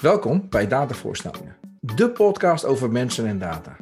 Welkom 0.00 0.48
bij 0.48 0.66
Datavoorstellingen, 0.66 1.56
de 1.80 2.10
podcast 2.10 2.64
over 2.64 2.90
mensen 2.90 3.26
en 3.26 3.38
data. 3.38 3.76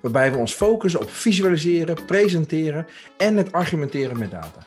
Waarbij 0.00 0.32
we 0.32 0.38
ons 0.38 0.54
focussen 0.54 1.00
op 1.00 1.10
visualiseren, 1.10 2.04
presenteren 2.04 2.86
en 3.16 3.36
het 3.36 3.52
argumenteren 3.52 4.18
met 4.18 4.30
data. 4.30 4.66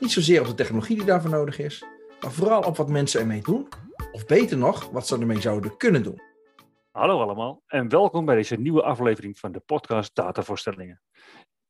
Niet 0.00 0.12
zozeer 0.12 0.40
op 0.40 0.46
de 0.46 0.54
technologie 0.54 0.96
die 0.96 1.04
daarvoor 1.04 1.30
nodig 1.30 1.58
is, 1.58 1.84
maar 2.20 2.32
vooral 2.32 2.62
op 2.62 2.76
wat 2.76 2.88
mensen 2.88 3.20
ermee 3.20 3.42
doen, 3.42 3.68
of 4.12 4.26
beter 4.26 4.58
nog, 4.58 4.90
wat 4.90 5.06
ze 5.06 5.18
ermee 5.18 5.40
zouden 5.40 5.76
kunnen 5.76 6.02
doen. 6.02 6.20
Hallo 6.90 7.20
allemaal 7.20 7.62
en 7.66 7.88
welkom 7.88 8.24
bij 8.24 8.34
deze 8.34 8.56
nieuwe 8.56 8.82
aflevering 8.82 9.38
van 9.38 9.52
de 9.52 9.60
podcast 9.60 10.14
Datavoorstellingen. 10.14 11.00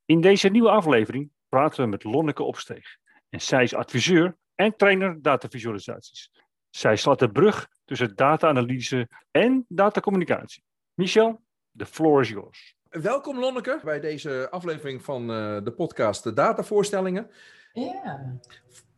In 0.05 0.21
deze 0.21 0.49
nieuwe 0.49 0.71
aflevering 0.71 1.31
praten 1.49 1.85
we 1.85 1.91
met 1.91 2.05
Lonneke 2.05 2.43
Opsteeg. 2.43 2.97
En 3.29 3.41
zij 3.41 3.63
is 3.63 3.75
adviseur 3.75 4.37
en 4.55 4.77
trainer 4.77 5.23
datavisualisaties. 5.23 6.31
Zij 6.77 6.97
slaat 6.97 7.19
de 7.19 7.31
brug 7.31 7.69
tussen 7.85 8.17
data-analyse 8.17 9.09
en 9.31 9.65
datacommunicatie. 9.69 10.63
Michel, 10.95 11.41
the 11.77 11.87
floor 11.87 12.21
is 12.21 12.29
yours. 12.29 12.77
Welkom 12.89 13.39
Lonneke 13.39 13.81
bij 13.85 14.01
deze 14.01 14.51
aflevering 14.51 15.05
van 15.05 15.31
uh, 15.31 15.65
de 15.65 15.73
podcast 15.73 16.23
De 16.23 16.33
Datavoorstellingen. 16.33 17.31
Ja. 17.73 18.39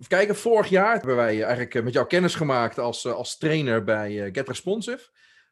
Kijken, 0.08 0.36
vorig 0.36 0.68
jaar 0.68 0.96
hebben 0.96 1.16
wij 1.16 1.42
eigenlijk 1.42 1.84
met 1.84 1.92
jou 1.92 2.06
kennis 2.06 2.34
gemaakt 2.34 2.78
als, 2.78 3.04
eh, 3.04 3.12
als 3.12 3.36
trainer 3.36 3.84
bij 3.84 4.12
uh, 4.12 4.28
Get 4.32 4.48
Responsive. 4.48 5.08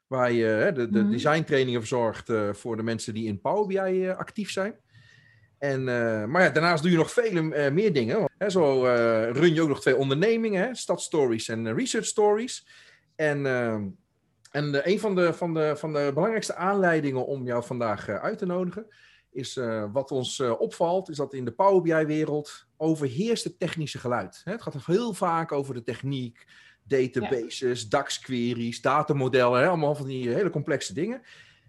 Waar 0.06 0.32
je 0.32 0.70
de, 0.74 0.90
de 0.90 1.02
mm. 1.02 1.10
designtrainingen 1.10 1.80
verzorgt 1.80 2.32
voor 2.50 2.76
de 2.76 2.82
mensen 2.82 3.14
die 3.14 3.26
in 3.26 3.40
Power 3.40 3.66
BI 3.66 4.08
actief 4.08 4.50
zijn. 4.50 4.80
En, 5.58 5.84
maar 6.30 6.42
ja, 6.42 6.50
daarnaast 6.50 6.82
doe 6.82 6.92
je 6.92 6.96
nog 6.96 7.12
vele 7.12 7.70
meer 7.70 7.92
dingen. 7.92 8.28
Hè, 8.38 8.50
zo 8.50 8.82
run 9.32 9.54
je 9.54 9.62
ook 9.62 9.68
nog 9.68 9.80
twee 9.80 9.96
ondernemingen, 9.96 10.66
hè, 10.66 10.74
Stadstories 10.74 11.48
en 11.48 11.74
Research 11.74 12.06
Stories. 12.06 12.66
En, 13.16 13.46
en 14.50 14.90
een 14.90 15.00
van 15.00 15.14
de, 15.14 15.32
van, 15.32 15.54
de, 15.54 15.76
van 15.76 15.92
de 15.92 16.10
belangrijkste 16.14 16.54
aanleidingen 16.54 17.26
om 17.26 17.44
jou 17.44 17.64
vandaag 17.64 18.08
uit 18.08 18.38
te 18.38 18.46
nodigen, 18.46 18.86
is 19.30 19.60
wat 19.92 20.10
ons 20.10 20.40
opvalt, 20.40 21.08
is 21.08 21.16
dat 21.16 21.34
in 21.34 21.44
de 21.44 21.52
Power 21.52 21.82
BI-wereld 21.82 22.66
overheerst 22.76 23.44
het 23.44 23.58
technische 23.58 23.98
geluid. 23.98 24.40
Hè, 24.44 24.52
het 24.52 24.62
gaat 24.62 24.86
heel 24.86 25.14
vaak 25.14 25.52
over 25.52 25.74
de 25.74 25.82
techniek, 25.82 26.46
databases, 26.82 27.82
ja. 27.82 27.88
DAX-queries, 27.88 28.80
datamodellen, 28.80 29.60
hè, 29.60 29.66
allemaal 29.66 29.94
van 29.94 30.06
die 30.06 30.28
hele 30.28 30.50
complexe 30.50 30.94
dingen. 30.94 31.22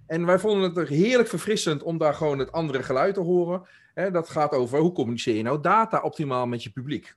En 0.07 0.25
wij 0.25 0.39
vonden 0.39 0.63
het 0.63 0.77
er 0.77 0.87
heerlijk 0.87 1.29
verfrissend 1.29 1.83
om 1.83 1.97
daar 1.97 2.13
gewoon 2.13 2.39
het 2.39 2.51
andere 2.51 2.83
geluid 2.83 3.13
te 3.13 3.19
horen. 3.19 3.67
Hè, 3.93 4.11
dat 4.11 4.29
gaat 4.29 4.51
over 4.51 4.79
hoe 4.79 4.91
communiceer 4.91 5.35
je 5.35 5.43
nou 5.43 5.61
data 5.61 6.01
optimaal 6.01 6.45
met 6.47 6.63
je 6.63 6.69
publiek. 6.69 7.15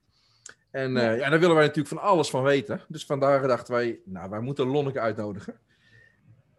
En 0.71 0.93
ja. 0.93 1.13
Uh, 1.13 1.19
ja, 1.19 1.31
daar 1.31 1.41
willen 1.41 1.55
wij 1.55 1.67
natuurlijk 1.67 1.95
van 1.95 2.09
alles 2.09 2.31
van 2.31 2.43
weten. 2.43 2.81
Dus 2.89 3.07
vandaar 3.07 3.49
dachten 3.49 3.75
wij, 3.75 4.01
nou, 4.05 4.31
wij 4.31 4.41
moeten 4.41 4.67
Lonneke 4.67 5.01
uitnodigen. 5.01 5.61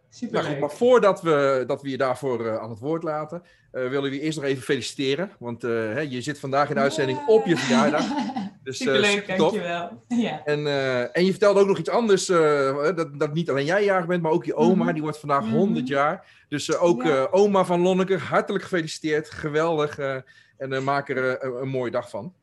Super 0.08 0.42
nou, 0.42 0.58
maar 0.58 0.70
voordat 0.70 1.22
we, 1.22 1.64
dat 1.66 1.82
we 1.82 1.90
je 1.90 1.96
daarvoor 1.96 2.46
uh, 2.46 2.56
aan 2.56 2.70
het 2.70 2.78
woord 2.78 3.02
laten, 3.02 3.42
uh, 3.42 3.88
willen 3.88 4.10
we 4.10 4.16
je 4.16 4.22
eerst 4.22 4.38
nog 4.38 4.46
even 4.46 4.62
feliciteren. 4.62 5.30
Want 5.38 5.62
hè, 5.62 6.00
je 6.00 6.20
zit 6.20 6.38
vandaag 6.38 6.68
in 6.68 6.74
de 6.74 6.80
uitzending 6.80 7.26
op 7.26 7.46
je 7.46 7.56
verjaardag. 7.56 8.04
Dus, 8.62 8.76
Superleuk, 8.76 9.28
uh, 9.28 9.38
dankjewel. 9.38 10.02
Ja. 10.08 10.44
En, 10.44 10.60
uh, 10.60 11.16
en 11.16 11.24
je 11.24 11.30
vertelde 11.30 11.60
ook 11.60 11.66
nog 11.66 11.78
iets 11.78 11.88
anders, 11.88 12.28
uh, 12.28 12.84
dat, 12.96 13.18
dat 13.18 13.34
niet 13.34 13.50
alleen 13.50 13.64
jij 13.64 13.84
jarig 13.84 14.06
bent, 14.06 14.22
maar 14.22 14.32
ook 14.32 14.44
je 14.44 14.54
oma, 14.54 14.74
mm 14.74 14.80
-hmm. 14.80 14.92
die 14.92 15.02
wordt 15.02 15.18
vandaag 15.18 15.42
mm 15.42 15.48
-hmm. 15.48 15.58
100 15.58 15.88
jaar. 15.88 16.44
Dus 16.48 16.76
ook 16.76 17.02
ja. 17.02 17.28
oma 17.30 17.64
van 17.64 17.80
Lonneke, 17.80 18.18
hartelijk 18.18 18.64
gefeliciteerd, 18.64 19.30
geweldig. 19.30 19.98
en 20.58 20.84
maak 20.84 21.08
er 21.08 21.44
een 21.60 21.68
mooie 21.68 21.90
dag 21.90 22.10
van. 22.10 22.34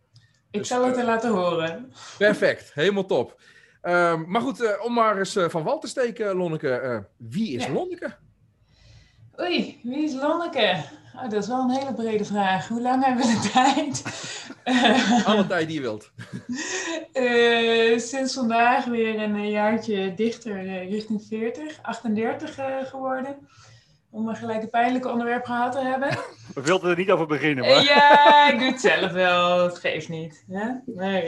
Ik 0.52 0.60
dus, 0.60 0.68
zal 0.68 0.86
het 0.86 0.98
er 0.98 1.06
laten 1.06 1.32
horen. 1.32 1.92
Perfect, 2.18 2.74
helemaal 2.74 3.06
top. 3.06 3.42
Ehm, 3.82 4.24
maar 4.28 4.42
goed, 4.42 4.80
om 4.80 4.94
maar 4.94 5.18
eens 5.18 5.38
van 5.48 5.64
wal 5.64 5.80
te 5.80 5.88
steken, 5.88 6.36
Lonneke. 6.36 7.06
wie 7.18 7.56
is 7.56 7.68
Lonneke? 7.68 8.16
Oei, 9.42 9.80
wie 9.84 10.04
is 10.04 10.14
Lonneke? 10.14 10.84
Oh, 11.16 11.30
dat 11.30 11.34
is 11.34 11.48
wel 11.48 11.60
een 11.60 11.70
hele 11.70 11.94
brede 11.94 12.26
vraag. 12.26 12.68
Hoe 12.68 12.82
lang 12.82 13.06
hebben 13.06 13.26
we 13.26 13.40
de 13.42 13.50
tijd? 13.50 14.04
Alle 15.30 15.48
tijd 15.48 15.68
die 15.68 15.76
je 15.76 15.82
wilt. 15.82 16.12
Uh, 17.14 18.00
sinds 18.10 18.34
vandaag 18.34 18.86
weer 18.86 19.22
een 19.22 19.50
jaartje 19.50 20.14
dichter 20.14 20.64
uh, 20.64 20.90
richting 20.90 21.24
40, 21.28 21.80
38 21.82 22.60
uh, 22.60 22.66
geworden. 22.84 23.36
Om 24.10 24.28
een 24.28 24.36
gelijk 24.36 24.62
een 24.62 24.70
pijnlijke 24.70 25.10
onderwerp 25.10 25.46
gehad 25.46 25.72
te 25.72 25.80
hebben. 25.80 26.10
We 26.56 26.62
wilden 26.62 26.90
er 26.90 26.98
niet 26.98 27.12
over 27.12 27.28
beginnen, 27.28 27.66
maar... 27.66 27.84
ja, 27.84 28.52
ik 28.52 28.60
doe 28.60 28.68
het 28.72 28.82
zelf 28.82 29.12
wel. 29.12 29.64
Het 29.64 29.78
geeft 29.78 30.10
niet. 30.10 30.44
Hè? 30.48 30.70
Maar 30.96 31.24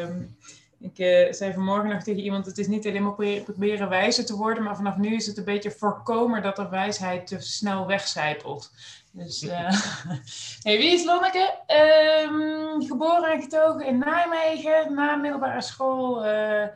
um, 0.00 0.36
ik 0.80 0.98
uh, 0.98 1.32
zei 1.32 1.52
vanmorgen 1.52 1.88
nog 1.88 2.02
tegen 2.02 2.22
iemand: 2.22 2.46
het 2.46 2.58
is 2.58 2.66
niet 2.66 2.86
alleen 2.86 3.02
maar 3.02 3.42
proberen, 3.44 3.88
wijzer 3.88 4.24
te 4.24 4.36
worden, 4.36 4.62
maar 4.62 4.76
vanaf 4.76 4.96
nu 4.96 5.14
is 5.14 5.26
het 5.26 5.36
een 5.36 5.44
beetje 5.44 5.70
voorkomen 5.70 6.42
dat 6.42 6.58
er 6.58 6.70
wijsheid 6.70 7.26
te 7.26 7.40
snel 7.40 7.86
wegcijpelt. 7.86 8.72
Dus, 9.12 9.42
uh, 9.42 9.50
hey, 10.62 10.78
wie 10.78 10.92
is 10.92 11.04
Lonneke? 11.04 11.58
Um, 12.28 12.86
geboren 12.86 13.32
en 13.32 13.42
getogen 13.42 13.86
in 13.86 13.98
Nijmegen. 13.98 14.94
Na 14.94 15.16
middelbare 15.16 15.62
school 15.62 16.26
uh, 16.26 16.66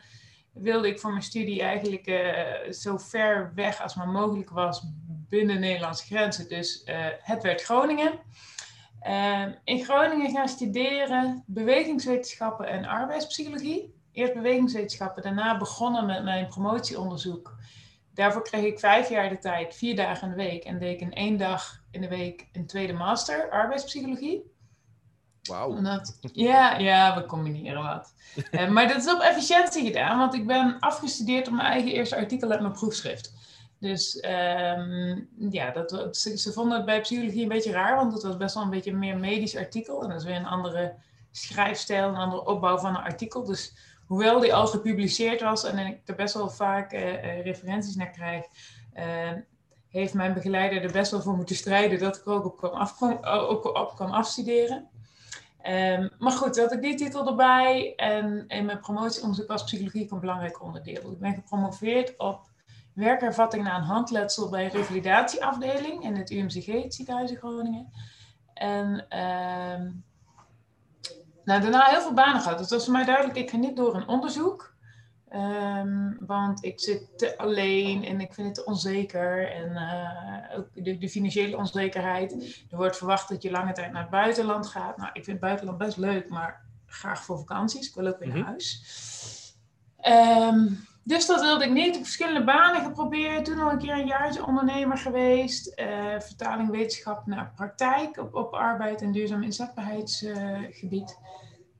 wilde 0.53 0.87
ik 0.87 0.99
voor 0.99 1.11
mijn 1.11 1.23
studie 1.23 1.61
eigenlijk 1.61 2.11
zo 2.73 2.97
ver 2.97 3.51
weg 3.55 3.81
als 3.81 3.95
maar 3.95 4.07
mogelijk 4.07 4.49
was 4.49 4.83
binnen 5.29 5.59
Nederlandse 5.59 6.05
grenzen. 6.05 6.49
Dus 6.49 6.81
het 7.21 7.43
werd 7.43 7.61
Groningen. 7.61 8.19
Ehm, 9.05 9.51
in 9.63 9.83
Groningen 9.83 10.31
gaan 10.31 10.47
studeren 10.47 11.43
bewegingswetenschappen 11.47 12.67
en 12.67 12.85
arbeidspsychologie. 12.85 13.93
Eerst 14.11 14.33
bewegingswetenschappen, 14.33 15.23
daarna 15.23 15.57
begonnen 15.57 16.05
met 16.05 16.23
mijn 16.23 16.47
promotieonderzoek. 16.47 17.55
Daarvoor 18.13 18.43
kreeg 18.43 18.63
ik 18.63 18.79
vijf 18.79 19.09
jaar 19.09 19.29
de 19.29 19.37
tijd, 19.37 19.75
vier 19.75 19.95
dagen 19.95 20.31
in 20.31 20.37
de 20.37 20.43
week. 20.43 20.63
En 20.63 20.79
deed 20.79 20.93
ik 20.93 21.01
in 21.01 21.13
één 21.13 21.37
dag 21.37 21.83
in 21.91 22.01
de 22.01 22.07
week 22.07 22.47
een 22.51 22.65
tweede 22.65 22.93
master, 22.93 23.49
arbeidspsychologie. 23.49 24.53
Wauw. 25.43 25.81
Ja, 26.31 26.77
ja, 26.77 27.15
we 27.15 27.25
combineren 27.25 27.83
wat. 27.83 28.13
uh, 28.51 28.69
maar 28.75 28.87
dat 28.87 28.97
is 28.97 29.13
op 29.13 29.19
efficiëntie 29.19 29.85
gedaan, 29.85 30.17
want 30.17 30.33
ik 30.33 30.47
ben 30.47 30.79
afgestudeerd 30.79 31.47
op 31.47 31.53
mijn 31.53 31.67
eigen 31.67 31.91
eerste 31.91 32.15
artikel 32.15 32.51
uit 32.51 32.61
mijn 32.61 32.73
proefschrift. 32.73 33.33
Dus 33.85 34.15
um, 34.15 35.29
ja, 35.49 35.71
dat, 35.71 36.17
ze, 36.17 36.37
ze, 36.37 36.51
vonden 36.51 36.77
het 36.77 36.85
bij 36.85 37.01
psychologie 37.01 37.41
een 37.41 37.47
beetje 37.47 37.71
raar, 37.71 37.95
want 37.95 38.13
het 38.13 38.23
was 38.23 38.37
best 38.37 38.55
wel 38.55 38.63
een 38.63 38.69
beetje 38.69 38.93
meer 38.93 39.17
medisch 39.17 39.55
artikel. 39.55 40.03
En 40.03 40.09
dat 40.09 40.19
is 40.19 40.25
weer 40.25 40.35
een 40.35 40.45
andere 40.45 40.93
schrijfstijl, 41.31 42.07
een 42.07 42.15
andere 42.15 42.45
opbouw 42.45 42.77
van 42.77 42.95
een 42.95 43.03
artikel. 43.03 43.43
Dus 43.43 43.73
hoewel 44.07 44.39
die 44.39 44.53
al 44.53 44.67
gepubliceerd 44.67 45.41
was 45.41 45.63
en 45.63 45.77
ik 45.77 45.99
er 46.05 46.15
best 46.15 46.33
wel 46.33 46.49
vaak 46.49 46.93
uh, 46.93 47.13
uh, 47.13 47.43
referenties 47.43 47.95
naar 47.95 48.09
krijg, 48.09 48.45
uh, 48.97 49.31
heeft 49.89 50.13
mijn 50.13 50.33
begeleider 50.33 50.83
er 50.83 50.91
best 50.91 51.11
wel 51.11 51.21
voor 51.21 51.35
moeten 51.35 51.55
strijden 51.55 51.99
dat 51.99 52.17
ik 52.17 52.27
ook 52.27 52.45
op 52.45 52.63
op 53.75 53.95
kwam 53.95 54.11
afstuderen. 54.11 54.89
Um, 55.67 56.09
maar 56.19 56.31
goed, 56.31 56.59
had 56.59 56.71
ik 56.71 56.81
die 56.81 56.95
titel 56.95 57.27
erbij 57.27 57.93
en 57.95 58.43
in 58.47 58.65
mijn 58.65 58.79
promotieonderzoek 58.79 59.47
was 59.47 59.63
psychologie 59.63 60.11
een 60.11 60.19
belangrijk 60.19 60.61
onderdeel. 60.61 61.11
Ik 61.11 61.19
ben 61.19 61.33
gepromoveerd 61.33 62.17
op 62.17 62.53
werkervatting 62.95 63.63
na 63.63 63.75
een 63.75 63.83
handletsel 63.83 64.49
bij 64.49 64.65
een 64.65 64.71
revalidatieafdeling 64.71 66.03
in 66.03 66.15
het 66.15 66.31
UMCG, 66.31 66.65
het 66.65 66.93
ziekenhuis 66.93 67.31
in 67.31 67.37
Groningen. 67.37 67.91
En 68.53 68.87
um, 69.19 70.03
nou, 71.43 71.61
daarna 71.61 71.83
heel 71.83 72.01
veel 72.01 72.13
banen 72.13 72.41
gehad. 72.41 72.59
Het 72.59 72.69
was 72.69 72.83
voor 72.83 72.93
mij 72.93 73.05
duidelijk, 73.05 73.37
ik 73.37 73.49
ga 73.49 73.57
niet 73.57 73.75
door 73.75 73.95
een 73.95 74.07
onderzoek. 74.07 74.73
Um, 75.33 76.17
want 76.19 76.63
ik 76.63 76.79
zit 76.79 77.17
te 77.17 77.37
alleen 77.37 78.03
en 78.03 78.21
ik 78.21 78.33
vind 78.33 78.47
het 78.47 78.55
te 78.55 78.65
onzeker. 78.65 79.51
En 79.51 79.71
uh, 79.71 80.57
ook 80.57 80.67
de, 80.73 80.97
de, 80.97 81.09
financiële 81.09 81.57
onzekerheid. 81.57 82.31
Er 82.69 82.77
wordt 82.77 82.97
verwacht 82.97 83.29
dat 83.29 83.41
je 83.41 83.51
lange 83.51 83.73
tijd 83.73 83.91
naar 83.91 84.01
het 84.01 84.11
buitenland 84.11 84.67
gaat. 84.67 84.97
Nou, 84.97 85.09
ik 85.13 85.23
vind 85.23 85.27
het 85.27 85.39
buitenland 85.39 85.77
best 85.77 85.97
leuk, 85.97 86.29
maar 86.29 86.65
graag 86.85 87.23
voor 87.23 87.37
vakanties. 87.37 87.87
Ik 87.87 87.95
wil 87.95 88.07
ook 88.07 88.19
weer 88.19 88.27
naar 88.27 88.45
huis. 88.45 89.53
Um, 90.07 90.87
dus 91.07 91.25
dat 91.25 91.41
wilde 91.41 91.63
ik 91.63 91.71
niet. 91.71 91.95
Ik 91.95 92.03
verschillende 92.03 92.43
banen 92.43 92.83
geprobeerd. 92.83 93.45
Toen 93.45 93.59
al 93.59 93.71
een 93.71 93.77
keer 93.77 93.93
een 93.93 94.07
jaartje 94.07 94.45
ondernemer 94.45 94.97
geweest. 94.97 95.79
Uh, 95.79 96.19
vertaling 96.19 96.69
wetenschap 96.69 97.25
naar 97.25 97.51
praktijk 97.55 98.17
op, 98.17 98.35
op 98.35 98.53
arbeid 98.53 99.01
en 99.01 99.11
duurzaam 99.11 99.43
inzetbaarheidsgebied. 99.43 101.17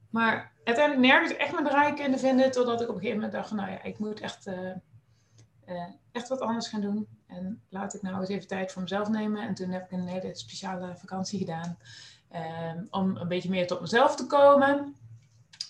Maar 0.10 0.52
uiteindelijk 0.64 1.08
nergens 1.08 1.36
echt 1.36 1.52
mijn 1.52 1.66
draai 1.66 1.94
kunnen 1.94 2.20
vinden. 2.20 2.52
Totdat 2.52 2.82
ik 2.82 2.90
op 2.90 2.96
een 2.96 3.02
gegeven 3.02 3.22
moment 3.22 3.38
dacht 3.38 3.52
nou 3.52 3.72
ja, 3.72 3.84
ik 3.84 4.00
moet 4.00 4.20
echt, 4.20 4.48
uh, 4.48 5.84
echt 6.12 6.28
wat 6.28 6.42
anders 6.42 6.68
gaan 6.68 6.82
doen. 6.82 7.08
En 7.28 7.62
laat 7.70 7.94
ik 7.94 8.02
nou 8.02 8.20
eens 8.20 8.30
even 8.30 8.48
tijd 8.48 8.72
voor 8.72 8.82
mezelf 8.82 9.10
nemen. 9.10 9.42
En 9.42 9.54
toen 9.54 9.70
heb 9.70 9.84
ik 9.84 9.92
een 9.92 10.08
hele 10.08 10.36
speciale 10.36 10.96
vakantie 10.96 11.40
gedaan. 11.40 11.78
om 12.90 13.18
een 13.18 13.28
beetje 13.28 13.50
meer 13.50 13.68
tot 13.68 13.82
mezelf 13.82 14.16
te 14.16 14.28
komen 14.28 14.96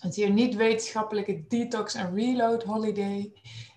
het 0.00 0.14
hier 0.14 0.30
niet-wetenschappelijke 0.30 1.44
Detox 1.48 1.94
en 1.94 2.14
Reload 2.14 2.62
Holiday. 2.62 3.32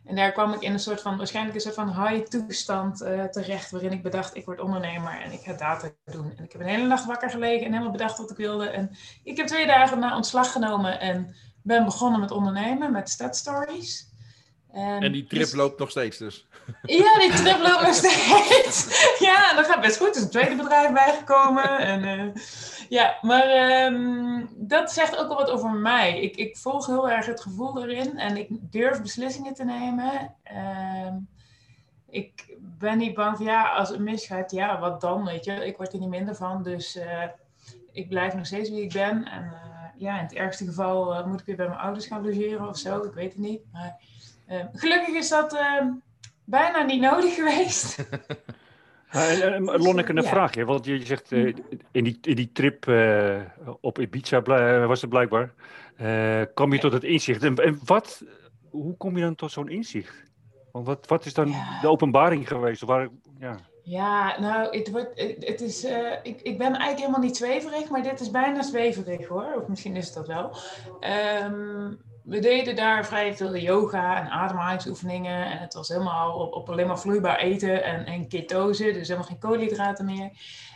En 0.06 0.16
daar 0.16 0.32
kwam 0.32 0.54
ik 0.54 0.62
in 0.62 0.74
een 0.74 0.80
soort 0.80 1.02
van, 1.02 1.18
waarschijnlijk 1.18 1.56
een 1.56 1.62
soort 1.62 1.76
van 1.76 2.06
high 2.06 2.28
toestand 2.28 3.02
uh, 3.02 3.24
terecht, 3.24 3.72
waarin 3.72 3.92
ik 3.92 4.04
bedacht, 4.04 4.36
ik 4.36 4.46
word 4.46 4.60
ondernemer 4.60 5.22
en 5.22 5.32
ik 5.32 5.42
ga 5.42 5.54
data 5.54 5.90
doen. 6.06 6.34
En 6.38 6.44
ik 6.44 6.52
heb 6.52 6.62
een 6.62 6.68
hele 6.68 6.88
nacht 6.88 7.06
wakker 7.06 7.30
gelegen 7.30 7.66
en 7.66 7.72
helemaal 7.72 7.92
bedacht 7.92 8.18
wat 8.18 8.32
ik 8.32 8.38
wilde. 8.38 8.70
En 8.70 8.92
ik 9.24 9.38
heb 9.38 9.48
twee 9.48 9.66
dagen 9.66 10.00
na 10.00 10.16
ontslag 10.16 10.52
genomen 10.52 11.00
en 11.00 11.36
ben 11.64 11.86
begonnen 11.86 12.20
met 12.20 12.32
ondernemen, 12.32 12.92
met 12.92 13.10
Stat 13.10 13.36
Stories. 13.36 14.09
Ehm, 14.74 15.04
en 15.04 15.12
die 15.12 15.28
trip 15.28 15.42
dus- 15.42 15.54
loopt 15.54 15.80
nog 15.80 15.90
steeds 15.90 16.18
dus. 16.18 16.48
Ja, 16.82 17.20
die 17.20 17.34
trip 17.34 17.60
loopt 17.60 17.82
nog 17.82 17.94
steeds. 17.94 18.88
ja, 19.28 19.54
dat 19.56 19.66
gaat 19.66 19.82
best 19.82 19.98
goed. 19.98 20.08
Er 20.10 20.16
is 20.16 20.22
een 20.22 20.30
tweede 20.30 20.56
bedrijf 20.56 20.94
bijgekomen. 20.94 21.80
En, 21.80 22.04
uh, 22.04 22.44
ja, 22.90 23.18
maar 23.22 23.84
um, 23.86 24.50
dat 24.56 24.92
zegt 24.92 25.18
ook 25.18 25.28
wel 25.28 25.38
wat 25.38 25.50
over 25.50 25.70
mij. 25.70 26.20
Ik, 26.22 26.36
ik 26.36 26.58
volg 26.58 26.86
heel 26.86 27.10
erg 27.10 27.26
het 27.26 27.42
gevoel 27.42 27.84
erin 27.84 28.18
en 28.18 28.38
ik 28.38 28.48
durf 28.52 29.02
beslissingen 29.02 29.54
te 29.54 29.64
nemen. 29.64 30.36
Um, 31.08 31.28
ik 32.10 32.58
ben 32.60 32.98
niet 32.98 33.14
bang 33.14 33.38
van 33.38 33.46
ja, 33.46 33.70
als 33.70 33.90
het 33.90 34.00
misgaat, 34.00 34.52
ja, 34.52 34.80
wat 34.80 35.02
dan? 35.02 35.26
Weet 35.26 35.46
je, 35.46 35.66
ik 35.66 35.78
word 35.78 35.94
er 35.94 36.00
niet 36.00 36.10
minder 36.10 36.36
van. 36.36 36.64
Dus 36.64 36.96
uh, 36.96 37.24
ik 37.92 38.10
blijf 38.10 38.34
nog 38.36 38.46
steeds 38.46 38.70
wie 38.70 38.82
ik 38.82 38.94
ben. 38.94 39.26
En 39.26 39.44
uh, 39.44 39.86
ja, 39.98 40.18
in 40.18 40.24
het 40.24 40.34
ergste 40.34 40.66
geval 40.66 41.28
moet 41.28 41.40
ik 41.40 41.46
weer 41.46 41.56
bij 41.56 41.68
mijn 41.68 41.80
ouders 41.80 42.06
gaan 42.06 42.26
logeren 42.26 42.68
of 42.68 42.78
zo. 42.78 43.04
Ik 43.04 43.14
weet 43.14 43.32
het 43.32 43.42
niet. 43.42 43.62
Maar 43.72 43.98
Ehm, 44.50 44.66
gelukkig 44.74 45.16
is 45.16 45.30
dat 45.30 45.54
ehm, 45.54 45.88
bijna 46.44 46.84
niet 46.84 47.02
nodig 47.02 47.36
geweest. 47.36 47.98
Uh, 49.16 49.58
Lonneke, 49.58 50.16
een 50.16 50.24
vraagje. 50.24 50.66
Want 50.66 50.86
je 50.86 51.06
zegt 51.06 51.32
uh, 51.32 51.56
in, 51.92 52.04
die, 52.04 52.18
in 52.22 52.36
die 52.36 52.52
trip 52.52 52.86
uh, 52.86 53.42
op 53.82 54.00
Ibiza 54.00 54.42
was 54.88 55.02
het 55.02 55.10
blijkbaar. 55.10 55.54
kom 56.54 56.74
je 56.74 56.80
tot 56.80 56.94
het 56.94 57.04
inzicht. 57.04 57.44
En, 57.44 57.56
en, 57.56 57.80
wat, 57.86 58.24
hoe 58.70 58.98
kom 58.98 59.16
je 59.18 59.24
dan 59.24 59.36
tot 59.36 59.52
zo'n 59.52 59.70
inzicht? 59.70 60.24
Want 60.72 60.86
wat, 60.86 61.08
wat 61.08 61.26
is 61.26 61.34
dan 61.34 61.56
de 61.82 61.88
openbaring 61.88 62.48
geweest? 62.48 62.82
Waar, 62.82 63.08
ja. 63.40 63.56
ja, 63.84 64.40
nou, 64.40 64.78
het, 64.78 64.92
wordt, 64.92 65.20
het 65.40 65.62
is, 65.62 65.84
ik, 66.24 66.42
ik 66.42 66.58
ben 66.58 66.68
eigenlijk 66.68 67.00
helemaal 67.00 67.22
niet 67.22 67.38
zweverig, 67.38 67.90
maar 67.90 68.04
dit 68.04 68.20
is 68.20 68.32
bijna 68.32 68.62
zweverig 68.62 69.28
hoor. 69.28 69.54
Of 69.62 69.68
misschien 69.68 69.96
is 69.96 70.06
het 70.06 70.16
dat 70.16 70.28
wel. 70.28 70.58
Um, 71.44 72.00
we 72.30 72.40
deden 72.40 72.76
daar 72.76 73.06
vrij 73.06 73.36
veel 73.36 73.56
yoga 73.56 74.20
en 74.22 74.30
ademhalingsoefeningen. 74.30 75.46
En 75.46 75.58
het 75.58 75.74
was 75.74 75.88
helemaal 75.88 76.40
op, 76.40 76.54
op 76.54 76.70
alleen 76.70 76.88
maar 76.88 77.00
vloeibaar 77.00 77.38
eten 77.38 77.84
en, 77.84 78.06
en 78.06 78.28
ketose, 78.28 78.84
dus 78.84 79.08
helemaal 79.08 79.28
geen 79.28 79.40
koolhydraten 79.40 80.06
meer. 80.06 80.30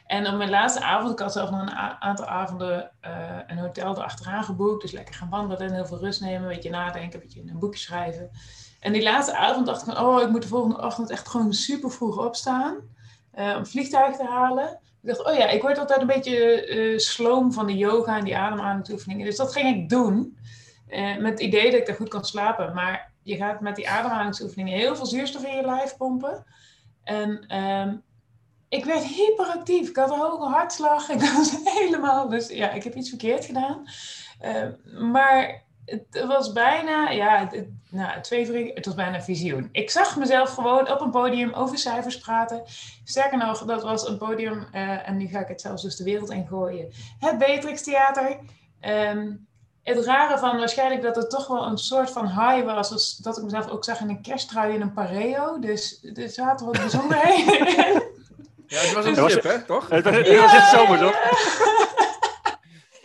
En 0.05 0.27
op 0.27 0.37
mijn 0.37 0.49
laatste 0.49 0.81
avond, 0.81 1.11
ik 1.11 1.19
had 1.19 1.33
zelf 1.33 1.49
nog 1.49 1.61
een 1.61 1.75
aantal 1.99 2.25
avonden 2.25 2.91
uh, 3.05 3.11
een 3.47 3.57
hotel 3.57 3.95
erachteraan 3.95 4.43
geboekt. 4.43 4.81
Dus 4.81 4.91
lekker 4.91 5.15
gaan 5.15 5.29
wandelen 5.29 5.67
en 5.67 5.73
heel 5.73 5.85
veel 5.85 5.99
rust 5.99 6.21
nemen, 6.21 6.41
een 6.41 6.55
beetje 6.55 6.69
nadenken, 6.69 7.13
een 7.13 7.25
beetje 7.25 7.41
een 7.41 7.59
boekje 7.59 7.79
schrijven. 7.79 8.29
En 8.79 8.93
die 8.93 9.03
laatste 9.03 9.35
avond 9.35 9.65
dacht 9.65 9.87
ik 9.87 9.93
van, 9.93 10.05
oh, 10.05 10.21
ik 10.21 10.29
moet 10.29 10.41
de 10.41 10.47
volgende 10.47 10.81
ochtend 10.81 11.09
echt 11.09 11.27
gewoon 11.27 11.53
super 11.53 11.91
vroeg 11.91 12.25
opstaan. 12.25 12.75
Uh, 13.39 13.55
om 13.57 13.65
vliegtuig 13.65 14.15
te 14.15 14.25
halen. 14.25 14.79
Ik 15.01 15.09
dacht, 15.09 15.25
oh 15.25 15.33
ja, 15.35 15.47
ik 15.49 15.61
word 15.61 15.77
altijd 15.77 16.01
een 16.01 16.07
beetje 16.07 16.67
uh, 16.67 16.97
sloom 16.97 17.53
van 17.53 17.65
de 17.65 17.77
yoga 17.77 18.17
en 18.17 18.23
die 18.23 18.37
ademhalingsoefeningen. 18.37 19.25
Dus 19.25 19.37
dat 19.37 19.53
ging 19.53 19.75
ik 19.75 19.89
doen. 19.89 20.37
Uh, 20.89 21.17
met 21.17 21.31
het 21.31 21.39
idee 21.39 21.71
dat 21.71 21.79
ik 21.79 21.87
er 21.87 21.95
goed 21.95 22.09
kan 22.09 22.25
slapen. 22.25 22.73
Maar 22.73 23.11
je 23.23 23.35
gaat 23.35 23.61
met 23.61 23.75
die 23.75 23.89
ademhalingsoefeningen 23.89 24.77
heel 24.79 24.95
veel 24.95 25.05
zuurstof 25.05 25.43
in 25.43 25.55
je 25.55 25.65
lijf 25.65 25.97
pompen. 25.97 26.45
En 27.03 27.59
um, 27.59 28.03
ik 28.69 28.85
werd 28.85 29.03
hyperactief. 29.03 29.89
Ik 29.89 29.95
had 29.95 30.11
een 30.11 30.19
hoge 30.19 30.45
hartslag. 30.45 31.09
Ik 31.09 31.19
was 31.19 31.57
helemaal... 31.63 32.29
Dus 32.29 32.47
ja, 32.47 32.71
ik 32.71 32.83
heb 32.83 32.95
iets 32.95 33.09
verkeerd 33.09 33.45
gedaan. 33.45 33.85
Uh, 34.41 34.99
maar 35.09 35.63
het 35.85 36.25
was 36.27 36.51
bijna... 36.51 37.09
Ja, 37.09 37.49
nou, 37.89 38.21
twee 38.21 38.71
het 38.73 38.85
was 38.85 38.95
bijna 38.95 39.21
visioen. 39.21 39.69
Ik 39.71 39.89
zag 39.89 40.17
mezelf 40.17 40.53
gewoon 40.53 40.91
op 40.91 41.01
een 41.01 41.11
podium 41.11 41.53
over 41.53 41.77
cijfers 41.77 42.17
praten. 42.17 42.63
Sterker 43.03 43.37
nog, 43.37 43.65
dat 43.65 43.83
was 43.83 44.07
een 44.07 44.17
podium... 44.17 44.67
Uh, 44.73 45.07
en 45.07 45.17
nu 45.17 45.27
ga 45.27 45.39
ik 45.39 45.47
het 45.47 45.61
zelfs 45.61 45.81
dus 45.81 45.95
de 45.95 46.03
wereld 46.03 46.31
in 46.31 46.47
gooien. 46.47 46.91
Het 47.19 47.37
Beatrix 47.37 47.83
Theater... 47.83 48.39
Um, 48.81 49.47
het 49.83 50.05
rare 50.05 50.37
van 50.37 50.57
waarschijnlijk 50.57 51.01
dat 51.01 51.15
het 51.15 51.29
toch 51.29 51.47
wel 51.47 51.65
een 51.65 51.77
soort 51.77 52.11
van 52.11 52.27
high 52.27 52.65
was, 52.65 52.89
was 52.89 53.17
dat 53.17 53.37
ik 53.37 53.43
mezelf 53.43 53.69
ook 53.69 53.83
zag 53.83 53.99
in 53.99 54.09
een 54.09 54.21
kersttrui 54.21 54.73
in 54.73 54.81
een 54.81 54.93
pareo. 54.93 55.59
Dus 55.59 56.03
er 56.13 56.29
zaten 56.29 56.65
wat 56.65 56.77
bijzonderheden 56.77 57.67
in. 57.67 58.11
Ja, 58.67 58.79
het 58.79 58.93
was 58.93 59.05
een 59.05 59.13
trip, 59.13 59.43
hè, 59.43 59.61
toch? 59.61 59.89
Het 59.89 60.03
was, 60.03 60.15
het 60.15 60.51
was 60.51 60.69
zomer, 60.69 60.99
toch? 60.99 61.15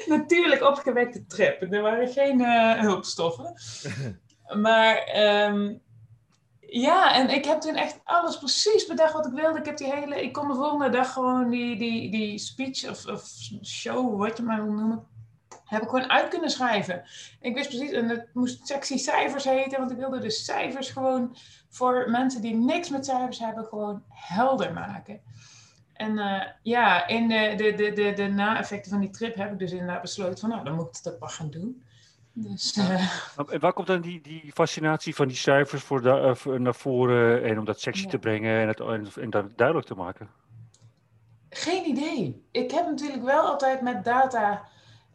Natuurlijk 0.06 0.62
opgewekte 0.62 1.26
trip. 1.26 1.72
Er 1.72 1.82
waren 1.82 2.08
geen 2.08 2.40
uh, 2.40 2.80
hulpstoffen. 2.80 3.54
Maar 4.60 5.16
um, 5.46 5.80
ja, 6.60 7.14
en 7.14 7.28
ik 7.28 7.44
heb 7.44 7.60
toen 7.60 7.74
echt 7.74 8.00
alles 8.04 8.38
precies 8.38 8.86
bedacht 8.86 9.12
wat 9.12 9.26
ik 9.26 9.32
wilde. 9.32 9.58
Ik 9.58 9.64
heb 9.64 9.76
die 9.76 9.94
hele, 9.94 10.22
ik 10.22 10.32
kon 10.32 10.48
de 10.48 10.54
volgende 10.54 10.88
dag 10.88 11.12
gewoon 11.12 11.50
die, 11.50 11.78
die, 11.78 12.10
die 12.10 12.38
speech 12.38 12.90
of, 12.90 13.06
of 13.06 13.22
show, 13.62 14.18
wat 14.18 14.36
je 14.36 14.42
maar 14.42 14.64
wil 14.64 14.72
noemen, 14.72 15.06
heb 15.68 15.82
ik 15.82 15.88
gewoon 15.88 16.10
uit 16.10 16.28
kunnen 16.28 16.50
schrijven. 16.50 17.02
Ik 17.40 17.54
wist 17.54 17.68
precies, 17.68 17.90
en 17.90 18.08
het 18.08 18.28
moest 18.32 18.66
sexy 18.66 18.96
cijfers 18.96 19.44
heten, 19.44 19.78
want 19.78 19.90
ik 19.90 19.96
wilde 19.96 20.18
de 20.18 20.30
cijfers 20.30 20.90
gewoon 20.90 21.36
voor 21.68 22.10
mensen 22.10 22.42
die 22.42 22.54
niks 22.54 22.88
met 22.88 23.04
cijfers 23.04 23.38
hebben, 23.38 23.64
gewoon 23.64 24.02
helder 24.08 24.72
maken. 24.72 25.20
En 25.92 26.16
uh, 26.18 26.42
ja, 26.62 27.06
in 27.06 27.28
de, 27.28 27.54
de, 27.56 27.74
de, 27.74 27.92
de, 27.92 28.12
de 28.12 28.26
na-effecten 28.26 28.90
van 28.90 29.00
die 29.00 29.10
trip 29.10 29.34
heb 29.34 29.52
ik 29.52 29.58
dus 29.58 29.70
inderdaad 29.70 30.00
besloten 30.00 30.38
van, 30.38 30.48
nou, 30.48 30.64
dan 30.64 30.74
moet 30.74 30.88
ik 30.88 30.96
het 30.96 31.12
ook 31.12 31.20
maar 31.20 31.28
gaan 31.28 31.50
doen. 31.50 31.82
Dus, 32.32 32.76
uh... 32.76 33.12
Waar 33.60 33.72
komt 33.72 33.86
dan 33.86 34.00
die, 34.00 34.20
die 34.20 34.50
fascinatie 34.54 35.14
van 35.14 35.28
die 35.28 35.36
cijfers 35.36 35.82
voor 35.82 36.02
de, 36.02 36.36
uh, 36.46 36.58
naar 36.58 36.74
voren 36.74 37.44
en 37.44 37.58
om 37.58 37.64
dat 37.64 37.80
sexy 37.80 38.04
ja. 38.04 38.08
te 38.08 38.18
brengen 38.18 38.60
en, 38.60 38.68
het, 38.68 38.80
en, 38.80 39.22
en 39.22 39.30
dat 39.30 39.56
duidelijk 39.56 39.86
te 39.86 39.94
maken? 39.94 40.28
Geen 41.50 41.88
idee. 41.88 42.44
Ik 42.50 42.70
heb 42.70 42.86
natuurlijk 42.86 43.22
wel 43.22 43.42
altijd 43.42 43.80
met 43.80 44.04
data 44.04 44.68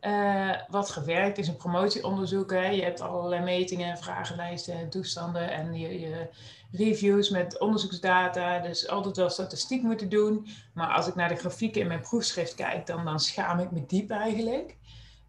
uh, 0.06 0.56
wat 0.68 0.90
gewerkt 0.90 1.38
is 1.38 1.48
een 1.48 1.58
promotieonderzoek. 1.58 2.52
Hè. 2.52 2.68
Je 2.68 2.84
hebt 2.84 3.02
allerlei 3.02 3.44
metingen, 3.44 3.98
vragenlijsten 3.98 4.74
en 4.74 4.90
toestanden 4.90 5.52
en 5.52 5.74
je, 5.74 6.00
je, 6.00 6.28
reviews 6.72 7.30
met 7.30 7.60
onderzoeksdata. 7.60 8.60
Dus 8.60 8.88
altijd 8.88 9.18
wel 9.18 9.30
statistiek 9.30 9.82
moeten 9.82 10.10
doen. 10.10 10.48
Maar 10.74 10.88
als 10.88 11.08
ik 11.08 11.16
naar 11.16 11.30
de 11.30 11.36
grafieken 11.36 11.82
in 11.82 11.88
mijn 11.88 12.02
proefschrift 12.02 12.56
kijk, 12.56 12.86
dan, 12.86 13.06
dan 13.06 13.20
schaam 13.20 13.60
ik 13.60 13.72
me 13.72 13.86
diep 13.86 14.10
eigenlijk. 14.10 14.78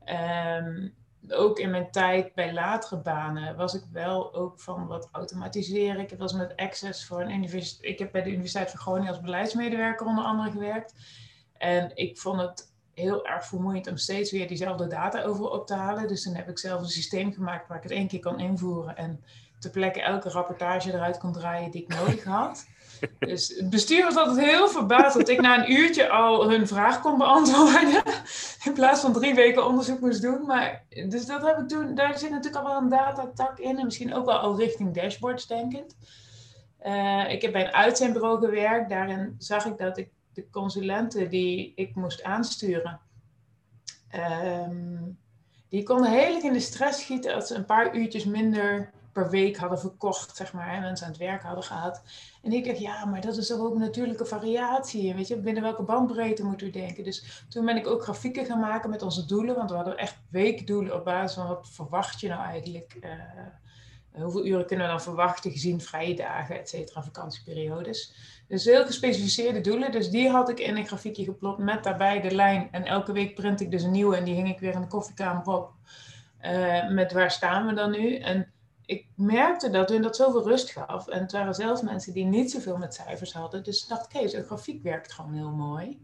Um, 0.07 0.95
ook 1.29 1.59
in 1.59 1.71
mijn 1.71 1.91
tijd 1.91 2.35
bij 2.35 2.53
latere 2.53 3.01
banen 3.01 3.57
was 3.57 3.75
ik 3.75 3.83
wel 3.93 4.35
ook 4.35 4.61
van 4.61 4.87
wat 4.87 5.09
automatiseren. 5.13 6.01
Ik 6.01 6.21
eens 6.21 6.33
met 6.33 6.57
Access 6.57 7.07
voor 7.07 7.21
een 7.21 7.31
universiteit. 7.31 7.93
Ik 7.93 7.99
heb 7.99 8.13
bij 8.13 8.23
de 8.23 8.31
Universiteit 8.31 8.71
van 8.71 8.81
Groningen 8.81 9.13
als 9.13 9.21
beleidsmedewerker 9.21 10.07
onder 10.07 10.25
andere 10.25 10.51
gewerkt. 10.51 10.95
En 11.57 11.91
ik 11.95 12.19
vond 12.19 12.41
het 12.41 12.74
heel 12.95 13.27
erg 13.27 13.47
vermoeiend 13.47 13.89
om 13.89 13.97
steeds 13.97 14.31
weer 14.31 14.49
diezelfde 14.49 14.87
data 14.87 15.23
over 15.23 15.51
op 15.51 15.67
te 15.67 15.75
halen. 15.75 16.09
Dus 16.09 16.25
dan 16.25 16.35
heb 16.35 16.49
ik 16.49 16.59
zelf 16.59 16.81
een 16.81 16.89
systeem 16.89 17.33
gemaakt 17.33 17.69
waar 17.69 17.77
ik 17.77 17.83
het 17.83 17.93
één 17.93 18.09
keer 18.09 18.21
kan 18.21 18.41
invoeren 18.41 18.97
en 18.97 19.25
ter 19.59 19.71
plekke 19.71 20.03
elke 20.03 20.29
rapportage 20.29 20.93
eruit 20.93 21.19
kon 21.19 21.33
draaien 21.33 21.71
die 21.71 21.83
ik 21.83 21.95
nodig 21.95 22.25
had. 22.25 22.67
Dus 23.19 23.49
het 23.57 23.71
bestuur 23.71 24.05
was 24.05 24.17
altijd 24.17 24.47
heel 24.47 24.69
verbaasd 24.69 25.17
dat 25.17 25.29
ik 25.29 25.41
na 25.41 25.59
een 25.59 25.73
uurtje 25.73 26.09
al 26.09 26.51
hun 26.51 26.69
vraag 26.69 27.01
kon 27.01 27.19
beantwoorden. 27.19 28.03
In 28.65 28.73
plaats 28.73 29.01
van 29.01 29.13
drie 29.13 29.35
weken 29.35 29.67
onderzoek 29.67 30.01
moest 30.01 30.23
doen. 30.23 30.47
Maar, 30.47 30.85
dus 30.89 31.27
dat 31.27 31.43
heb 31.43 31.59
ik 31.59 31.69
toen, 31.69 31.95
daar 31.95 32.19
zit 32.19 32.31
natuurlijk 32.31 32.65
al 32.65 32.71
wel 32.71 32.81
een 32.81 32.89
datatak 32.89 33.59
in. 33.59 33.79
En 33.79 33.85
misschien 33.85 34.15
ook 34.15 34.27
wel 34.27 34.39
al 34.39 34.57
richting 34.57 34.95
dashboards 34.95 35.47
denkend. 35.47 35.97
Uh, 36.87 37.31
ik 37.31 37.43
heb 37.43 37.53
bij 37.53 37.67
een 37.67 37.73
uitzendbureau 37.73 38.39
gewerkt. 38.39 38.91
Daarin 38.91 39.35
zag 39.39 39.65
ik 39.65 39.79
dat 39.79 39.99
ik 39.99 40.09
de 40.35 40.51
consulenten 40.51 41.31
die 41.31 41.73
ik 41.75 41.95
moest 41.95 42.23
aansturen, 42.23 43.01
um, 44.15 45.19
die 45.69 45.83
konden 45.83 46.11
heel 46.11 46.43
in 46.43 46.53
de 46.53 46.61
stress 46.61 47.01
schieten 47.01 47.35
als 47.35 47.47
ze 47.47 47.55
een 47.55 47.65
paar 47.65 47.97
uurtjes 47.97 48.25
minder 48.25 48.93
per 49.13 49.31
week 49.31 49.57
hadden 49.57 49.79
verkocht, 49.79 50.37
zeg 50.37 50.53
maar, 50.53 50.69
en 50.69 50.81
mensen 50.81 51.07
aan 51.07 51.13
het 51.13 51.21
werk 51.21 51.43
hadden 51.43 51.65
gehad. 51.65 52.03
En 52.43 52.53
ik 52.53 52.65
dacht, 52.65 52.79
ja, 52.79 53.05
maar 53.05 53.21
dat 53.21 53.37
is 53.37 53.47
toch 53.47 53.61
ook 53.61 53.79
natuurlijke 53.79 54.25
variatie. 54.25 55.15
Weet 55.15 55.29
je, 55.29 55.37
binnen 55.37 55.63
welke 55.63 55.83
bandbreedte 55.83 56.45
moeten 56.45 56.67
we 56.67 56.73
denken? 56.73 57.05
Dus 57.05 57.45
toen 57.49 57.65
ben 57.65 57.77
ik 57.77 57.87
ook 57.87 58.03
grafieken 58.03 58.47
gaan 58.47 58.61
maken 58.61 58.91
met 58.91 59.03
onze 59.03 59.27
doelen, 59.27 59.55
want 59.55 59.71
we 59.71 59.77
hadden 59.77 59.97
echt 59.97 60.17
weekdoelen 60.31 60.95
op 60.95 61.05
basis 61.05 61.35
van 61.35 61.49
wat 61.49 61.69
verwacht 61.71 62.21
je 62.21 62.29
nou 62.29 62.43
eigenlijk. 62.43 62.97
Uh, 63.01 63.11
hoeveel 64.23 64.47
uren 64.47 64.67
kunnen 64.67 64.87
we 64.87 64.93
dan 64.93 65.03
verwachten 65.03 65.51
gezien 65.51 65.81
vrije 65.81 66.15
dagen, 66.15 66.59
et 66.59 66.69
cetera, 66.69 67.03
vakantieperiodes. 67.03 68.15
Dus 68.49 68.65
heel 68.65 68.87
gespecificeerde 68.87 69.61
doelen. 69.61 69.93
Dus 69.93 70.11
die 70.11 70.29
had 70.29 70.49
ik 70.49 70.61
in 70.61 70.77
een 70.77 70.87
grafiekje 70.87 71.25
geplot 71.25 71.59
met 71.59 71.85
daarbij 71.85 72.21
de 72.21 72.35
lijn. 72.35 72.69
En 72.71 72.85
elke 72.85 73.13
week 73.13 73.35
print 73.35 73.61
ik 73.61 73.71
dus 73.71 73.83
een 73.83 73.91
nieuwe 73.91 74.17
en 74.17 74.25
die 74.25 74.35
hing 74.35 74.49
ik 74.49 74.59
weer 74.59 74.75
in 74.75 74.81
de 74.81 74.87
koffiekamer 74.87 75.47
op. 75.47 75.73
Uh, 76.43 76.89
met 76.91 77.13
waar 77.13 77.31
staan 77.31 77.67
we 77.67 77.75
dan 77.75 77.91
nu? 77.91 78.17
En 78.17 78.53
ik 78.87 79.07
merkte 79.15 79.71
dat 79.71 79.89
hun 79.89 80.03
dat 80.03 80.17
zoveel 80.17 80.49
rust 80.49 80.71
gaf. 80.71 81.09
En 81.09 81.21
het 81.21 81.33
waren 81.33 81.55
zelfs 81.55 81.83
mensen 81.83 82.13
die 82.13 82.25
niet 82.25 82.51
zoveel 82.51 82.77
met 82.77 82.95
cijfers 82.95 83.33
hadden. 83.33 83.65
Dus 83.65 83.83
ik 83.83 83.89
dacht, 83.89 84.31
zo'n 84.31 84.43
grafiek 84.43 84.83
werkt 84.83 85.13
gewoon 85.13 85.35
heel 85.35 85.53
mooi. 85.53 86.01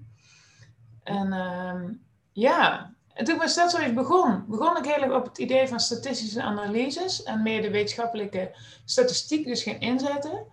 En 1.03 1.27
uh, 1.27 1.91
ja, 2.33 2.95
en 3.21 3.27
toen 3.27 3.35
ik 3.35 3.55
dat 3.55 3.71
zoiets 3.71 3.93
begon, 3.93 4.45
begon 4.49 4.77
ik 4.77 4.85
heel 4.85 5.03
erg 5.03 5.13
op 5.13 5.25
het 5.25 5.39
idee 5.39 5.69
van 5.69 5.81
statistische 5.81 6.43
analyses 6.43 7.23
en 7.23 7.43
meer 7.43 7.63
de 7.63 7.71
wetenschappelijke 7.71 8.51
statistiek 8.85 9.47
dus 9.47 9.63
gaan 9.63 9.81
inzetten. 9.81 10.47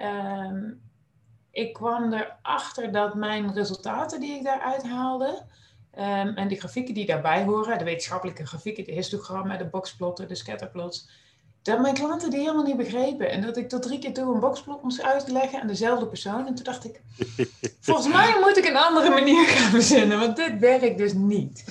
Um, 0.00 0.80
ik 1.50 1.72
kwam 1.72 2.12
erachter 2.12 2.92
dat 2.92 3.14
mijn 3.14 3.54
resultaten 3.54 4.20
die 4.20 4.32
ik 4.32 4.44
daaruit 4.44 4.82
haalde 4.82 5.42
um, 5.98 6.36
en 6.36 6.48
de 6.48 6.56
grafieken 6.56 6.94
die 6.94 7.06
daarbij 7.06 7.44
horen, 7.44 7.78
de 7.78 7.84
wetenschappelijke 7.84 8.46
grafieken, 8.46 8.84
de 8.84 8.92
histogrammen, 8.92 9.58
de 9.58 9.66
boxplotten, 9.66 10.28
de 10.28 10.34
scatterplots, 10.34 11.08
dat 11.62 11.80
mijn 11.80 11.94
klanten 11.94 12.30
die 12.30 12.40
helemaal 12.40 12.64
niet 12.64 12.76
begrepen. 12.76 13.30
En 13.30 13.42
dat 13.42 13.56
ik 13.56 13.68
tot 13.68 13.82
drie 13.82 13.98
keer 13.98 14.12
toe 14.12 14.34
een 14.34 14.40
boxplot 14.40 14.82
moest 14.82 15.02
uitleggen 15.02 15.60
aan 15.60 15.66
dezelfde 15.66 16.06
persoon. 16.06 16.46
En 16.46 16.54
toen 16.54 16.64
dacht 16.64 16.84
ik, 16.84 17.00
volgens 17.80 18.08
mij 18.08 18.36
moet 18.40 18.56
ik 18.56 18.64
een 18.64 18.76
andere 18.76 19.10
manier 19.10 19.46
gaan 19.46 19.70
verzinnen, 19.70 20.18
want 20.18 20.36
dit 20.36 20.58
werkt 20.58 20.98
dus 20.98 21.12
niet. 21.12 21.64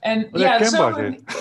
En 0.00 0.28
ja, 0.32 0.64
zo, 0.64 0.90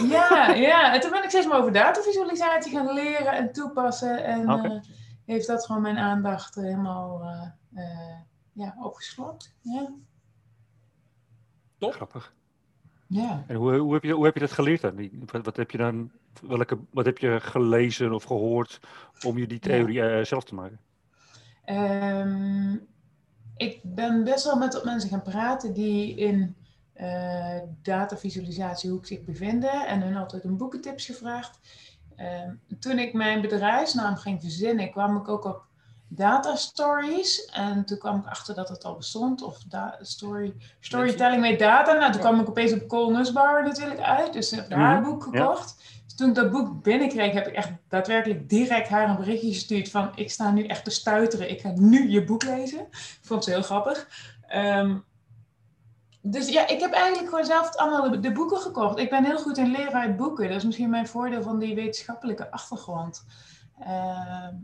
ja, 0.10 0.54
ja, 0.54 0.94
en 0.94 1.02
toen 1.02 1.12
ben 1.12 1.24
ik 1.24 1.30
steeds 1.30 1.48
maar 1.48 1.60
over 1.60 1.72
datavisualisatie 1.72 2.72
gaan 2.72 2.94
leren 2.94 3.34
en 3.34 3.52
toepassen. 3.52 4.24
En 4.24 4.52
okay. 4.52 4.76
uh, 4.76 4.82
heeft 5.26 5.48
dat 5.48 5.66
gewoon 5.66 5.82
mijn 5.82 5.98
aandacht 5.98 6.56
helemaal 6.56 7.22
uh, 7.22 7.48
uh, 7.74 8.18
ja, 8.54 8.76
opgeslokt. 8.80 9.56
Ja. 9.62 9.94
Top. 11.78 11.94
Grappig. 11.94 12.34
Ja. 13.08 13.44
En 13.48 13.56
hoe, 13.56 13.78
hoe, 13.78 13.94
heb 13.94 14.04
je, 14.04 14.14
hoe 14.14 14.26
heb 14.26 14.34
je 14.34 14.40
dat 14.40 14.52
geleerd 14.52 14.82
dan? 14.82 15.10
Wat, 15.32 15.46
wat, 15.46 15.58
heb 15.58 15.72
je 15.72 15.78
dan? 15.78 16.12
Welke, 16.42 16.78
wat 16.92 17.06
heb 17.06 17.18
je 17.18 17.40
gelezen 17.42 18.14
of 18.14 18.24
gehoord 18.24 18.80
om 19.26 19.38
je 19.38 19.48
die 19.48 19.60
theorie 19.60 19.96
ja. 19.96 20.24
zelf 20.24 20.44
te 20.44 20.56
maken? 20.56 20.80
Um, 21.66 22.88
ik 23.58 23.80
ben 23.84 24.24
best 24.24 24.46
wel 24.46 24.58
met 24.58 24.84
mensen 24.84 25.10
gaan 25.10 25.22
praten 25.22 25.74
die 25.74 26.16
in 26.16 26.56
uh, 27.02 27.60
datavisualisatiehoek 27.82 29.06
zich 29.06 29.24
bevinden 29.24 29.88
en 29.88 30.02
hun 30.02 30.16
altijd 30.16 30.44
een 30.44 30.58
boekentips 30.58 31.06
gevraagd. 31.06 31.60
Uh, 32.18 32.26
toen 32.80 33.00
ik 33.00 33.14
mijn 33.14 33.42
bedrijfsnaam 33.42 34.16
ging 34.16 34.42
verzinnen, 34.42 34.92
kwam 34.92 35.18
ik 35.18 35.28
ook 35.28 35.46
op 35.46 35.68
data 36.08 36.56
stories. 36.56 37.46
En 37.46 37.86
toen 37.86 37.98
kwam 37.98 38.20
ik 38.20 38.26
achter 38.26 38.56
dat 38.56 38.70
het 38.70 38.84
al 38.84 38.96
bestond. 38.96 39.42
Of 39.42 39.58
story, 40.02 40.56
storytelling 40.80 41.42
met 41.42 41.60
data. 41.60 41.94
Nou, 41.94 42.12
toen 42.12 42.22
kwam 42.22 42.40
ik 42.40 42.50
opeens 42.50 42.74
op 42.74 42.88
Cole 42.88 43.18
Nussbauer 43.18 43.64
natuurlijk 43.64 44.00
uit. 44.00 44.34
Dus 44.34 44.52
ik 44.52 44.60
heb 44.60 44.72
haar 44.72 44.98
een 44.98 45.04
boek 45.04 45.24
gekocht. 45.24 45.84
Dus 46.06 46.16
toen 46.16 46.30
ik 46.30 46.36
dat 46.36 46.52
boek 46.52 46.84
binnenkreeg, 46.84 47.34
heb 47.34 47.48
ik 47.48 47.54
echt 47.54 47.72
daadwerkelijk 47.88 48.50
direct 48.50 48.90
haar 48.90 49.10
een 49.10 49.16
berichtje 49.16 49.54
gestuurd 49.54 49.90
van... 49.90 50.12
Ik 50.16 50.32
sta 50.32 50.52
nu 50.52 50.66
echt 50.66 50.84
te 50.84 50.92
stuiteren. 50.92 51.50
Ik 51.50 51.62
ga 51.62 51.72
nu 51.76 52.10
je 52.10 52.24
boek 52.24 52.44
lezen. 52.44 52.80
Ik 52.80 53.20
vond 53.22 53.46
het 53.46 53.54
heel 53.54 53.64
grappig. 53.64 54.08
Um, 54.56 55.08
dus 56.22 56.50
ja, 56.50 56.68
ik 56.68 56.80
heb 56.80 56.92
eigenlijk 56.92 57.30
gewoon 57.30 57.46
zelf 57.46 57.76
allemaal 57.76 58.22
de, 58.22 58.32
boeken 58.32 58.58
gekocht. 58.58 59.00
Ik 59.00 59.10
ben 59.10 59.26
heel 59.26 59.40
goed 59.40 59.58
in 59.58 59.72
leren 59.72 59.94
uit 59.94 60.18
boeken. 60.18 60.48
Dat 60.48 60.58
is 60.58 60.66
misschien 60.66 60.90
mijn 60.90 61.08
voordeel 61.08 61.42
van 61.42 61.60
die 61.60 61.76
wetenschappelijke 61.76 62.52
achtergrond. 62.52 63.26
Uh, 63.80 63.88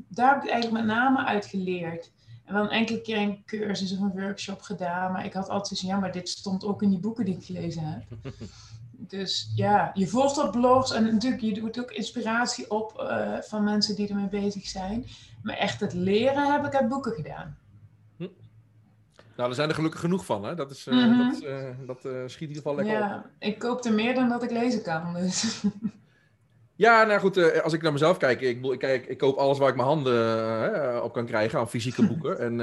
daar 0.07 0.33
heb 0.33 0.43
ik 0.43 0.49
eigenlijk 0.49 0.85
met 0.85 0.95
name 0.95 1.25
uit 1.25 1.45
geleerd. 1.45 2.11
En 2.45 2.53
wel 2.53 2.63
een 2.63 2.69
enkele 2.69 3.01
keer 3.01 3.17
een 3.17 3.43
cursus 3.45 3.93
of 3.93 3.99
een 3.99 4.21
workshop 4.21 4.61
gedaan. 4.61 5.11
Maar 5.11 5.25
ik 5.25 5.33
had 5.33 5.49
altijd 5.49 5.67
zoiets 5.67 5.87
ja, 5.87 5.99
maar 5.99 6.11
dit 6.11 6.29
stond 6.29 6.65
ook 6.65 6.81
in 6.81 6.89
die 6.89 6.99
boeken 6.99 7.25
die 7.25 7.35
ik 7.35 7.45
gelezen 7.45 7.83
heb. 7.83 8.03
dus 9.15 9.51
ja, 9.55 9.91
je 9.93 10.07
volgt 10.07 10.37
op 10.37 10.51
blogs 10.51 10.91
en 10.91 11.03
natuurlijk, 11.03 11.41
je 11.41 11.53
doet 11.53 11.79
ook 11.79 11.91
inspiratie 11.91 12.71
op 12.71 13.01
uh, 13.01 13.37
van 13.41 13.63
mensen 13.63 13.95
die 13.95 14.07
ermee 14.07 14.27
bezig 14.27 14.67
zijn. 14.67 15.05
Maar 15.43 15.57
echt 15.57 15.79
het 15.79 15.93
leren 15.93 16.51
heb 16.51 16.65
ik 16.65 16.75
uit 16.75 16.89
boeken 16.89 17.11
gedaan. 17.11 17.57
Nou, 19.35 19.49
er 19.49 19.55
zijn 19.55 19.69
er 19.69 19.75
gelukkig 19.75 19.99
genoeg 19.99 20.25
van, 20.25 20.43
hè? 20.43 20.55
Dat, 20.55 20.71
is, 20.71 20.85
mm 20.85 20.97
-hmm. 20.97 21.31
dat, 21.31 21.43
uh, 21.43 21.69
dat 21.85 22.05
uh, 22.05 22.11
schiet 22.25 22.41
in 22.41 22.47
ieder 22.47 22.55
geval 22.55 22.75
lekker 22.75 22.93
ja, 22.93 23.23
op. 23.25 23.29
ik 23.39 23.59
koop 23.59 23.85
er 23.85 23.93
meer 23.93 24.13
dan 24.13 24.29
dat 24.29 24.43
ik 24.43 24.51
lezen 24.51 24.83
kan, 24.83 25.13
dus... 25.13 25.43
Ja, 26.77 27.03
nou 27.03 27.19
goed, 27.19 27.61
als 27.63 27.73
ik 27.73 27.81
naar 27.81 27.91
mezelf 27.91 28.17
kijk, 28.17 28.41
ik, 28.41 28.65
ik, 28.65 28.79
kijk, 28.79 29.05
ik 29.05 29.17
koop 29.17 29.37
alles 29.37 29.57
waar 29.57 29.69
ik 29.69 29.75
mijn 29.75 29.87
handen 29.87 31.03
op 31.03 31.13
kan 31.13 31.25
krijgen 31.25 31.59
aan 31.59 31.69
fysieke 31.69 32.07
boeken. 32.07 32.39
en 32.45 32.59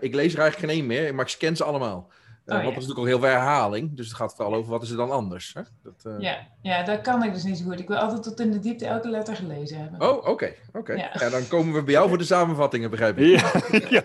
ik 0.00 0.14
lees 0.14 0.34
er 0.34 0.40
eigenlijk 0.40 0.58
geen 0.72 0.78
één 0.78 0.86
meer, 0.86 1.14
maar 1.14 1.24
ik 1.24 1.30
scan 1.30 1.56
ze 1.56 1.64
allemaal. 1.64 2.10
Uh, 2.46 2.54
oh, 2.54 2.62
want 2.62 2.74
ja. 2.74 2.74
dat 2.74 2.82
is 2.82 2.88
natuurlijk 2.88 2.98
ook 2.98 3.20
heel 3.20 3.30
veel 3.30 3.38
herhaling. 3.38 3.96
Dus 3.96 4.06
het 4.06 4.16
gaat 4.16 4.34
vooral 4.34 4.54
over 4.54 4.70
wat 4.70 4.82
is 4.82 4.90
er 4.90 4.96
dan 4.96 5.10
anders. 5.10 5.54
Hè? 5.54 5.60
Dat, 5.82 6.04
uh... 6.06 6.14
ja, 6.18 6.38
ja, 6.62 6.82
dat 6.82 7.00
kan 7.00 7.22
ik 7.22 7.32
dus 7.32 7.44
niet 7.44 7.58
zo 7.58 7.64
goed. 7.64 7.80
Ik 7.80 7.88
wil 7.88 7.96
altijd 7.96 8.22
tot 8.22 8.40
in 8.40 8.50
de 8.50 8.58
diepte 8.58 8.86
elke 8.86 9.08
letter 9.08 9.36
gelezen 9.36 9.78
hebben. 9.78 10.00
Oh, 10.00 10.16
oké. 10.16 10.30
Okay, 10.30 10.56
okay. 10.72 10.96
ja. 10.96 11.10
ja. 11.12 11.30
dan 11.30 11.48
komen 11.48 11.74
we 11.74 11.82
bij 11.82 11.92
jou 11.92 12.08
voor 12.08 12.18
de 12.18 12.24
samenvattingen, 12.24 12.90
begrijp 12.90 13.18
ik. 13.18 13.40
Ja. 13.88 14.02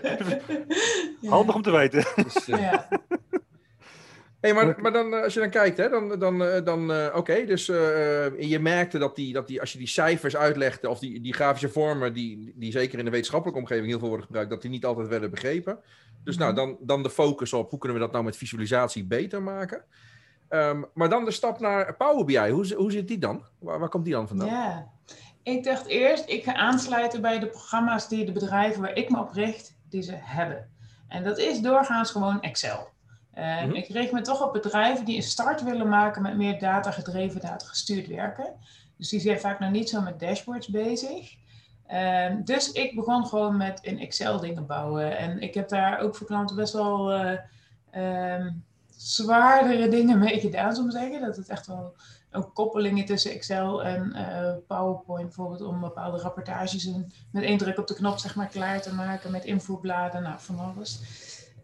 ja. 1.20 1.30
Handig 1.30 1.54
om 1.54 1.62
te 1.62 1.70
weten. 1.70 2.04
Dus, 2.16 2.48
uh... 2.48 2.60
ja. 2.60 2.88
Hey, 4.42 4.54
maar, 4.54 4.80
maar 4.80 4.92
dan, 4.92 5.22
als 5.22 5.34
je 5.34 5.40
dan 5.40 5.50
kijkt, 5.50 5.76
hè, 5.76 5.88
dan, 5.88 6.18
dan, 6.18 6.38
dan 6.64 6.90
oké, 6.90 7.16
okay, 7.16 7.46
dus 7.46 7.66
je 7.66 8.58
merkte 8.60 8.98
dat, 8.98 9.16
die, 9.16 9.32
dat 9.32 9.46
die, 9.46 9.60
als 9.60 9.72
je 9.72 9.78
die 9.78 9.86
cijfers 9.86 10.36
uitlegde, 10.36 10.88
of 10.88 10.98
die, 10.98 11.20
die 11.20 11.34
grafische 11.34 11.68
vormen, 11.68 12.12
die, 12.12 12.52
die 12.56 12.72
zeker 12.72 12.98
in 12.98 13.04
de 13.04 13.10
wetenschappelijke 13.10 13.60
omgeving 13.60 13.86
heel 13.86 13.98
veel 13.98 14.08
worden 14.08 14.26
gebruikt, 14.26 14.50
dat 14.50 14.62
die 14.62 14.70
niet 14.70 14.84
altijd 14.84 15.08
werden 15.08 15.30
begrepen. 15.30 15.78
Dus 16.24 16.36
nou, 16.36 16.54
dan, 16.54 16.76
dan 16.80 17.02
de 17.02 17.10
focus 17.10 17.52
op 17.52 17.70
hoe 17.70 17.78
kunnen 17.78 17.98
we 17.98 18.04
dat 18.04 18.12
nou 18.12 18.24
met 18.24 18.36
visualisatie 18.36 19.04
beter 19.04 19.42
maken. 19.42 19.84
Um, 20.48 20.86
maar 20.94 21.08
dan 21.08 21.24
de 21.24 21.30
stap 21.30 21.60
naar 21.60 21.96
Power 21.96 22.24
BI. 22.24 22.50
Hoe, 22.50 22.74
hoe 22.74 22.92
zit 22.92 23.08
die 23.08 23.18
dan? 23.18 23.44
Waar, 23.58 23.78
waar 23.78 23.88
komt 23.88 24.04
die 24.04 24.14
dan 24.14 24.28
vandaan? 24.28 24.48
Ja, 24.48 24.90
ik 25.42 25.64
dacht 25.64 25.86
eerst, 25.86 26.28
ik 26.28 26.44
ga 26.44 26.54
aansluiten 26.54 27.20
bij 27.20 27.38
de 27.38 27.46
programma's 27.46 28.08
die 28.08 28.24
de 28.24 28.32
bedrijven 28.32 28.80
waar 28.80 28.96
ik 28.96 29.10
me 29.10 29.20
op 29.20 29.32
richt, 29.32 29.76
die 29.88 30.02
ze 30.02 30.14
hebben. 30.14 30.70
En 31.08 31.24
dat 31.24 31.38
is 31.38 31.60
doorgaans 31.60 32.10
gewoon 32.10 32.40
Excel. 32.40 32.91
Mm 33.34 33.42
-hmm. 33.42 33.74
Ik 33.74 33.88
richt 33.88 34.12
me 34.12 34.20
toch 34.20 34.42
op 34.42 34.52
bedrijven 34.52 35.04
die 35.04 35.16
een 35.16 35.22
start 35.22 35.62
willen 35.62 35.88
maken 35.88 36.22
met 36.22 36.36
meer 36.36 36.58
data 36.58 36.90
gedreven, 36.90 37.40
data 37.40 37.66
gestuurd 37.66 38.06
werken. 38.06 38.54
Dus 38.96 39.08
die 39.08 39.20
zijn 39.20 39.40
vaak 39.40 39.58
nog 39.58 39.70
niet 39.70 39.88
zo 39.88 40.00
met 40.00 40.20
dashboards 40.20 40.68
bezig. 40.68 41.34
Um, 41.92 42.44
dus 42.44 42.72
ik 42.72 42.94
begon 42.94 43.26
gewoon 43.26 43.56
met 43.56 43.80
in 43.82 43.98
Excel 43.98 44.40
dingen 44.40 44.66
bouwen. 44.66 45.18
En 45.18 45.40
ik 45.40 45.54
heb 45.54 45.68
daar 45.68 46.00
ook 46.00 46.16
voor 46.16 46.26
klanten 46.26 46.56
best 46.56 46.72
wel 46.72 47.14
uh, 47.14 47.38
um, 48.34 48.64
zwaardere 48.96 49.88
dingen 49.88 50.18
mee 50.18 50.40
gedaan, 50.40 50.74
zou 50.74 50.86
ik 50.86 50.92
zeggen. 50.92 51.20
Dat 51.20 51.36
het 51.36 51.48
echt 51.48 51.66
wel 51.66 51.94
ook 52.32 52.54
koppelingen 52.54 53.04
tussen 53.04 53.30
Excel 53.30 53.84
en 53.84 54.12
uh, 54.16 54.52
PowerPoint 54.66 55.26
bijvoorbeeld 55.26 55.62
om 55.62 55.80
bepaalde 55.80 56.18
rapportages 56.18 56.86
in, 56.86 57.12
met 57.30 57.44
één 57.44 57.58
druk 57.58 57.78
op 57.78 57.86
de 57.86 57.94
knop 57.94 58.18
zeg 58.18 58.34
maar 58.34 58.48
klaar 58.48 58.82
te 58.82 58.94
maken 58.94 59.30
met 59.30 59.44
infobladen, 59.44 60.22
nou 60.22 60.36
van 60.38 60.58
alles. 60.58 61.00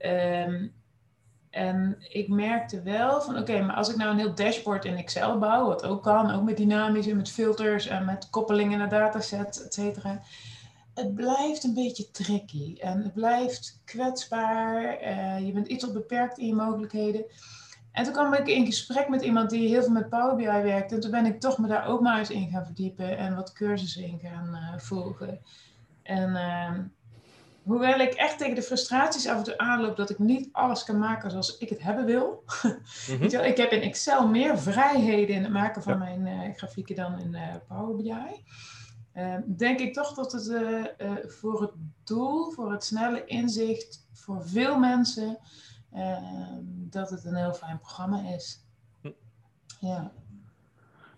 Um, 0.01 0.73
en 1.59 1.97
ik 2.09 2.29
merkte 2.29 2.83
wel 2.83 3.21
van, 3.21 3.39
oké, 3.39 3.61
maar 3.61 3.77
als 3.77 3.89
ik 3.89 3.97
nou 3.97 4.11
een 4.11 4.19
heel 4.19 4.35
dashboard 4.35 4.85
in 4.85 4.97
Excel 4.97 5.39
bouw, 5.39 5.67
wat 5.67 5.85
ook 5.85 6.03
kan, 6.03 6.31
ook 6.31 6.43
met 6.43 6.57
dynamisch 6.57 7.07
en 7.07 7.17
met 7.17 7.31
filters 7.31 7.87
en 7.87 8.05
met 8.05 8.31
koppelingen 8.31 8.79
naar 8.79 8.89
datasets, 8.89 9.65
et 9.65 9.75
cetera. 9.75 10.21
Het 10.95 11.15
blijft 11.15 11.65
een 11.65 11.75
beetje 11.75 12.11
tricky 12.11 12.77
en 12.81 13.03
het 13.03 13.15
blijft 13.15 13.81
kwetsbaar. 13.85 15.03
Uh, 15.03 15.47
je 15.47 15.53
bent 15.53 15.67
iets 15.67 15.87
op 15.87 15.93
beperkt 15.93 16.39
in 16.39 16.47
je 16.47 16.55
mogelijkheden. 16.55 17.25
En 17.93 18.05
toen 18.05 18.13
kwam 18.13 18.35
ik 18.35 18.47
in 18.47 18.67
gesprek 18.67 19.09
met 19.09 19.23
iemand 19.23 19.51
die 19.51 19.69
heel 19.69 19.83
veel 19.83 19.93
met 19.93 20.09
Power 20.09 20.37
BI 20.37 20.63
werkt. 20.63 20.93
En 20.93 21.01
toen 21.01 21.11
ben 21.11 21.27
ik 21.27 21.41
toch 21.41 21.59
me 21.59 21.69
daar 21.69 21.87
ook 21.87 22.01
maar 22.01 22.19
eens 22.19 22.31
in 22.31 22.51
gaan 22.51 22.65
verdiepen 22.65 23.19
en 23.19 23.35
wat 23.35 23.53
cursussen 23.53 24.03
in 24.03 24.19
gaan 24.23 24.49
uh, 24.53 24.79
volgen. 24.79 25.39
En 26.03 26.31
uh, 26.31 26.71
Hoewel 27.69 27.99
ik 27.99 28.13
echt 28.13 28.39
tegen 28.39 28.55
de 28.55 28.63
frustraties 28.63 29.29
af 29.29 29.37
en 29.37 29.43
toe 29.43 29.59
aanloop 29.59 29.97
dat 29.97 30.11
ik 30.11 30.19
niet 30.19 30.49
alles 30.53 30.85
kan 30.85 30.99
maken 30.99 31.31
zoals 31.31 31.59
ik 31.59 31.69
het 31.69 31.83
hebben 31.83 32.05
wil. 32.05 32.45
Mm 33.09 33.17
-hmm. 33.17 33.41
ik 33.41 33.57
heb 33.57 33.71
in 33.71 33.81
Excel 33.81 34.29
meer 34.29 34.59
vrijheden 34.59 35.35
in 35.35 35.43
het 35.43 35.53
maken 35.53 35.83
van 35.83 35.93
ja. 35.93 35.99
mijn 35.99 36.27
uh, 36.27 36.57
grafieken 36.57 36.97
dan 36.97 37.19
in 37.19 37.33
uh, 37.33 37.55
Power 37.69 37.97
BI. 37.97 38.45
Uh, 39.15 39.35
denk 39.47 39.81
ik 39.81 39.95
toch 39.95 40.15
dat 40.15 40.33
het 40.33 40.49
eh, 40.49 41.17
voor 41.27 41.61
het 41.61 41.71
doel, 42.05 42.51
voor 42.51 42.73
het 42.73 42.85
snelle 42.85 43.25
inzicht, 43.25 44.07
voor 44.13 44.49
veel 44.49 44.79
mensen, 44.79 45.39
dat 46.69 47.11
het 47.11 47.25
een 47.25 47.37
heel 47.37 47.55
fijn 47.55 47.79
programma 47.79 48.35
is. 48.35 48.65
Hm. 49.01 49.11
Ja. 49.81 50.13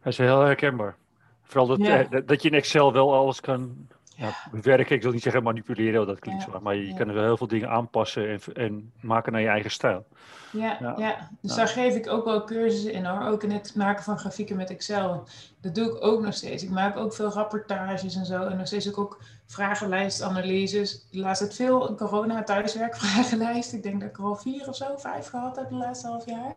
Dat 0.02 0.12
is 0.12 0.18
heel 0.18 0.40
herkenbaar. 0.40 0.96
Vooral 1.42 1.66
dat, 1.66 1.78
ja. 1.78 2.20
dat 2.20 2.42
je 2.42 2.48
in 2.48 2.56
Excel 2.56 2.92
wel 2.92 3.14
alles 3.14 3.40
kan 3.40 3.88
ja, 4.20 4.34
bewerken, 4.50 4.96
ik 4.96 5.02
wil 5.02 5.12
niet 5.12 5.22
zeggen 5.22 5.42
manipuleren, 5.42 6.06
dat 6.06 6.18
klinkt 6.18 6.44
ja, 6.44 6.50
zo, 6.50 6.60
maar 6.60 6.74
je 6.74 6.86
ja. 6.86 6.96
kan 6.96 7.08
er 7.08 7.14
wel 7.14 7.24
heel 7.24 7.36
veel 7.36 7.46
dingen 7.46 7.68
aanpassen 7.68 8.28
en, 8.28 8.40
en 8.54 8.92
maken 9.00 9.32
naar 9.32 9.40
je 9.40 9.48
eigen 9.48 9.70
stijl. 9.70 10.06
Ja, 10.52 10.76
ja. 10.80 10.94
ja. 10.98 11.30
dus 11.40 11.54
daar 11.54 11.68
geef 11.68 11.94
ik 11.94 12.08
ook 12.08 12.24
wel 12.24 12.44
cursussen 12.44 12.92
in 12.92 13.04
hoor, 13.04 13.28
ook 13.28 13.42
in 13.42 13.50
het 13.50 13.74
maken 13.74 14.04
van 14.04 14.18
grafieken 14.18 14.56
met 14.56 14.70
Excel. 14.70 15.28
Dat 15.60 15.74
doe 15.74 15.86
ik 15.86 16.04
ook 16.04 16.22
nog 16.22 16.34
steeds. 16.34 16.62
Ik 16.62 16.70
maak 16.70 16.96
ook 16.96 17.14
veel 17.14 17.28
rapportages 17.28 18.16
en 18.16 18.26
zo 18.26 18.46
en 18.46 18.56
nog 18.56 18.66
steeds 18.66 18.88
ook, 18.88 18.98
ook 18.98 19.20
vragenlijstanalyses. 19.46 21.06
Laatst 21.10 21.42
het 21.42 21.54
veel 21.54 21.94
corona 21.94 22.42
thuiswerkvragenlijst. 22.42 23.72
Ik 23.80 23.82
denk 23.82 24.00
dat 24.00 24.08
ik 24.08 24.18
er 24.18 24.24
al 24.24 24.36
vier 24.36 24.68
of 24.68 24.76
zo, 24.76 24.96
vijf 24.96 25.26
gehad 25.26 25.56
heb 25.56 25.68
de 25.68 25.74
laatste 25.74 26.06
half 26.06 26.26
jaar. 26.26 26.54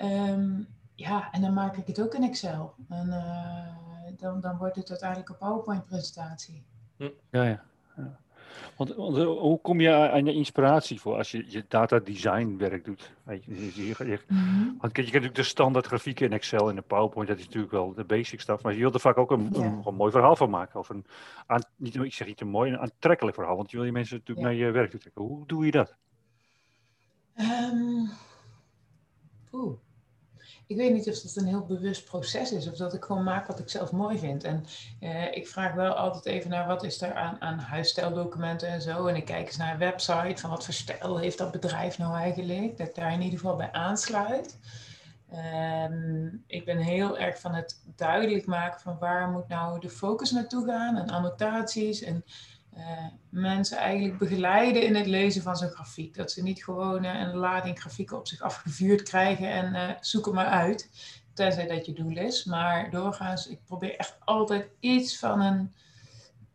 Um, 0.00 0.68
ja, 0.94 1.28
en 1.32 1.40
dan 1.40 1.52
maak 1.52 1.76
ik 1.76 1.86
het 1.86 2.00
ook 2.00 2.14
in 2.14 2.22
Excel. 2.22 2.74
En 2.88 3.06
uh, 3.06 4.18
dan, 4.18 4.40
dan 4.40 4.56
wordt 4.56 4.76
het 4.76 4.90
uiteindelijk 4.90 5.28
een 5.28 5.38
PowerPoint-presentatie. 5.38 6.64
Ja, 7.30 7.44
ja. 7.44 7.62
ja. 7.96 8.18
Want, 8.76 8.94
want, 8.94 9.16
hoe 9.16 9.60
kom 9.60 9.80
je 9.80 10.10
aan 10.10 10.24
je 10.24 10.32
inspiratie 10.32 11.00
voor 11.00 11.16
als 11.16 11.30
je 11.30 11.44
je 11.46 11.64
data 11.68 11.98
design 11.98 12.56
werk 12.58 12.84
doet? 12.84 13.12
Weet 13.22 13.44
je, 13.44 13.54
je, 13.54 13.86
je, 13.86 14.06
je 14.06 14.20
-hmm. 14.26 14.76
Want 14.80 14.96
je 14.96 15.02
kent 15.02 15.06
natuurlijk 15.06 15.34
de 15.34 15.42
standaard 15.42 15.86
grafieken 15.86 16.26
in 16.26 16.32
Excel 16.32 16.68
en 16.68 16.76
in 16.76 16.82
PowerPoint, 16.82 17.28
dat 17.28 17.38
is 17.38 17.44
natuurlijk 17.44 17.72
wel 17.72 17.94
de 17.94 18.04
basic 18.04 18.40
stuff. 18.40 18.62
Maar 18.62 18.72
je 18.72 18.78
wilt 18.78 18.94
er 18.94 19.00
vaak 19.00 19.18
ook 19.18 19.30
een, 19.30 19.48
ja. 19.52 19.60
een, 19.60 19.82
een 19.84 19.94
mooi 19.94 20.12
verhaal 20.12 20.36
van 20.36 20.50
maken. 20.50 20.80
Of 20.80 20.88
een, 20.88 21.04
aan, 21.46 21.62
niet, 21.76 21.94
ik 21.94 22.14
zeg 22.14 22.26
niet 22.26 22.40
een 22.40 22.48
mooi, 22.48 22.72
een 22.72 22.78
aantrekkelijk 22.78 23.36
verhaal. 23.36 23.56
Want 23.56 23.70
je 23.70 23.76
wil 23.76 23.86
je 23.86 23.92
mensen 23.92 24.16
natuurlijk 24.16 24.46
ja. 24.46 24.52
naar 24.52 24.66
je 24.66 24.72
werk 24.72 24.90
toe 24.90 25.00
trekken. 25.00 25.22
Hoe 25.22 25.46
doe 25.46 25.64
je 25.64 25.70
dat? 25.70 25.96
Um, 27.36 28.10
oeh. 29.52 29.78
Ik 30.70 30.76
weet 30.76 30.92
niet 30.92 31.08
of 31.08 31.20
dat 31.20 31.36
een 31.36 31.46
heel 31.46 31.66
bewust 31.66 32.04
proces 32.04 32.52
is 32.52 32.68
of 32.68 32.76
dat 32.76 32.94
ik 32.94 33.04
gewoon 33.04 33.22
maak 33.22 33.46
wat 33.46 33.58
ik 33.58 33.68
zelf 33.68 33.92
mooi 33.92 34.18
vind. 34.18 34.44
En 34.44 34.64
eh, 35.00 35.34
ik 35.34 35.48
vraag 35.48 35.74
wel 35.74 35.92
altijd 35.92 36.26
even 36.26 36.50
naar 36.50 36.66
wat 36.66 36.84
is 36.84 37.02
er 37.02 37.14
aan, 37.14 37.36
aan 37.40 37.58
huisstijldocumenten 37.58 38.68
en 38.68 38.82
zo. 38.82 39.06
En 39.06 39.16
ik 39.16 39.24
kijk 39.24 39.46
eens 39.46 39.56
naar 39.56 39.72
een 39.72 39.78
website 39.78 40.40
van 40.40 40.50
wat 40.50 40.64
voor 40.64 40.74
stijl 40.74 41.18
heeft 41.18 41.38
dat 41.38 41.50
bedrijf 41.50 41.98
nou 41.98 42.16
eigenlijk. 42.16 42.78
Dat 42.78 42.88
ik 42.88 42.94
daar 42.94 43.12
in 43.12 43.22
ieder 43.22 43.38
geval 43.38 43.56
bij 43.56 43.72
aansluit. 43.72 44.58
Ehm, 45.30 46.26
ik 46.46 46.64
ben 46.64 46.78
heel 46.78 47.18
erg 47.18 47.40
van 47.40 47.54
het 47.54 47.80
duidelijk 47.96 48.46
maken 48.46 48.80
van 48.80 48.98
waar 48.98 49.28
moet 49.28 49.48
nou 49.48 49.80
de 49.80 49.90
focus 49.90 50.30
naartoe 50.30 50.66
gaan 50.66 50.96
en 50.96 51.10
annotaties 51.10 52.02
en 52.02 52.24
uh, 52.76 53.06
mensen 53.28 53.76
eigenlijk 53.76 54.18
begeleiden 54.18 54.82
in 54.82 54.94
het 54.94 55.06
lezen 55.06 55.42
van 55.42 55.56
zo'n 55.56 55.68
grafiek. 55.68 56.14
Dat 56.14 56.30
ze 56.32 56.42
niet 56.42 56.64
gewoon 56.64 57.04
uh, 57.04 57.20
een 57.20 57.36
lading 57.36 57.80
grafieken 57.80 58.18
op 58.18 58.26
zich 58.26 58.40
afgevuurd 58.40 59.02
krijgen 59.02 59.50
en 59.50 59.74
uh, 59.74 59.96
zoek 60.00 60.32
maar 60.32 60.46
uit. 60.46 60.90
Tenzij 61.34 61.66
dat 61.66 61.86
je 61.86 61.92
doel 61.92 62.16
is. 62.16 62.44
Maar 62.44 62.90
doorgaans, 62.90 63.48
ik 63.48 63.58
probeer 63.64 63.96
echt 63.96 64.16
altijd 64.24 64.68
iets 64.80 65.18
van 65.18 65.40
een 65.40 65.72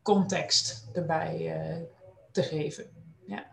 context 0.01 0.89
erbij 0.93 1.55
te 2.31 2.43
geven. 2.43 2.85
Ja. 3.25 3.45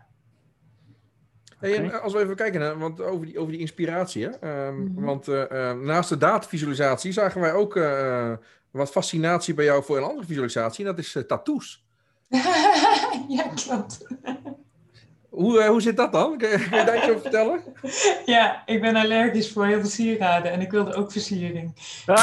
Hey, 1.59 1.75
en 1.75 2.01
als 2.01 2.13
we 2.13 2.19
even 2.19 2.35
kijken 2.35 2.59
naar, 2.59 2.77
want 2.77 3.01
over, 3.01 3.25
die, 3.25 3.39
over 3.39 3.51
die 3.51 3.61
inspiratie. 3.61 4.27
Hè? 4.27 4.65
Um, 4.67 4.75
mm 4.75 4.95
-hmm. 4.95 5.05
Want 5.05 5.27
naast 5.83 6.09
de 6.09 6.17
datavisualisatie 6.17 7.11
zagen 7.11 7.41
wij 7.41 7.53
ook 7.53 7.73
wat 8.71 8.91
fascinatie 8.91 9.53
bij 9.53 9.65
jou 9.65 9.83
voor 9.83 9.97
een 9.97 10.03
andere 10.03 10.27
visualisatie. 10.27 10.85
En 10.85 10.95
dat 10.95 11.05
is 11.05 11.17
tattoos. 11.27 11.85
ja, 13.37 13.43
klopt. 13.55 14.05
Hoe, 15.29 15.59
uh, 15.59 15.67
hoe 15.67 15.81
zit 15.81 15.97
dat 15.97 16.11
dan? 16.11 16.37
Kun 16.37 16.49
je, 16.49 16.69
kun 16.69 16.77
je 16.77 16.85
daar 16.85 16.97
iets 16.97 17.09
over 17.09 17.21
vertellen? 17.21 17.63
Ja, 18.25 18.63
ik 18.65 18.81
ben 18.81 18.95
allergisch 18.95 19.51
voor 19.51 19.65
heel 19.65 19.79
veel 19.79 19.89
sieraden 19.89 20.51
en 20.51 20.61
ik 20.61 20.71
wilde 20.71 20.93
ook 20.93 21.11
versiering. 21.11 21.75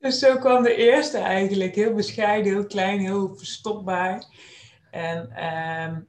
dus 0.00 0.18
zo 0.18 0.38
kwam 0.38 0.62
de 0.62 0.74
eerste 0.74 1.18
eigenlijk. 1.18 1.74
Heel 1.74 1.94
bescheiden, 1.94 2.52
heel 2.52 2.66
klein, 2.66 3.00
heel 3.00 3.34
verstopbaar. 3.36 4.24
En 4.90 5.44
um, 5.44 6.08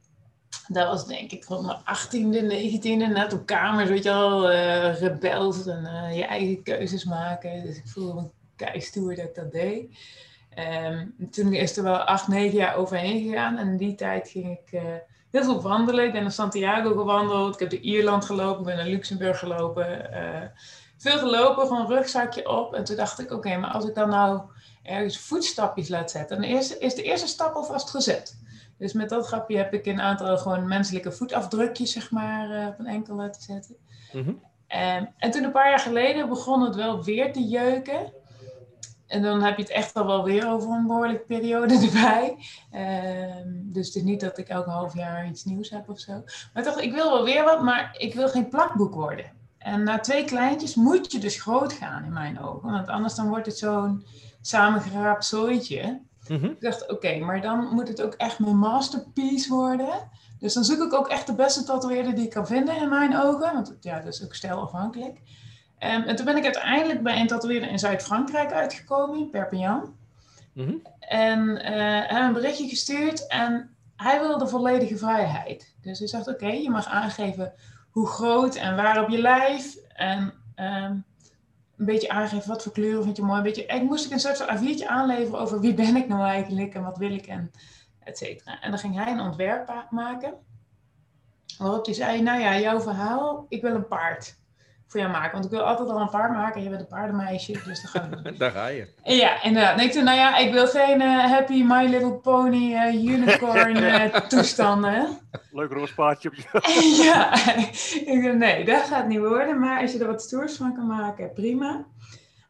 dat 0.68 0.86
was 0.86 1.06
denk 1.06 1.32
ik 1.32 1.44
rond 1.44 1.66
mijn 1.66 1.78
18e, 1.78 2.80
19e, 2.80 3.12
net 3.12 3.32
op 3.32 3.46
kamers, 3.46 3.88
weet 3.88 4.02
je 4.02 4.10
al, 4.10 4.52
uh, 4.52 5.00
rebels 5.00 5.66
en 5.66 5.84
uh, 5.84 6.16
je 6.16 6.24
eigen 6.24 6.62
keuzes 6.62 7.04
maken. 7.04 7.62
Dus 7.62 7.76
ik 7.76 7.88
voelde 7.88 8.14
me 8.14 8.28
keistoer 8.56 9.14
dat 9.14 9.24
ik 9.24 9.34
dat 9.34 9.52
deed. 9.52 9.98
Um, 10.58 11.30
toen 11.30 11.52
is 11.52 11.76
er 11.76 11.82
wel 11.82 11.96
acht, 11.96 12.28
negen 12.28 12.58
jaar 12.58 12.76
overheen 12.76 13.22
gegaan. 13.22 13.58
En 13.58 13.68
in 13.68 13.76
die 13.76 13.94
tijd 13.94 14.28
ging 14.28 14.58
ik 14.58 14.72
uh, 14.72 14.82
heel 15.30 15.44
veel 15.44 15.62
wandelen. 15.62 16.04
Ik 16.04 16.12
ben 16.12 16.22
naar 16.22 16.32
Santiago 16.32 16.94
gewandeld. 16.94 17.54
Ik 17.54 17.60
heb 17.60 17.70
door 17.70 17.80
Ierland 17.80 18.24
gelopen. 18.24 18.58
Ik 18.58 18.64
ben 18.66 18.76
naar 18.76 18.86
Luxemburg 18.86 19.38
gelopen. 19.38 20.10
Uh, 20.12 20.42
veel 20.98 21.18
gelopen, 21.18 21.66
gewoon 21.66 21.80
een 21.80 21.96
rugzakje 21.96 22.48
op. 22.48 22.74
En 22.74 22.84
toen 22.84 22.96
dacht 22.96 23.18
ik, 23.18 23.26
oké, 23.26 23.34
okay, 23.34 23.56
maar 23.56 23.70
als 23.70 23.84
ik 23.84 23.94
dan 23.94 24.08
nou 24.08 24.40
ergens 24.82 25.18
voetstapjes 25.18 25.88
laat 25.88 26.10
zetten. 26.10 26.40
Dan 26.40 26.50
is, 26.50 26.78
is 26.78 26.94
de 26.94 27.02
eerste 27.02 27.26
stap 27.26 27.54
alvast 27.54 27.90
gezet. 27.90 28.38
Dus 28.78 28.92
met 28.92 29.08
dat 29.08 29.26
grapje 29.26 29.56
heb 29.56 29.74
ik 29.74 29.86
een 29.86 30.00
aantal 30.00 30.38
gewoon 30.38 30.68
menselijke 30.68 31.12
voetafdrukjes, 31.12 31.92
zeg 31.92 32.10
maar, 32.10 32.50
uh, 32.50 32.66
op 32.66 32.78
een 32.78 32.86
enkel 32.86 33.14
laten 33.14 33.42
zetten. 33.42 33.76
Mm 34.12 34.22
-hmm. 34.22 34.40
um, 34.98 35.08
en 35.18 35.30
toen 35.30 35.44
een 35.44 35.52
paar 35.52 35.68
jaar 35.68 35.78
geleden 35.78 36.28
begon 36.28 36.62
het 36.62 36.74
wel 36.74 37.04
weer 37.04 37.32
te 37.32 37.42
jeuken. 37.42 38.12
En 39.06 39.22
dan 39.22 39.42
heb 39.42 39.56
je 39.56 39.62
het 39.62 39.72
echt 39.72 39.94
al 39.94 40.06
wel 40.06 40.24
weer 40.24 40.48
over 40.48 40.70
een 40.70 40.86
behoorlijke 40.86 41.24
periode 41.24 41.74
erbij. 41.86 42.36
Um, 43.42 43.72
dus 43.72 43.86
het 43.86 43.96
is 43.96 44.02
niet 44.02 44.20
dat 44.20 44.38
ik 44.38 44.48
elke 44.48 44.70
half 44.70 44.94
jaar 44.94 45.26
iets 45.26 45.44
nieuws 45.44 45.70
heb 45.70 45.88
of 45.88 45.98
zo. 45.98 46.12
Maar 46.12 46.62
ik 46.62 46.64
dacht, 46.64 46.80
ik 46.80 46.92
wil 46.92 47.10
wel 47.10 47.24
weer 47.24 47.44
wat, 47.44 47.62
maar 47.62 47.94
ik 47.98 48.14
wil 48.14 48.28
geen 48.28 48.48
plakboek 48.48 48.94
worden. 48.94 49.32
En 49.58 49.82
na 49.82 49.98
twee 49.98 50.24
kleintjes 50.24 50.74
moet 50.74 51.12
je 51.12 51.18
dus 51.18 51.40
groot 51.40 51.72
gaan 51.72 52.04
in 52.04 52.12
mijn 52.12 52.40
ogen. 52.40 52.70
Want 52.70 52.88
anders 52.88 53.14
dan 53.14 53.28
wordt 53.28 53.46
het 53.46 53.58
zo'n 53.58 54.04
samengeraapt 54.40 55.24
zooitje. 55.24 56.00
Mm-hmm. 56.28 56.50
Ik 56.50 56.60
dacht, 56.60 56.82
oké, 56.82 56.92
okay, 56.92 57.18
maar 57.18 57.40
dan 57.40 57.74
moet 57.74 57.88
het 57.88 58.02
ook 58.02 58.14
echt 58.14 58.38
mijn 58.38 58.58
masterpiece 58.58 59.54
worden. 59.54 60.10
Dus 60.38 60.54
dan 60.54 60.64
zoek 60.64 60.82
ik 60.82 60.92
ook 60.92 61.08
echt 61.08 61.26
de 61.26 61.34
beste 61.34 61.64
tatoeëerder 61.64 62.14
die 62.14 62.24
ik 62.24 62.30
kan 62.30 62.46
vinden 62.46 62.76
in 62.76 62.88
mijn 62.88 63.16
ogen. 63.16 63.52
Want 63.52 63.76
ja, 63.80 64.00
dat 64.00 64.14
is 64.14 64.24
ook 64.24 64.34
stijlafhankelijk. 64.34 65.20
Um, 65.84 66.02
en 66.02 66.16
toen 66.16 66.24
ben 66.24 66.36
ik 66.36 66.44
uiteindelijk 66.44 67.02
bij 67.02 67.20
een 67.20 67.26
tatoeëerder 67.26 67.70
in 67.70 67.78
Zuid-Frankrijk 67.78 68.52
uitgekomen, 68.52 69.18
in 69.18 69.30
Perpignan. 69.30 69.96
Mm-hmm. 70.52 70.82
En 71.00 71.48
uh, 71.48 71.62
hij 72.08 72.20
een 72.20 72.32
berichtje 72.32 72.68
gestuurd 72.68 73.26
en 73.26 73.74
hij 73.96 74.20
wilde 74.20 74.48
volledige 74.48 74.96
vrijheid. 74.96 75.74
Dus 75.80 75.98
hij 75.98 76.08
zegt, 76.08 76.28
oké, 76.28 76.44
okay, 76.44 76.62
je 76.62 76.70
mag 76.70 76.86
aangeven 76.86 77.52
hoe 77.90 78.06
groot 78.06 78.54
en 78.54 78.76
waar 78.76 79.02
op 79.02 79.08
je 79.08 79.18
lijf. 79.18 79.76
En 79.94 80.32
um, 80.56 81.04
een 81.76 81.84
beetje 81.84 82.08
aangeven 82.08 82.48
wat 82.48 82.62
voor 82.62 82.72
kleuren 82.72 83.04
vind 83.04 83.16
je 83.16 83.22
mooi. 83.22 83.36
Een 83.36 83.42
beetje, 83.42 83.66
ik 83.66 83.82
moest 83.82 84.06
ik 84.06 84.12
een 84.12 84.20
soort 84.20 84.36
van 84.36 84.56
A4'tje 84.56 84.86
aanleveren 84.86 85.40
over 85.40 85.60
wie 85.60 85.74
ben 85.74 85.96
ik 85.96 86.08
nou 86.08 86.24
eigenlijk 86.24 86.74
en 86.74 86.82
wat 86.82 86.98
wil 86.98 87.12
ik 87.12 87.26
en 87.26 87.50
et 87.98 88.18
cetera. 88.18 88.60
En 88.60 88.70
dan 88.70 88.78
ging 88.78 88.94
hij 88.94 89.12
een 89.12 89.20
ontwerp 89.20 89.86
maken. 89.90 90.34
Waarop 91.58 91.84
hij 91.84 91.94
zei, 91.94 92.22
nou 92.22 92.40
ja, 92.40 92.58
jouw 92.58 92.80
verhaal, 92.80 93.46
ik 93.48 93.62
wil 93.62 93.74
een 93.74 93.88
paard 93.88 94.36
voor 94.94 95.02
jou 95.02 95.12
maken. 95.12 95.32
Want 95.32 95.44
ik 95.44 95.50
wil 95.50 95.60
altijd 95.60 95.88
al 95.88 96.00
een 96.00 96.10
paard 96.10 96.32
maken. 96.32 96.62
Je 96.62 96.68
bent 96.68 96.80
een 96.80 96.86
paardenmeisje, 96.86 97.52
dus 97.52 97.82
dan 97.82 97.90
gaan 97.90 98.22
we 98.22 98.36
Daar 98.38 98.50
ga 98.50 98.66
je. 98.66 98.88
Ja, 99.04 99.42
inderdaad. 99.42 99.76
Nee, 99.76 99.86
ik 99.86 99.92
toen, 99.92 100.04
nou 100.04 100.16
ja, 100.16 100.36
ik 100.36 100.52
wil 100.52 100.66
geen 100.66 101.00
uh, 101.00 101.24
Happy 101.24 101.62
My 101.62 101.84
Little 101.86 102.12
Pony 102.12 102.72
uh, 102.72 103.04
unicorn 103.04 103.76
uh, 103.76 104.04
toestanden. 104.32 105.18
Leuk 105.52 105.72
roze 105.72 105.94
paardje. 105.94 106.32
ja, 107.04 107.34
ik 108.04 108.22
dacht, 108.22 108.36
nee, 108.36 108.64
dat 108.64 108.82
gaat 108.82 109.06
niet 109.06 109.18
worden. 109.18 109.58
Maar 109.58 109.80
als 109.80 109.92
je 109.92 109.98
er 109.98 110.06
wat 110.06 110.22
stoers 110.22 110.56
van 110.56 110.74
kan 110.74 110.86
maken, 110.86 111.32
prima. 111.32 111.84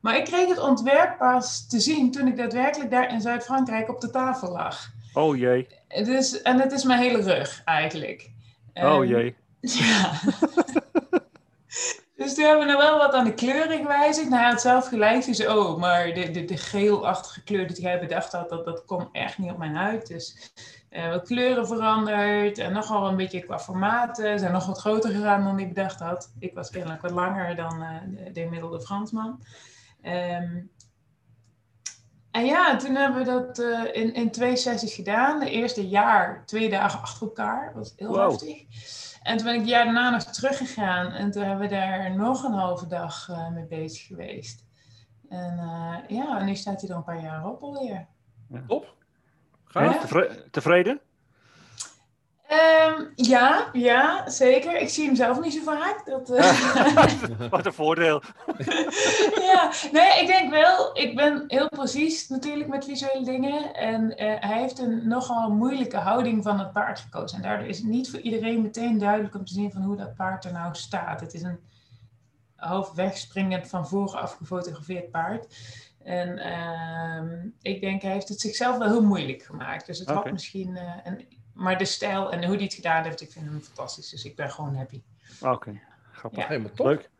Maar 0.00 0.16
ik 0.16 0.24
kreeg 0.24 0.48
het 0.48 0.60
ontwerp 0.60 1.18
pas 1.18 1.66
te 1.68 1.80
zien 1.80 2.10
toen 2.10 2.26
ik 2.26 2.36
daadwerkelijk 2.36 2.90
daar 2.90 3.12
in 3.12 3.20
Zuid-Frankrijk 3.20 3.88
op 3.88 4.00
de 4.00 4.10
tafel 4.10 4.52
lag. 4.52 4.90
Oh 5.14 5.36
jee. 5.36 5.68
Dus, 5.88 6.42
en 6.42 6.60
het 6.60 6.72
is 6.72 6.84
mijn 6.84 7.00
hele 7.00 7.22
rug 7.22 7.62
eigenlijk. 7.64 8.30
Oh 8.74 8.96
um, 8.96 9.04
jee. 9.04 9.34
Ja. 9.60 10.10
Dus 12.34 12.42
toen 12.42 12.52
hebben 12.52 12.66
we 12.66 12.72
nog 12.72 12.90
wel 12.90 12.98
wat 12.98 13.14
aan 13.14 13.24
de 13.24 13.34
kleuren 13.34 13.78
gewijzigd. 13.78 14.28
Nou, 14.28 14.42
hij 14.42 14.50
had 14.50 14.60
zelf 14.60 14.88
gelijk. 14.88 15.24
Dus, 15.24 15.46
oh, 15.46 15.78
maar 15.78 16.14
de, 16.14 16.30
de, 16.30 16.44
de 16.44 16.56
geelachtige 16.56 17.42
kleur 17.42 17.66
die 17.66 17.82
jij 17.82 18.00
bedacht 18.00 18.32
had, 18.32 18.48
dat, 18.48 18.64
dat 18.64 18.84
komt 18.84 19.08
echt 19.12 19.38
niet 19.38 19.50
op 19.50 19.58
mijn 19.58 19.74
huid. 19.74 20.06
Dus 20.06 20.52
uh, 20.90 21.08
wat 21.08 21.26
kleuren 21.26 21.66
veranderd. 21.66 22.58
En 22.58 22.72
nogal 22.72 23.08
een 23.08 23.16
beetje 23.16 23.44
qua 23.44 23.58
formaten. 23.58 24.38
Zijn 24.38 24.52
nog 24.52 24.66
wat 24.66 24.78
groter 24.78 25.10
gegaan 25.10 25.44
dan 25.44 25.58
ik 25.58 25.68
bedacht 25.74 26.00
had. 26.00 26.32
Ik 26.38 26.54
was 26.54 26.70
kennelijk 26.70 27.02
wat 27.02 27.10
langer 27.10 27.56
dan 27.56 27.82
uh, 27.82 28.24
de, 28.24 28.30
de 28.30 28.40
gemiddelde 28.42 28.80
Fransman. 28.80 29.42
Um, 30.02 30.70
en 32.30 32.44
ja, 32.44 32.76
toen 32.76 32.94
hebben 32.94 33.18
we 33.18 33.30
dat 33.30 33.58
uh, 33.58 33.84
in, 33.92 34.14
in 34.14 34.30
twee 34.30 34.56
sessies 34.56 34.94
gedaan. 34.94 35.40
De 35.40 35.50
eerste 35.50 35.88
jaar, 35.88 36.42
twee 36.46 36.70
dagen 36.70 37.00
achter 37.00 37.26
elkaar. 37.26 37.64
Dat 37.64 37.74
was 37.74 37.92
heel 37.96 38.08
wow. 38.08 38.30
heftig. 38.30 38.64
En 39.24 39.36
toen 39.36 39.46
ben 39.46 39.54
ik 39.54 39.60
het 39.60 39.68
jaar 39.68 39.84
daarna 39.84 40.10
nog 40.10 40.22
teruggegaan. 40.22 41.12
En 41.12 41.30
toen 41.30 41.42
hebben 41.42 41.68
we 41.68 41.74
daar 41.74 42.16
nog 42.16 42.42
een 42.42 42.52
halve 42.52 42.86
dag 42.86 43.28
uh, 43.28 43.48
mee 43.48 43.66
bezig 43.66 44.06
geweest. 44.06 44.64
En 45.28 45.58
uh, 45.58 45.96
ja, 46.18 46.38
en 46.38 46.46
nu 46.46 46.54
staat 46.54 46.80
hij 46.80 46.90
er 46.90 46.96
een 46.96 47.04
paar 47.04 47.20
jaar 47.20 47.48
op 47.48 47.62
alweer. 47.62 48.06
Ja. 48.48 48.64
Top. 48.66 48.94
Ga 49.64 49.82
ja. 49.82 49.98
Tevre 49.98 50.48
tevreden? 50.50 51.00
Um, 52.50 53.12
ja, 53.14 53.68
ja, 53.72 54.30
zeker. 54.30 54.80
Ik 54.80 54.88
zie 54.88 55.06
hem 55.06 55.14
zelf 55.16 55.40
niet 55.40 55.52
zo 55.52 55.62
vaak. 55.62 56.06
Dat, 56.06 56.30
uh... 56.30 57.48
Wat 57.50 57.66
een 57.66 57.72
voordeel. 57.72 58.22
ja, 59.52 59.72
nee, 59.92 60.20
ik 60.20 60.26
denk 60.26 60.50
wel. 60.50 60.98
Ik 60.98 61.16
ben 61.16 61.44
heel 61.46 61.68
precies 61.68 62.28
natuurlijk 62.28 62.68
met 62.68 62.84
visuele 62.84 63.24
dingen. 63.24 63.74
En 63.74 64.04
uh, 64.04 64.16
hij 64.40 64.60
heeft 64.60 64.78
een 64.78 65.08
nogal 65.08 65.50
moeilijke 65.50 65.96
houding 65.96 66.42
van 66.42 66.58
het 66.58 66.72
paard 66.72 66.98
gekozen. 66.98 67.36
En 67.36 67.42
daardoor 67.42 67.68
is 67.68 67.78
het 67.78 67.86
niet 67.86 68.10
voor 68.10 68.20
iedereen 68.20 68.62
meteen 68.62 68.98
duidelijk 68.98 69.34
om 69.34 69.44
te 69.44 69.52
zien 69.52 69.72
van 69.72 69.82
hoe 69.82 69.96
dat 69.96 70.14
paard 70.14 70.44
er 70.44 70.52
nou 70.52 70.74
staat. 70.74 71.20
Het 71.20 71.34
is 71.34 71.42
een 71.42 71.60
half 72.56 72.92
wegspringend 72.92 73.68
van 73.68 73.88
voren 73.88 74.20
afgefotografeerd 74.20 75.10
paard. 75.10 75.56
En 76.02 76.38
uh, 76.38 77.44
ik 77.72 77.80
denk, 77.80 78.02
hij 78.02 78.12
heeft 78.12 78.28
het 78.28 78.40
zichzelf 78.40 78.78
wel 78.78 78.88
heel 78.88 79.04
moeilijk 79.04 79.42
gemaakt. 79.42 79.86
Dus 79.86 79.98
het 79.98 80.08
okay. 80.08 80.22
had 80.22 80.32
misschien... 80.32 80.70
Uh, 80.70 80.92
een, 81.04 81.42
maar 81.54 81.78
de 81.78 81.84
stijl 81.84 82.32
en 82.32 82.44
hoe 82.44 82.54
hij 82.54 82.64
het 82.64 82.74
gedaan 82.74 83.04
heeft, 83.04 83.20
ik 83.20 83.32
vind 83.32 83.44
hem 83.44 83.60
fantastisch. 83.60 84.10
Dus 84.10 84.24
ik 84.24 84.36
ben 84.36 84.50
gewoon 84.50 84.74
happy. 84.74 85.02
Oké, 85.40 85.52
okay. 85.52 85.82
grappig. 86.12 86.42
Ja. 86.42 86.48
Helemaal 86.48 86.70
top. 86.74 86.86
Leuk. 86.86 87.10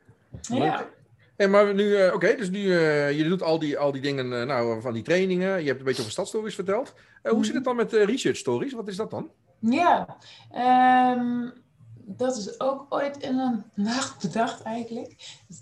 Ja. 0.41 0.89
En 1.37 1.51
maar 1.51 1.75
nu, 1.75 1.85
uh, 1.85 2.07
oké, 2.07 2.15
okay, 2.15 2.37
dus 2.37 2.51
nu, 2.51 2.59
uh, 2.59 3.13
je 3.13 3.25
doet 3.25 3.43
al 3.43 3.59
die, 3.59 3.79
al 3.79 3.93
die 3.93 4.03
dingen, 4.03 4.27
uh, 4.27 4.43
nou, 4.43 4.81
van 4.81 4.93
die 4.93 5.03
trainingen. 5.03 5.61
Je 5.61 5.67
hebt 5.67 5.79
een 5.79 5.85
beetje 5.85 6.01
over 6.01 6.13
stadstories 6.13 6.55
verteld. 6.55 6.95
hoe 7.23 7.33
mm. 7.33 7.45
zit 7.45 7.55
het 7.55 7.65
dan 7.65 7.77
met 7.77 7.93
research 7.93 8.37
stories? 8.37 8.73
Wat 8.73 8.89
is 8.89 8.97
dat 8.97 9.11
dan? 9.11 9.31
Ja, 9.59 10.17
um, 11.17 11.53
dat 11.97 12.37
is 12.37 12.61
ook 12.61 12.87
ooit 12.89 13.17
in 13.17 13.39
een 13.39 13.65
nacht 13.85 14.23
bedacht 14.23 14.63
eigenlijk. 14.63 15.15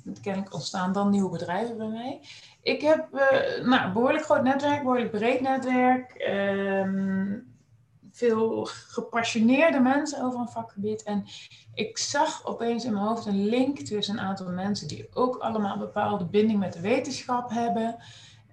Dat 0.04 0.20
kennelijk 0.20 0.54
ontstaan 0.54 0.92
dan 0.92 1.11
nieuwe 1.11 1.30
bedrijven 1.30 1.76
bij 1.76 1.88
mij. 1.88 2.20
Ik 2.62 2.80
heb 2.80 3.08
nou, 3.62 3.85
een 3.85 3.92
behoorlijk 3.92 4.24
groot 4.24 4.42
netwerk, 4.42 4.82
behoorlijk 4.82 5.11
breed 5.11 5.40
netwerk. 5.40 6.24
Um, 6.28 7.52
veel 8.12 8.64
gepassioneerde 8.70 9.81
mensen 9.81 10.25
over 10.25 10.40
een 10.40 10.48
vakgebied. 10.48 11.03
En 11.03 11.25
ik 11.75 11.98
zag 11.98 12.46
opeens 12.46 12.85
in 12.85 12.92
mijn 12.92 13.05
hoofd 13.05 13.27
een 13.27 13.48
link 13.48 13.79
tussen 13.79 14.18
een 14.18 14.25
aantal 14.25 14.48
mensen 14.48 14.88
die 14.88 15.09
ook 15.14 15.37
allemaal 15.37 15.72
een 15.72 15.79
bepaalde 15.79 16.25
binding 16.25 16.59
met 16.59 16.72
de 16.72 16.81
wetenschap 16.81 17.51
hebben. 17.51 17.96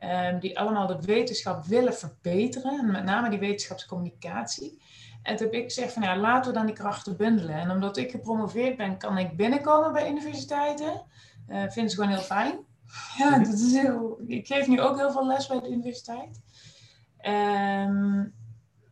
Um, 0.03 0.39
die 0.39 0.59
allemaal 0.59 0.87
de 0.87 1.01
wetenschap 1.01 1.65
willen 1.65 1.93
verbeteren. 1.93 2.79
En 2.79 2.91
met 2.91 3.03
name 3.03 3.29
die 3.29 3.39
wetenschapscommunicatie. 3.39 4.81
En 5.23 5.35
toen 5.35 5.45
heb 5.45 5.55
ik 5.55 5.63
gezegd 5.63 5.93
van 5.93 6.01
ja, 6.01 6.17
laten 6.17 6.51
we 6.51 6.57
dan 6.57 6.65
die 6.65 6.75
krachten 6.75 7.17
bundelen. 7.17 7.55
En 7.55 7.71
omdat 7.71 7.97
ik 7.97 8.11
gepromoveerd 8.11 8.77
ben, 8.77 8.97
kan 8.97 9.17
ik 9.17 9.37
binnenkomen 9.37 9.93
bij 9.93 10.09
universiteiten. 10.09 11.01
Uh, 11.49 11.61
vinden 11.69 11.91
ze 11.91 11.95
gewoon 11.95 12.11
heel 12.11 12.21
fijn. 12.21 12.59
Ja, 13.17 13.29
mhm. 13.29 13.43
dat 13.43 13.59
is 13.59 13.73
heel, 13.73 14.19
ik 14.27 14.47
geef 14.47 14.67
nu 14.67 14.81
ook 14.81 14.97
heel 14.97 15.11
veel 15.11 15.27
les 15.27 15.47
bij 15.47 15.59
de 15.59 15.69
universiteit. 15.69 16.41
Um, 17.21 18.33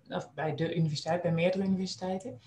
of 0.10 0.34
bij 0.34 0.56
de 0.56 0.76
universiteit, 0.76 1.22
bij 1.22 1.32
meerdere 1.32 1.64
universiteiten. 1.64 2.40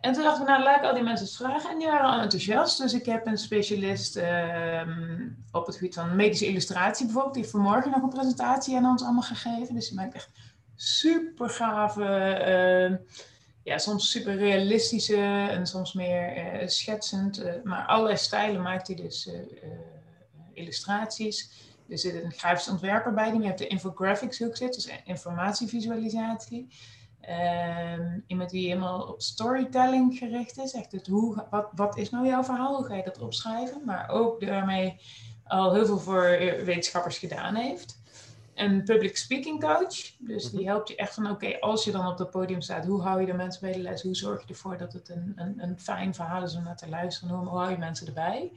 En 0.00 0.12
toen 0.12 0.22
dacht 0.22 0.40
ik, 0.40 0.46
nou, 0.46 0.62
laat 0.62 0.76
ik 0.76 0.84
al 0.84 0.94
die 0.94 1.02
mensen 1.02 1.26
vragen. 1.26 1.70
En 1.70 1.78
die 1.78 1.86
waren 1.86 2.10
al 2.10 2.20
enthousiast. 2.20 2.78
Dus 2.78 2.92
ik 2.92 3.06
heb 3.06 3.26
een 3.26 3.38
specialist 3.38 4.16
um, 4.16 5.44
op 5.52 5.66
het 5.66 5.76
gebied 5.76 5.94
van 5.94 6.16
medische 6.16 6.46
illustratie 6.46 7.04
bijvoorbeeld. 7.04 7.34
Die 7.34 7.42
heeft 7.42 7.54
vanmorgen 7.54 7.90
nog 7.90 8.02
een 8.02 8.08
presentatie 8.08 8.76
aan 8.76 8.86
ons 8.86 9.02
allemaal 9.02 9.22
gegeven. 9.22 9.74
Dus 9.74 9.88
die 9.88 9.96
maakt 9.96 10.14
echt 10.14 10.30
super 10.74 11.50
gave, 11.50 12.02
uh, 12.02 12.96
ja, 13.62 13.78
soms 13.78 14.10
super 14.10 14.36
realistische 14.36 15.46
en 15.50 15.66
soms 15.66 15.92
meer 15.92 16.36
uh, 16.36 16.68
schetsend. 16.68 17.40
Uh, 17.40 17.52
maar 17.64 17.86
allerlei 17.86 18.16
stijlen 18.16 18.62
maakt 18.62 18.86
hij 18.86 18.96
dus 18.96 19.30
illustraties. 20.52 21.50
Er 21.88 21.98
zit 21.98 22.24
een 22.24 22.32
grafisch 22.32 22.68
ontwerper 22.68 23.14
bij 23.14 23.30
die. 23.30 23.40
Je 23.40 23.46
hebt 23.46 23.58
de 23.58 23.66
infographics 23.66 24.38
hoek 24.38 24.56
zit, 24.56 24.74
dus 24.74 24.88
informatievisualisatie. 25.04 26.68
Um, 27.30 28.24
iemand 28.26 28.50
die 28.50 28.68
helemaal 28.68 29.02
op 29.02 29.22
storytelling 29.22 30.18
gericht 30.18 30.58
is. 30.58 30.72
Echt 30.72 30.92
het 30.92 31.06
hoe, 31.06 31.46
wat, 31.50 31.68
wat 31.74 31.96
is 31.96 32.10
nou 32.10 32.26
jouw 32.26 32.44
verhaal? 32.44 32.76
Hoe 32.76 32.86
ga 32.86 32.94
je 32.94 33.02
dat 33.02 33.18
opschrijven? 33.18 33.82
Maar 33.84 34.08
ook 34.08 34.46
daarmee 34.46 35.00
al 35.44 35.74
heel 35.74 35.86
veel 35.86 35.98
voor 35.98 36.38
wetenschappers 36.64 37.18
gedaan 37.18 37.54
heeft. 37.54 37.98
Een 38.54 38.84
public 38.84 39.16
speaking 39.16 39.60
coach. 39.60 40.16
Dus 40.18 40.50
die 40.50 40.60
mhm. 40.60 40.68
helpt 40.68 40.88
je 40.88 40.96
echt 40.96 41.14
van 41.14 41.30
oké, 41.30 41.60
als 41.60 41.84
je 41.84 41.90
dan 41.90 42.06
op 42.06 42.18
het 42.18 42.30
podium 42.30 42.60
staat, 42.60 42.86
hoe 42.86 43.02
hou 43.02 43.20
je 43.20 43.26
de 43.26 43.32
mensen 43.32 43.60
bij 43.60 43.72
de 43.72 43.78
les? 43.78 44.02
Hoe 44.02 44.16
zorg 44.16 44.42
je 44.42 44.48
ervoor 44.48 44.78
dat 44.78 44.92
het 44.92 45.08
een, 45.08 45.32
een, 45.36 45.54
een 45.56 45.80
fijn 45.80 46.14
verhaal 46.14 46.42
is 46.42 46.54
om 46.54 46.62
naar 46.62 46.76
te 46.76 46.88
luisteren? 46.88 47.34
Hoe, 47.34 47.48
hoe 47.48 47.58
hou 47.58 47.70
je 47.70 47.78
mensen 47.78 48.06
erbij? 48.06 48.52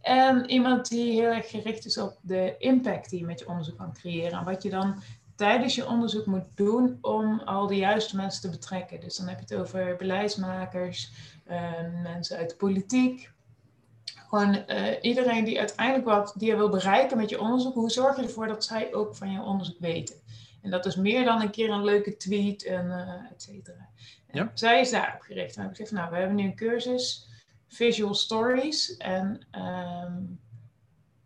En 0.00 0.50
iemand 0.50 0.88
die 0.88 1.12
heel 1.12 1.30
erg 1.30 1.50
gericht 1.50 1.84
is 1.84 1.98
op 1.98 2.18
de 2.20 2.54
impact 2.58 3.10
die 3.10 3.18
je 3.18 3.26
met 3.26 3.38
je 3.38 3.48
onderzoek 3.48 3.78
kan 3.78 3.92
creëren. 3.92 4.38
En 4.38 4.44
wat 4.44 4.62
je 4.62 4.70
dan 4.70 5.02
tijdens 5.36 5.74
je 5.74 5.88
onderzoek 5.88 6.26
moet 6.26 6.46
doen 6.54 6.98
om 7.00 7.40
al 7.40 7.66
de 7.66 7.76
juiste 7.76 8.16
mensen 8.16 8.42
te 8.42 8.50
betrekken. 8.50 9.00
Dus 9.00 9.16
dan 9.16 9.28
heb 9.28 9.36
je 9.38 9.54
het 9.54 9.62
over 9.62 9.96
beleidsmakers, 9.96 11.12
ehm, 11.46 12.02
mensen 12.02 12.36
uit 12.36 12.50
de 12.50 12.56
politiek. 12.56 13.30
Gewoon 14.04 14.64
uh, 14.68 14.86
iedereen 15.00 15.44
die 15.44 15.58
uiteindelijk 15.58 16.06
wat 16.06 16.34
die 16.36 16.48
je 16.48 16.56
wil 16.56 16.68
bereiken 16.68 17.16
met 17.16 17.30
je 17.30 17.40
onderzoek. 17.40 17.74
Hoe 17.74 17.90
zorg 17.90 18.16
je 18.16 18.22
ervoor 18.22 18.46
dat 18.46 18.64
zij 18.64 18.94
ook 18.94 19.16
van 19.16 19.32
je 19.32 19.42
onderzoek 19.42 19.78
weten? 19.78 20.16
En 20.62 20.70
dat 20.70 20.86
is 20.86 20.96
meer 20.96 21.24
dan 21.24 21.40
een 21.40 21.50
keer 21.50 21.70
een 21.70 21.84
leuke 21.84 22.16
tweet 22.16 22.64
en 22.64 22.86
uh, 22.86 23.30
et 23.30 23.42
cetera. 23.42 23.88
Ja. 24.32 24.50
Zij 24.54 24.80
is 24.80 24.90
daarop 24.90 25.20
gericht. 25.20 25.56
En 25.56 25.62
ik 25.62 25.70
gezegd, 25.70 25.90
nou, 25.90 26.10
we 26.10 26.16
hebben 26.16 26.36
nu 26.36 26.44
een 26.44 26.54
cursus 26.54 27.28
Visual 27.68 28.14
Stories. 28.14 28.96
En 28.96 29.46
um, 30.04 30.40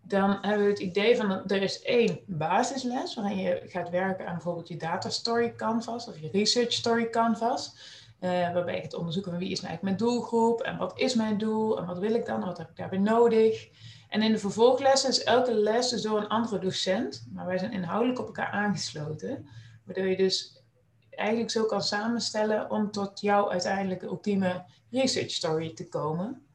dan 0.09 0.39
hebben 0.41 0.65
we 0.65 0.71
het 0.71 0.81
idee 0.81 1.17
van, 1.17 1.31
er 1.31 1.63
is 1.63 1.83
één 1.83 2.21
basisles 2.27 3.15
waarin 3.15 3.37
je 3.37 3.63
gaat 3.67 3.91
werken 3.91 4.27
aan 4.27 4.35
bijvoorbeeld 4.35 4.69
je 4.69 4.77
data 4.77 5.09
story 5.09 5.55
canvas 5.57 6.09
of 6.09 6.19
je 6.19 6.29
research 6.33 6.73
story 6.73 7.11
canvas. 7.11 7.95
Uh, 8.21 8.31
waarbij 8.31 8.75
je 8.75 8.81
gaat 8.81 8.95
onderzoeken 8.95 9.31
van 9.31 9.41
wie 9.41 9.51
is 9.51 9.61
nou 9.61 9.69
eigenlijk 9.69 9.99
mijn 9.99 10.11
doelgroep 10.11 10.61
en 10.61 10.77
wat 10.77 10.99
is 10.99 11.15
mijn 11.15 11.39
doel 11.39 11.79
en 11.79 11.87
wat 11.87 11.99
wil 11.99 12.15
ik 12.15 12.27
dan 12.27 12.41
en 12.41 12.47
wat 12.47 12.59
heb 12.59 12.71
ik 12.71 12.77
daarbij 12.77 12.99
nodig. 12.99 13.69
En 14.09 14.23
in 14.23 14.33
de 14.33 14.39
vervolglessen 14.39 15.11
is 15.11 15.25
elke 15.25 15.55
les 15.55 15.89
dus 15.89 16.03
door 16.03 16.19
een 16.19 16.29
andere 16.29 16.59
docent, 16.59 17.27
maar 17.33 17.47
wij 17.47 17.59
zijn 17.59 17.73
inhoudelijk 17.73 18.19
op 18.19 18.27
elkaar 18.27 18.51
aangesloten. 18.51 19.47
Waardoor 19.85 20.07
je 20.07 20.17
dus 20.17 20.63
eigenlijk 21.11 21.51
zo 21.51 21.65
kan 21.65 21.83
samenstellen 21.83 22.71
om 22.71 22.91
tot 22.91 23.21
jouw 23.21 23.51
uiteindelijke 23.51 24.07
ultieme 24.07 24.65
research 24.91 25.31
story 25.31 25.75
te 25.75 25.89
komen. 25.89 26.46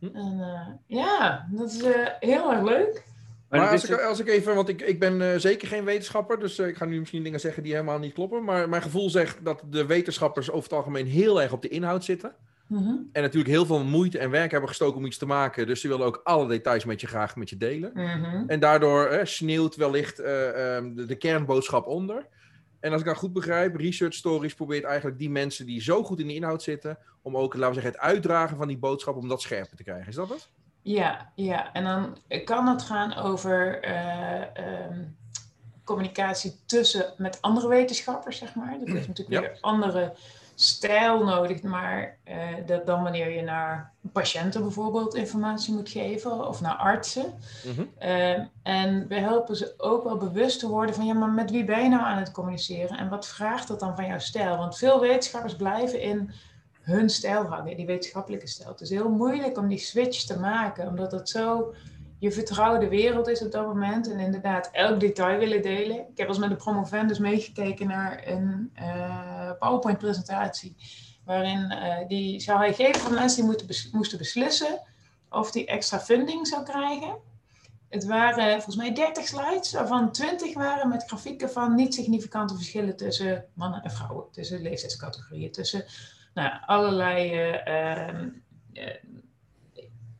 Hm. 0.00 0.06
En 0.16 0.36
uh, 0.38 0.98
ja, 0.98 1.48
dat 1.50 1.70
is 1.70 1.82
uh, 1.82 2.06
heel 2.20 2.52
erg 2.52 2.62
leuk. 2.62 3.06
Maar, 3.48 3.68
als, 3.68 3.84
ik, 3.84 4.00
als 4.00 4.20
ik 4.20 4.28
even, 4.28 4.54
want 4.54 4.68
ik, 4.68 4.80
ik 4.80 4.98
ben 4.98 5.20
uh, 5.20 5.34
zeker 5.36 5.68
geen 5.68 5.84
wetenschapper, 5.84 6.40
dus 6.40 6.58
ik 6.58 6.76
ga 6.76 6.84
nu 6.84 6.98
misschien 6.98 7.22
dingen 7.22 7.40
zeggen 7.40 7.62
die 7.62 7.72
helemaal 7.72 7.98
niet 7.98 8.12
kloppen. 8.12 8.44
Maar 8.44 8.68
mijn 8.68 8.82
gevoel 8.82 9.10
zegt 9.10 9.44
dat 9.44 9.62
de 9.70 9.86
wetenschappers 9.86 10.50
over 10.50 10.62
het 10.62 10.78
algemeen 10.78 11.06
heel 11.06 11.42
erg 11.42 11.52
op 11.52 11.62
de 11.62 11.68
inhoud 11.68 12.04
zitten. 12.04 12.34
Mm 12.66 12.78
-hmm. 12.78 13.08
En 13.12 13.22
natuurlijk 13.22 13.50
heel 13.50 13.66
veel 13.66 13.84
moeite 13.84 14.18
en 14.18 14.30
werk 14.30 14.50
hebben 14.50 14.68
gestoken 14.68 14.96
om 14.96 15.06
iets 15.06 15.18
te 15.18 15.26
maken. 15.26 15.66
Dus 15.66 15.80
ze 15.80 15.88
willen 15.88 16.06
ook 16.06 16.20
alle 16.24 16.48
details 16.48 16.84
met 16.84 17.00
je 17.00 17.06
graag 17.06 17.36
met 17.36 17.50
je 17.50 17.56
delen. 17.56 17.90
Mm 17.94 18.06
-hmm. 18.06 18.44
En 18.46 18.60
daardoor 18.60 19.20
sneeuwt 19.22 19.76
wellicht 19.76 20.18
um, 20.18 20.94
de, 20.94 21.04
de 21.06 21.16
kernboodschap 21.16 21.86
onder. 21.86 22.26
En 22.80 22.92
als 22.92 23.00
ik 23.00 23.06
dat 23.06 23.16
goed 23.16 23.32
begrijp, 23.32 23.76
Research 23.76 24.14
Stories 24.14 24.54
probeert 24.54 24.84
eigenlijk 24.84 25.18
die 25.18 25.30
mensen 25.30 25.66
die 25.66 25.82
zo 25.82 26.04
goed 26.04 26.20
in 26.20 26.26
de 26.26 26.34
inhoud 26.34 26.62
zitten, 26.62 26.98
om 27.22 27.36
ook, 27.36 27.54
laten 27.54 27.68
we 27.68 27.74
zeggen, 27.74 27.92
het 27.92 28.00
uitdragen 28.00 28.56
van 28.56 28.68
die 28.68 28.78
boodschap, 28.78 29.16
om 29.16 29.28
dat 29.28 29.42
scherper 29.42 29.76
te 29.76 29.82
krijgen. 29.82 30.08
Is 30.08 30.14
dat 30.14 30.28
het? 30.28 30.48
Ja, 30.82 31.32
ja. 31.34 31.72
En 31.72 31.84
dan 31.84 32.16
kan 32.44 32.66
het 32.66 32.82
gaan 32.82 33.16
over 33.16 33.88
uh, 33.88 34.40
um, 34.90 35.16
communicatie 35.84 36.60
tussen 36.66 37.14
met 37.16 37.42
andere 37.42 37.68
wetenschappers, 37.68 38.38
zeg 38.38 38.54
maar. 38.54 38.78
Dat 38.78 38.88
heeft 38.88 39.08
natuurlijk 39.08 39.42
ja. 39.44 39.50
weer 39.50 39.58
andere 39.60 40.14
stijl 40.60 41.24
nodig, 41.24 41.62
maar 41.62 42.16
uh, 42.28 42.34
dat 42.66 42.86
dan 42.86 43.02
wanneer 43.02 43.30
je 43.30 43.42
naar 43.42 43.92
patiënten 44.12 44.62
bijvoorbeeld 44.62 45.14
informatie 45.14 45.74
moet 45.74 45.88
geven 45.88 46.48
of 46.48 46.60
naar 46.60 46.74
artsen. 46.74 47.34
Mm-hmm. 47.64 47.90
uh, 48.02 48.38
en 48.62 49.08
we 49.08 49.14
helpen 49.14 49.56
ze 49.56 49.74
ook 49.76 50.04
wel 50.04 50.16
bewust 50.16 50.58
te 50.58 50.68
worden 50.68 50.94
van 50.94 51.06
ja, 51.06 51.14
maar 51.14 51.30
met 51.30 51.50
wie 51.50 51.64
ben 51.64 51.82
je 51.82 51.88
nou 51.88 52.02
aan 52.02 52.18
het 52.18 52.30
communiceren 52.30 52.98
en 52.98 53.08
wat 53.08 53.26
vraagt 53.26 53.68
dat 53.68 53.80
dan 53.80 53.96
van 53.96 54.06
jouw 54.06 54.18
stijl? 54.18 54.56
Want 54.56 54.78
veel 54.78 55.00
wetenschappers 55.00 55.56
blijven 55.56 56.00
in 56.00 56.30
hun 56.80 57.10
stijl 57.10 57.44
hangen, 57.44 57.76
die 57.76 57.86
wetenschappelijke 57.86 58.46
stijl. 58.48 58.70
Het 58.70 58.80
is 58.80 58.90
heel 58.90 59.08
moeilijk 59.08 59.58
om 59.58 59.68
die 59.68 59.78
switch 59.78 60.24
te 60.24 60.38
maken, 60.38 60.88
omdat 60.88 61.12
het 61.12 61.28
zo 61.28 61.74
je 62.18 62.32
vertrouwde 62.32 62.88
wereld 62.88 63.28
is 63.28 63.42
op 63.42 63.52
dat 63.52 63.66
moment. 63.66 64.10
En 64.10 64.18
inderdaad 64.18 64.68
elk 64.72 65.00
detail 65.00 65.38
willen 65.38 65.62
delen. 65.62 65.96
Ik 65.96 66.18
heb 66.18 66.28
als 66.28 66.38
met 66.38 66.50
de 66.50 66.56
promovendus 66.56 67.18
meegekeken 67.18 67.86
naar 67.86 68.22
een 68.26 68.72
uh, 68.80 69.27
PowerPoint-presentatie. 69.54 70.76
Waarin 71.24 71.72
uh, 71.72 72.08
die 72.08 72.40
zou 72.40 72.58
hij 72.58 72.74
geven 72.74 73.00
van 73.00 73.14
mensen 73.14 73.36
die 73.36 73.46
moeten 73.46 73.90
moesten 73.92 74.18
beslissen 74.18 74.80
of 75.30 75.50
die 75.50 75.66
extra 75.66 76.00
funding 76.00 76.46
zou 76.46 76.64
krijgen. 76.64 77.16
Het 77.88 78.04
waren 78.04 78.52
volgens 78.52 78.76
mij 78.76 78.94
30 78.94 79.26
slides, 79.26 79.72
waarvan 79.72 80.12
20 80.12 80.54
waren 80.54 80.88
met 80.88 81.04
grafieken 81.06 81.50
van 81.50 81.74
niet 81.74 81.94
significante 81.94 82.54
verschillen 82.54 82.96
tussen 82.96 83.44
mannen 83.54 83.82
en 83.82 83.90
vrouwen. 83.90 84.24
Tussen 84.32 84.62
leeftijdscategorieën, 84.62 85.52
tussen 85.52 85.84
nou, 86.34 86.52
allerlei 86.66 87.32
uh, 87.66 88.94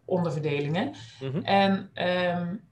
onderverdelingen. 0.05 0.95
Mhm. 1.21 1.39
En 1.39 1.91
um, 2.39 2.68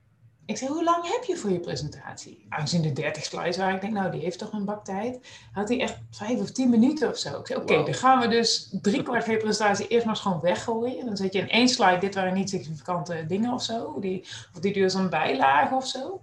ik 0.47 0.57
zei, 0.57 0.71
hoe 0.71 0.85
lang 0.85 1.13
heb 1.13 1.25
je 1.25 1.37
voor 1.37 1.51
je 1.51 1.61
presentatie? 1.61 2.47
Aangezien 2.49 2.83
de 2.83 2.93
30 2.93 3.25
slides 3.25 3.57
waren, 3.57 3.75
ik 3.75 3.81
denk, 3.81 3.93
nou, 3.93 4.11
die 4.11 4.21
heeft 4.21 4.39
toch 4.39 4.53
een 4.53 4.65
bak 4.65 4.85
tijd. 4.85 5.29
Had 5.53 5.69
hij 5.69 5.81
echt 5.81 5.99
vijf 6.11 6.41
of 6.41 6.51
tien 6.51 6.71
minuten 6.71 7.09
of 7.09 7.19
zo. 7.19 7.39
Ik 7.39 7.47
zei, 7.47 7.59
oké, 7.61 7.73
okay, 7.73 7.85
dan 7.85 7.95
gaan 7.95 8.21
we 8.21 8.29
dus 8.29 8.69
drie 8.83 9.03
kwart 9.03 9.25
van 9.25 9.33
je 9.33 9.39
presentatie 9.39 9.89
eerst 9.89 10.05
maar 10.05 10.15
eens 10.15 10.23
gewoon 10.23 10.41
weggooien. 10.41 10.99
En 10.99 11.07
dan 11.07 11.17
zet 11.17 11.33
je 11.33 11.39
in 11.39 11.49
één 11.49 11.69
slide, 11.69 11.99
dit 11.99 12.15
waren 12.15 12.35
niet 12.35 12.51
significante 12.51 13.25
dingen 13.27 13.53
of 13.53 13.63
zo. 13.63 14.01
Die, 14.01 14.21
of 14.55 14.61
die 14.61 14.73
duurt 14.73 14.95
een 14.95 15.11
bijlage 15.11 15.75
of 15.75 15.87
zo. 15.87 16.21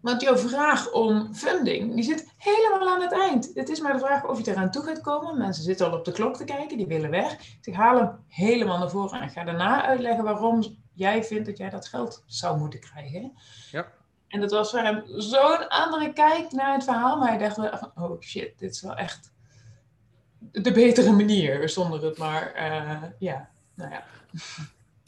Want 0.00 0.20
jouw 0.20 0.36
vraag 0.36 0.92
om 0.92 1.34
funding, 1.34 1.94
die 1.94 2.04
zit 2.04 2.32
helemaal 2.36 2.88
aan 2.88 3.00
het 3.00 3.12
eind. 3.12 3.50
Het 3.54 3.68
is 3.68 3.80
maar 3.80 3.92
de 3.92 3.98
vraag 3.98 4.28
of 4.28 4.44
je 4.44 4.50
eraan 4.50 4.70
toe 4.70 4.82
gaat 4.82 5.00
komen. 5.00 5.38
Mensen 5.38 5.64
zitten 5.64 5.90
al 5.90 5.98
op 5.98 6.04
de 6.04 6.12
klok 6.12 6.36
te 6.36 6.44
kijken, 6.44 6.76
die 6.76 6.86
willen 6.86 7.10
weg. 7.10 7.36
Ik 7.62 7.74
haal 7.74 7.96
hem 7.96 8.10
helemaal 8.28 8.78
naar 8.78 8.90
voren 8.90 9.20
en 9.20 9.30
ga 9.30 9.44
daarna 9.44 9.86
uitleggen 9.86 10.24
waarom 10.24 10.82
jij 10.94 11.24
vindt 11.24 11.46
dat 11.46 11.56
jij 11.58 11.70
dat 11.70 11.86
geld 11.86 12.24
zou 12.26 12.58
moeten 12.58 12.80
krijgen. 12.80 13.32
Ja. 13.70 13.92
En 14.28 14.40
dat 14.40 14.50
was 14.50 14.70
voor 14.70 14.78
hem 14.78 15.02
zo'n 15.06 15.68
andere 15.68 16.12
kijk 16.12 16.52
naar 16.52 16.74
het 16.74 16.84
verhaal. 16.84 17.18
Maar 17.18 17.28
hij 17.28 17.38
dacht 17.38 17.56
wel 17.56 17.78
van, 17.78 17.92
oh 17.94 18.20
shit, 18.20 18.58
dit 18.58 18.74
is 18.74 18.82
wel 18.82 18.94
echt 18.94 19.32
de 20.38 20.72
betere 20.72 21.12
manier. 21.12 21.68
Zonder 21.68 22.04
het 22.04 22.18
maar, 22.18 22.52
uh, 22.56 23.02
ja, 23.18 23.50
nou 23.74 23.90
ja. 23.90 24.04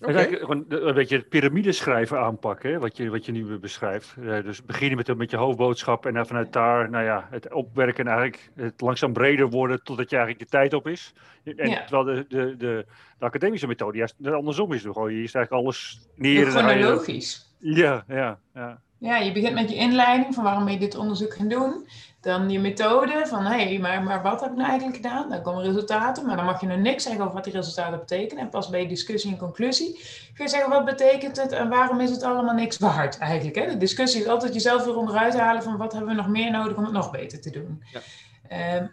Okay. 0.01 0.37
Gewoon 0.39 0.65
een 0.69 0.95
beetje 0.95 1.17
het 1.17 1.29
piramideschrijven 1.29 2.21
aanpakken, 2.21 2.81
wat, 2.81 2.97
je, 2.97 3.11
wat 3.11 3.27
je 3.27 3.33
nu 3.33 3.59
beschrijft. 3.59 4.15
Uh, 4.19 4.43
dus 4.43 4.65
beginnen 4.65 4.97
met, 4.97 5.17
met 5.17 5.31
je 5.31 5.37
hoofdboodschap 5.37 6.07
en 6.07 6.15
dan 6.15 6.27
vanuit 6.27 6.53
daar, 6.53 6.91
nou 6.91 7.05
ja, 7.05 7.29
het 7.31 7.53
opwerken 7.53 8.05
en 8.05 8.11
eigenlijk 8.11 8.51
het 8.55 8.81
langzaam 8.81 9.13
breder 9.13 9.49
worden 9.49 9.83
totdat 9.83 10.11
je 10.11 10.17
eigenlijk 10.17 10.51
de 10.51 10.57
tijd 10.57 10.73
op 10.75 10.89
is. 10.89 11.13
En 11.45 11.69
ja. 11.69 11.85
terwijl 11.85 12.05
de, 12.05 12.25
de, 12.29 12.57
de, 12.57 12.87
de, 13.19 13.25
academische 13.25 13.67
methode 13.67 13.99
juist 13.99 14.15
andersom 14.25 14.73
is. 14.73 14.83
Je 14.83 14.91
is 14.91 15.35
eigenlijk 15.35 15.51
alles 15.53 16.01
neer. 16.15 16.47
Chronologisch. 16.47 17.55
Ja, 17.59 18.05
ja, 18.09 18.39
ja. 18.55 18.81
Ja, 18.99 19.17
je 19.17 19.33
begint 19.33 19.55
met 19.55 19.71
je 19.71 19.77
inleiding 19.77 20.35
van 20.35 20.45
waarom 20.45 20.65
ben 20.65 20.73
je 20.73 20.79
dit 20.79 20.97
onderzoek 20.97 21.35
gaan 21.35 21.49
doen. 21.49 21.87
Dan 22.27 22.51
je 22.51 22.59
methode 22.59 23.27
van, 23.27 23.45
hé, 23.45 23.65
hey, 23.65 23.79
maar, 23.79 24.03
maar 24.03 24.23
wat 24.23 24.41
heb 24.41 24.51
ik 24.51 24.57
nou 24.57 24.69
eigenlijk 24.69 24.97
gedaan? 24.97 25.29
Dan 25.29 25.43
komen 25.43 25.63
resultaten, 25.63 26.27
maar 26.27 26.37
dan 26.37 26.45
mag 26.45 26.61
je 26.61 26.67
nog 26.67 26.79
niks 26.79 27.03
zeggen 27.03 27.23
over 27.23 27.35
wat 27.35 27.45
die 27.45 27.53
resultaten 27.53 27.99
betekenen. 27.99 28.43
En 28.43 28.51
pas 28.51 28.69
bij 28.69 28.87
discussie 28.87 29.31
en 29.31 29.39
conclusie 29.39 29.93
kun 30.35 30.45
je 30.45 30.51
zeggen, 30.51 30.71
wat 30.71 30.85
betekent 30.85 31.37
het 31.37 31.53
en 31.53 31.69
waarom 31.69 32.01
is 32.01 32.11
het 32.11 32.23
allemaal 32.23 32.55
niks 32.55 32.79
waard 32.79 33.19
eigenlijk? 33.19 33.57
Hè? 33.57 33.67
De 33.67 33.77
discussie 33.77 34.21
is 34.21 34.27
altijd 34.27 34.55
jezelf 34.55 34.85
weer 34.85 34.97
onderuit 34.97 35.39
halen 35.39 35.63
van, 35.63 35.77
wat 35.77 35.93
hebben 35.93 36.11
we 36.11 36.17
nog 36.17 36.29
meer 36.29 36.51
nodig 36.51 36.77
om 36.77 36.85
het 36.85 36.93
nog 36.93 37.11
beter 37.11 37.41
te 37.41 37.51
doen? 37.51 37.83
Ja. 37.93 38.01
Ehm, 38.49 38.87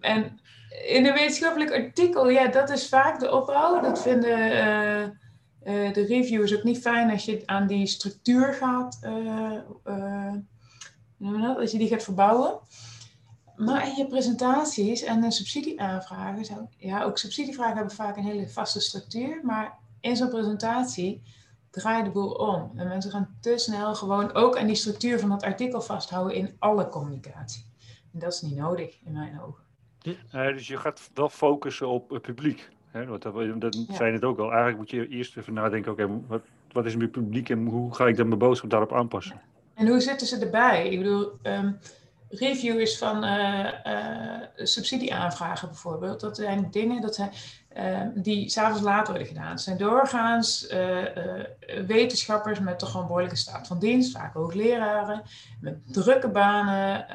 en 0.00 0.40
in 0.86 1.06
een 1.06 1.14
wetenschappelijk 1.14 1.72
artikel, 1.72 2.28
ja, 2.28 2.46
dat 2.46 2.70
is 2.70 2.88
vaak 2.88 3.20
de 3.20 3.32
opbouw. 3.32 3.80
Dat 3.80 4.02
vinden 4.02 4.38
uh, 4.38 5.00
uh, 5.00 5.92
de 5.92 6.04
reviewers 6.08 6.56
ook 6.56 6.64
niet 6.64 6.80
fijn 6.80 7.10
als 7.10 7.24
je 7.24 7.42
aan 7.46 7.66
die 7.66 7.86
structuur 7.86 8.54
gaat, 8.54 8.98
uh, 9.04 10.32
als 11.56 11.70
je 11.72 11.78
die 11.78 11.88
gaat 11.88 12.02
verbouwen. 12.02 12.58
Maar 13.56 13.86
in 13.88 13.94
je 13.96 14.06
presentaties 14.06 15.02
en 15.02 15.20
de 15.20 15.30
subsidieaanvragen, 15.30 16.68
ja, 16.78 17.02
ook 17.02 17.18
subsidievragen 17.18 17.76
hebben 17.76 17.94
vaak 17.94 18.16
een 18.16 18.24
hele 18.24 18.48
vaste 18.48 18.80
structuur, 18.80 19.40
maar 19.42 19.78
in 20.00 20.16
zo'n 20.16 20.28
presentatie 20.28 21.22
draai 21.70 21.98
je 21.98 22.04
de 22.04 22.10
boel 22.10 22.30
om. 22.30 22.72
En 22.76 22.88
mensen 22.88 23.10
gaan 23.10 23.36
te 23.40 23.58
snel 23.58 23.94
gewoon 23.94 24.34
ook 24.34 24.56
aan 24.56 24.66
die 24.66 24.76
structuur 24.76 25.20
van 25.20 25.28
dat 25.28 25.42
artikel 25.42 25.80
vasthouden 25.80 26.36
in 26.36 26.56
alle 26.58 26.88
communicatie. 26.88 27.64
En 28.12 28.18
dat 28.18 28.32
is 28.32 28.40
niet 28.40 28.56
nodig 28.56 28.98
in 29.04 29.12
mijn 29.12 29.40
ogen. 29.40 29.64
Uh, 30.06 30.14
dus 30.46 30.66
je 30.66 30.76
gaat 30.76 31.10
wel 31.14 31.28
focussen 31.28 31.88
op 31.88 32.10
het 32.10 32.22
publiek. 32.22 32.68
Hè? 32.90 33.06
Want 33.06 33.22
dat, 33.22 33.60
dat 33.60 33.76
zijn 33.88 34.12
het 34.12 34.24
ook 34.24 34.38
al. 34.38 34.50
Eigenlijk 34.50 34.78
moet 34.78 34.90
je 34.90 35.08
eerst 35.08 35.36
even 35.36 35.52
nadenken, 35.52 35.92
oké, 35.92 36.26
wat, 36.26 36.42
wat 36.72 36.86
is 36.86 36.96
mijn 36.96 37.10
publiek 37.10 37.48
en 37.48 37.66
hoe 37.66 37.94
ga 37.94 38.06
ik 38.06 38.16
dan 38.16 38.26
mijn 38.28 38.38
boodschap 38.38 38.70
daarop 38.70 38.92
aanpassen? 38.92 39.40
En 39.76 39.86
hoe 39.88 40.00
zitten 40.00 40.26
ze 40.26 40.38
erbij? 40.38 40.88
Ik 40.88 40.98
bedoel, 40.98 41.32
um, 41.42 41.78
reviewers 42.28 42.98
van 42.98 43.24
uh, 43.24 43.72
uh, 43.86 44.40
subsidieaanvragen 44.56 45.68
bijvoorbeeld, 45.68 46.20
dat 46.20 46.36
zijn 46.36 46.68
dingen 46.70 47.00
dat 47.00 47.14
zijn, 47.14 47.30
uh, 47.76 48.00
die 48.14 48.48
s'avonds 48.48 48.82
laat 48.82 49.08
worden 49.08 49.26
gedaan. 49.26 49.50
Het 49.50 49.60
zijn 49.60 49.76
doorgaans 49.76 50.74
wetenschappers 51.86 52.58
met 52.58 52.78
toch 52.78 52.90
gewoon 52.90 53.06
behoorlijke 53.06 53.36
staat 53.36 53.66
van 53.66 53.78
dienst, 53.78 54.12
vaak 54.12 54.34
hoogleraren, 54.34 55.22
met 55.60 55.92
drukke 55.92 56.28
banen, 56.28 57.06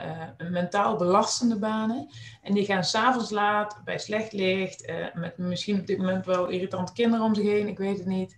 mentaal 0.49 0.95
belastende 0.95 1.55
banen. 1.55 2.09
En 2.41 2.53
die 2.53 2.65
gaan 2.65 2.83
s'avonds 2.83 3.29
laat, 3.29 3.81
bij 3.85 3.97
slecht 3.97 4.33
licht, 4.33 4.91
met 5.13 5.37
misschien 5.37 5.79
op 5.79 5.87
dit 5.87 5.97
moment 5.97 6.25
wel 6.25 6.47
irritante 6.47 6.93
kinderen 6.93 7.25
om 7.25 7.35
zich 7.35 7.45
heen, 7.45 7.67
ik 7.67 7.77
weet 7.77 7.97
het 7.97 8.07
niet. 8.07 8.35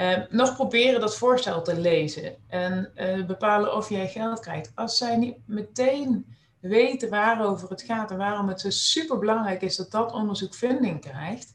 Uh, 0.00 0.18
nog 0.30 0.54
proberen 0.54 1.00
dat 1.00 1.16
voorstel 1.16 1.62
te 1.62 1.80
lezen 1.80 2.34
en 2.48 2.90
bepalen 3.26 3.76
of 3.76 3.88
jij 3.88 4.08
geld 4.08 4.40
krijgt. 4.40 4.72
Als 4.74 4.96
zij 4.96 5.16
niet 5.16 5.36
meteen 5.46 6.35
weten 6.68 7.10
waarover 7.10 7.68
het 7.68 7.82
gaat 7.82 8.10
en 8.10 8.16
waarom 8.16 8.48
het 8.48 8.60
zo 8.60 8.70
super 8.70 9.18
belangrijk 9.18 9.62
is 9.62 9.76
dat 9.76 9.90
dat 9.90 10.12
onderzoek 10.12 10.54
funding 10.54 11.00
krijgt, 11.00 11.54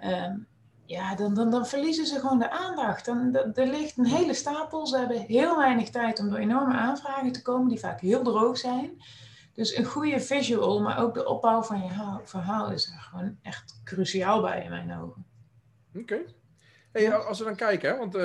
uh, 0.00 0.34
ja, 0.86 1.14
dan, 1.14 1.34
dan, 1.34 1.50
dan, 1.50 1.66
verliezen 1.66 2.06
ze 2.06 2.20
gewoon 2.20 2.38
de 2.38 2.50
aandacht. 2.50 3.04
Dan, 3.04 3.34
er 3.34 3.66
ligt 3.66 3.98
een 3.98 4.06
hele 4.06 4.34
stapel. 4.34 4.86
Ze 4.86 4.98
hebben 4.98 5.20
heel 5.20 5.56
weinig 5.56 5.90
tijd 5.90 6.20
om 6.20 6.28
door 6.28 6.38
enorme 6.38 6.74
aanvragen 6.74 7.32
te 7.32 7.42
komen, 7.42 7.68
die 7.68 7.78
vaak 7.78 8.00
heel 8.00 8.22
droog 8.22 8.58
zijn. 8.58 9.02
Dus 9.54 9.76
een 9.76 9.84
goede 9.84 10.20
visual, 10.20 10.80
maar 10.80 10.98
ook 10.98 11.14
de 11.14 11.28
opbouw 11.28 11.62
van 11.62 11.82
je 11.82 12.20
verhaal 12.24 12.70
is 12.70 12.86
er 12.86 13.00
gewoon 13.00 13.38
echt 13.42 13.80
cruciaal 13.84 14.40
bij 14.40 14.62
in 14.62 14.70
mijn 14.70 14.98
ogen. 15.00 15.24
Oké. 15.94 16.18
Hey, 16.94 17.14
als 17.14 17.38
we 17.38 17.44
dan 17.44 17.54
kijken, 17.54 17.90
hè, 17.90 17.98
want 17.98 18.16
uh, 18.16 18.22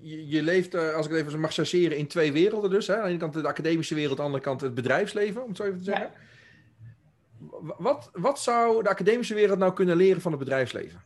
je, 0.00 0.28
je, 0.28 0.42
leeft, 0.42 0.74
uh, 0.74 0.94
als 0.94 1.06
ik 1.06 1.12
het 1.12 1.26
even 1.26 1.40
mag 1.40 1.52
chargeren, 1.52 1.96
in 1.96 2.06
twee 2.06 2.32
werelden 2.32 2.70
dus. 2.70 2.86
Hè? 2.86 2.96
Aan 2.96 3.02
de 3.02 3.08
ene 3.08 3.18
kant 3.18 3.32
de 3.32 3.48
academische 3.48 3.94
wereld, 3.94 4.10
aan 4.12 4.16
de 4.16 4.22
andere 4.22 4.42
kant 4.42 4.60
het 4.60 4.74
bedrijfsleven, 4.74 5.42
om 5.42 5.48
het 5.48 5.56
zo 5.56 5.64
even 5.64 5.78
te 5.78 5.84
zeggen. 5.84 6.10
Ja. 6.10 7.74
Wat, 7.78 8.10
wat 8.12 8.38
zou 8.40 8.82
de 8.82 8.88
academische 8.88 9.34
wereld 9.34 9.58
nou 9.58 9.72
kunnen 9.72 9.96
leren 9.96 10.20
van 10.20 10.30
het 10.30 10.40
bedrijfsleven? 10.40 11.02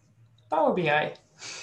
Power 0.49 0.73
BI. 0.73 1.13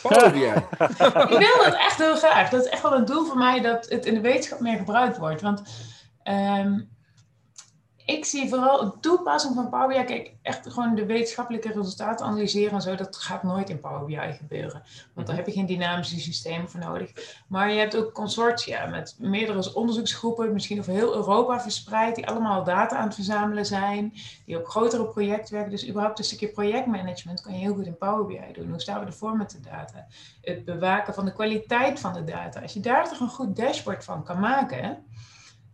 Power 0.02 0.32
BI. 0.32 0.44
ik 1.34 1.38
wil 1.40 1.64
dat 1.64 1.76
echt 1.76 1.98
heel 1.98 2.16
graag. 2.16 2.50
Dat 2.50 2.66
is 2.66 2.72
echt 2.72 2.82
wel 2.82 2.94
een 2.94 3.06
doel 3.06 3.26
voor 3.26 3.38
mij 3.38 3.62
dat 3.62 3.90
het 3.90 4.06
in 4.06 4.14
de 4.14 4.22
wetenschap 4.22 4.60
meer 4.60 4.78
gebruikt 4.78 5.18
wordt. 5.18 5.42
Want 5.42 5.64
um, 6.24 6.95
ik 8.06 8.26
zie 8.26 8.50
vooral 8.50 8.82
een 8.82 9.00
toepassing 9.00 9.56
van 9.56 9.70
Power 9.70 9.88
BI. 9.88 10.04
Kijk, 10.04 10.34
echt 10.42 10.72
gewoon 10.72 10.96
de 10.96 11.06
wetenschappelijke 11.06 11.72
resultaten 11.72 12.26
analyseren 12.26 12.74
en 12.74 12.82
zo. 12.82 12.96
Dat 12.96 13.18
gaat 13.18 13.44
nooit 13.44 13.70
in 13.70 13.80
Power 13.80 14.06
BI 14.06 14.34
gebeuren. 14.38 14.84
Want 15.14 15.28
daar 15.28 15.36
heb 15.36 15.46
je 15.46 15.52
geen 15.52 15.66
dynamische 15.66 16.20
systemen 16.20 16.70
voor 16.70 16.80
nodig. 16.80 17.12
Maar 17.48 17.72
je 17.72 17.80
hebt 17.80 17.98
ook 17.98 18.14
consortia 18.14 18.86
met 18.86 19.16
meerdere 19.20 19.74
onderzoeksgroepen, 19.74 20.54
misschien 20.54 20.80
over 20.80 20.94
heel 20.94 21.16
Europa 21.16 21.62
verspreid, 21.62 22.16
die 22.16 22.28
allemaal 22.28 22.64
data 22.64 22.96
aan 22.96 23.06
het 23.06 23.16
verzamelen 23.16 23.66
zijn, 23.66 24.14
die 24.46 24.58
op 24.58 24.68
grotere 24.68 25.06
projecten 25.08 25.54
werken. 25.54 25.72
Dus 25.72 25.88
überhaupt 25.90 26.20
een 26.20 26.26
stukje 26.26 26.48
projectmanagement 26.48 27.42
kan 27.42 27.54
je 27.54 27.60
heel 27.60 27.74
goed 27.74 27.86
in 27.86 27.98
Power 27.98 28.26
BI 28.26 28.54
doen. 28.54 28.70
Hoe 28.70 28.82
staan 28.82 29.00
we 29.00 29.06
ervoor 29.06 29.38
met 29.38 29.52
de 29.52 29.60
data? 29.60 30.08
Het 30.42 30.66
bewaken 30.66 31.14
van 31.14 31.26
de 31.26 31.34
kwaliteit 31.34 32.00
van 32.00 32.14
de 32.14 32.24
data. 32.24 32.62
Als 32.62 32.74
je 32.74 32.80
daar 32.80 33.10
toch 33.10 33.20
een 33.20 33.30
goed 33.30 33.56
dashboard 33.56 34.04
van 34.04 34.24
kan 34.24 34.40
maken. 34.40 35.06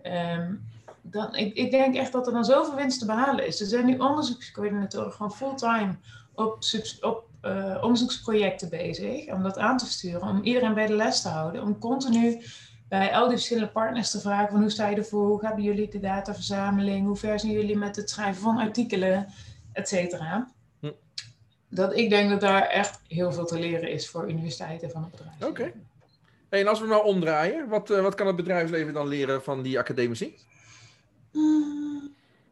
Um, 0.03 0.69
dan, 1.01 1.35
ik, 1.35 1.53
ik 1.53 1.71
denk 1.71 1.95
echt 1.95 2.11
dat 2.11 2.27
er 2.27 2.33
dan 2.33 2.45
zoveel 2.45 2.75
winst 2.75 2.99
te 2.99 3.05
behalen 3.05 3.47
is. 3.47 3.61
Er 3.61 3.67
zijn 3.67 3.85
nu 3.85 3.97
onderzoekscoördinatoren 3.97 5.11
gewoon 5.11 5.33
fulltime 5.33 5.95
op, 6.33 6.57
op 7.01 7.29
uh, 7.41 7.77
onderzoeksprojecten 7.81 8.69
bezig. 8.69 9.33
Om 9.33 9.43
dat 9.43 9.57
aan 9.57 9.77
te 9.77 9.85
sturen, 9.85 10.21
om 10.27 10.43
iedereen 10.43 10.73
bij 10.73 10.87
de 10.87 10.95
les 10.95 11.21
te 11.21 11.29
houden. 11.29 11.61
Om 11.61 11.79
continu 11.79 12.41
bij 12.89 13.13
al 13.13 13.27
die 13.27 13.37
verschillende 13.37 13.71
partners 13.71 14.11
te 14.11 14.19
vragen 14.19 14.51
van 14.51 14.61
hoe 14.61 14.69
sta 14.69 14.87
je 14.87 14.95
ervoor? 14.95 15.27
Hoe 15.27 15.39
gaan 15.39 15.61
jullie 15.61 15.89
de 15.89 15.99
dataverzameling? 15.99 17.05
Hoe 17.05 17.15
ver 17.15 17.39
zijn 17.39 17.51
jullie 17.51 17.77
met 17.77 17.95
het 17.95 18.09
schrijven 18.09 18.41
van 18.41 18.57
artikelen? 18.57 19.27
Et 19.73 19.87
cetera. 19.87 20.51
Hm. 20.79 20.91
Dat 21.69 21.97
ik 21.97 22.09
denk 22.09 22.29
dat 22.29 22.41
daar 22.41 22.67
echt 22.67 23.01
heel 23.07 23.31
veel 23.31 23.45
te 23.45 23.59
leren 23.59 23.91
is 23.91 24.09
voor 24.09 24.29
universiteiten 24.29 24.89
van 24.89 25.01
het 25.01 25.11
bedrijf. 25.11 25.43
Oké. 25.43 25.71
en 26.49 26.67
als 26.67 26.79
we 26.79 26.87
nou 26.87 27.05
omdraaien, 27.05 27.67
wat, 27.67 27.89
uh, 27.89 28.01
wat 28.01 28.15
kan 28.15 28.27
het 28.27 28.35
bedrijfsleven 28.35 28.93
dan 28.93 29.07
leren 29.07 29.43
van 29.43 29.61
die 29.61 29.79
academici? 29.79 30.35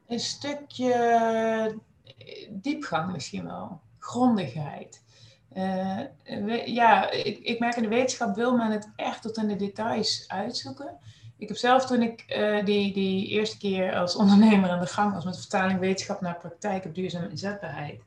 Een 0.07 0.19
stukje 0.19 1.79
diepgang 2.49 3.11
misschien 3.11 3.45
wel. 3.45 3.81
Grondigheid. 3.99 5.01
Uh, 5.57 6.65
ja, 6.65 7.11
ik, 7.11 7.39
ik, 7.39 7.59
merk 7.59 7.75
in 7.75 7.83
de 7.83 7.89
wetenschap 7.89 8.35
wil 8.35 8.55
men 8.55 8.71
het 8.71 8.89
echt 8.95 9.21
tot 9.21 9.37
in 9.37 9.47
de 9.47 9.55
details 9.55 10.23
uitzoeken. 10.27 10.97
Ik 11.37 11.47
heb 11.47 11.57
zelf 11.57 11.85
toen 11.85 12.01
ik 12.01 12.25
uh, 12.37 12.65
die, 12.65 12.93
die 12.93 13.27
eerste 13.27 13.57
keer 13.57 13.95
als 13.95 14.15
ondernemer 14.15 14.69
aan 14.69 14.79
de 14.79 14.85
gang 14.85 15.13
was 15.13 15.25
met 15.25 15.39
vertaling 15.39 15.79
wetenschap 15.79 16.21
naar 16.21 16.37
praktijk 16.37 16.85
op 16.85 16.95
duurzame 16.95 17.29
inzetbaarheid, 17.29 18.01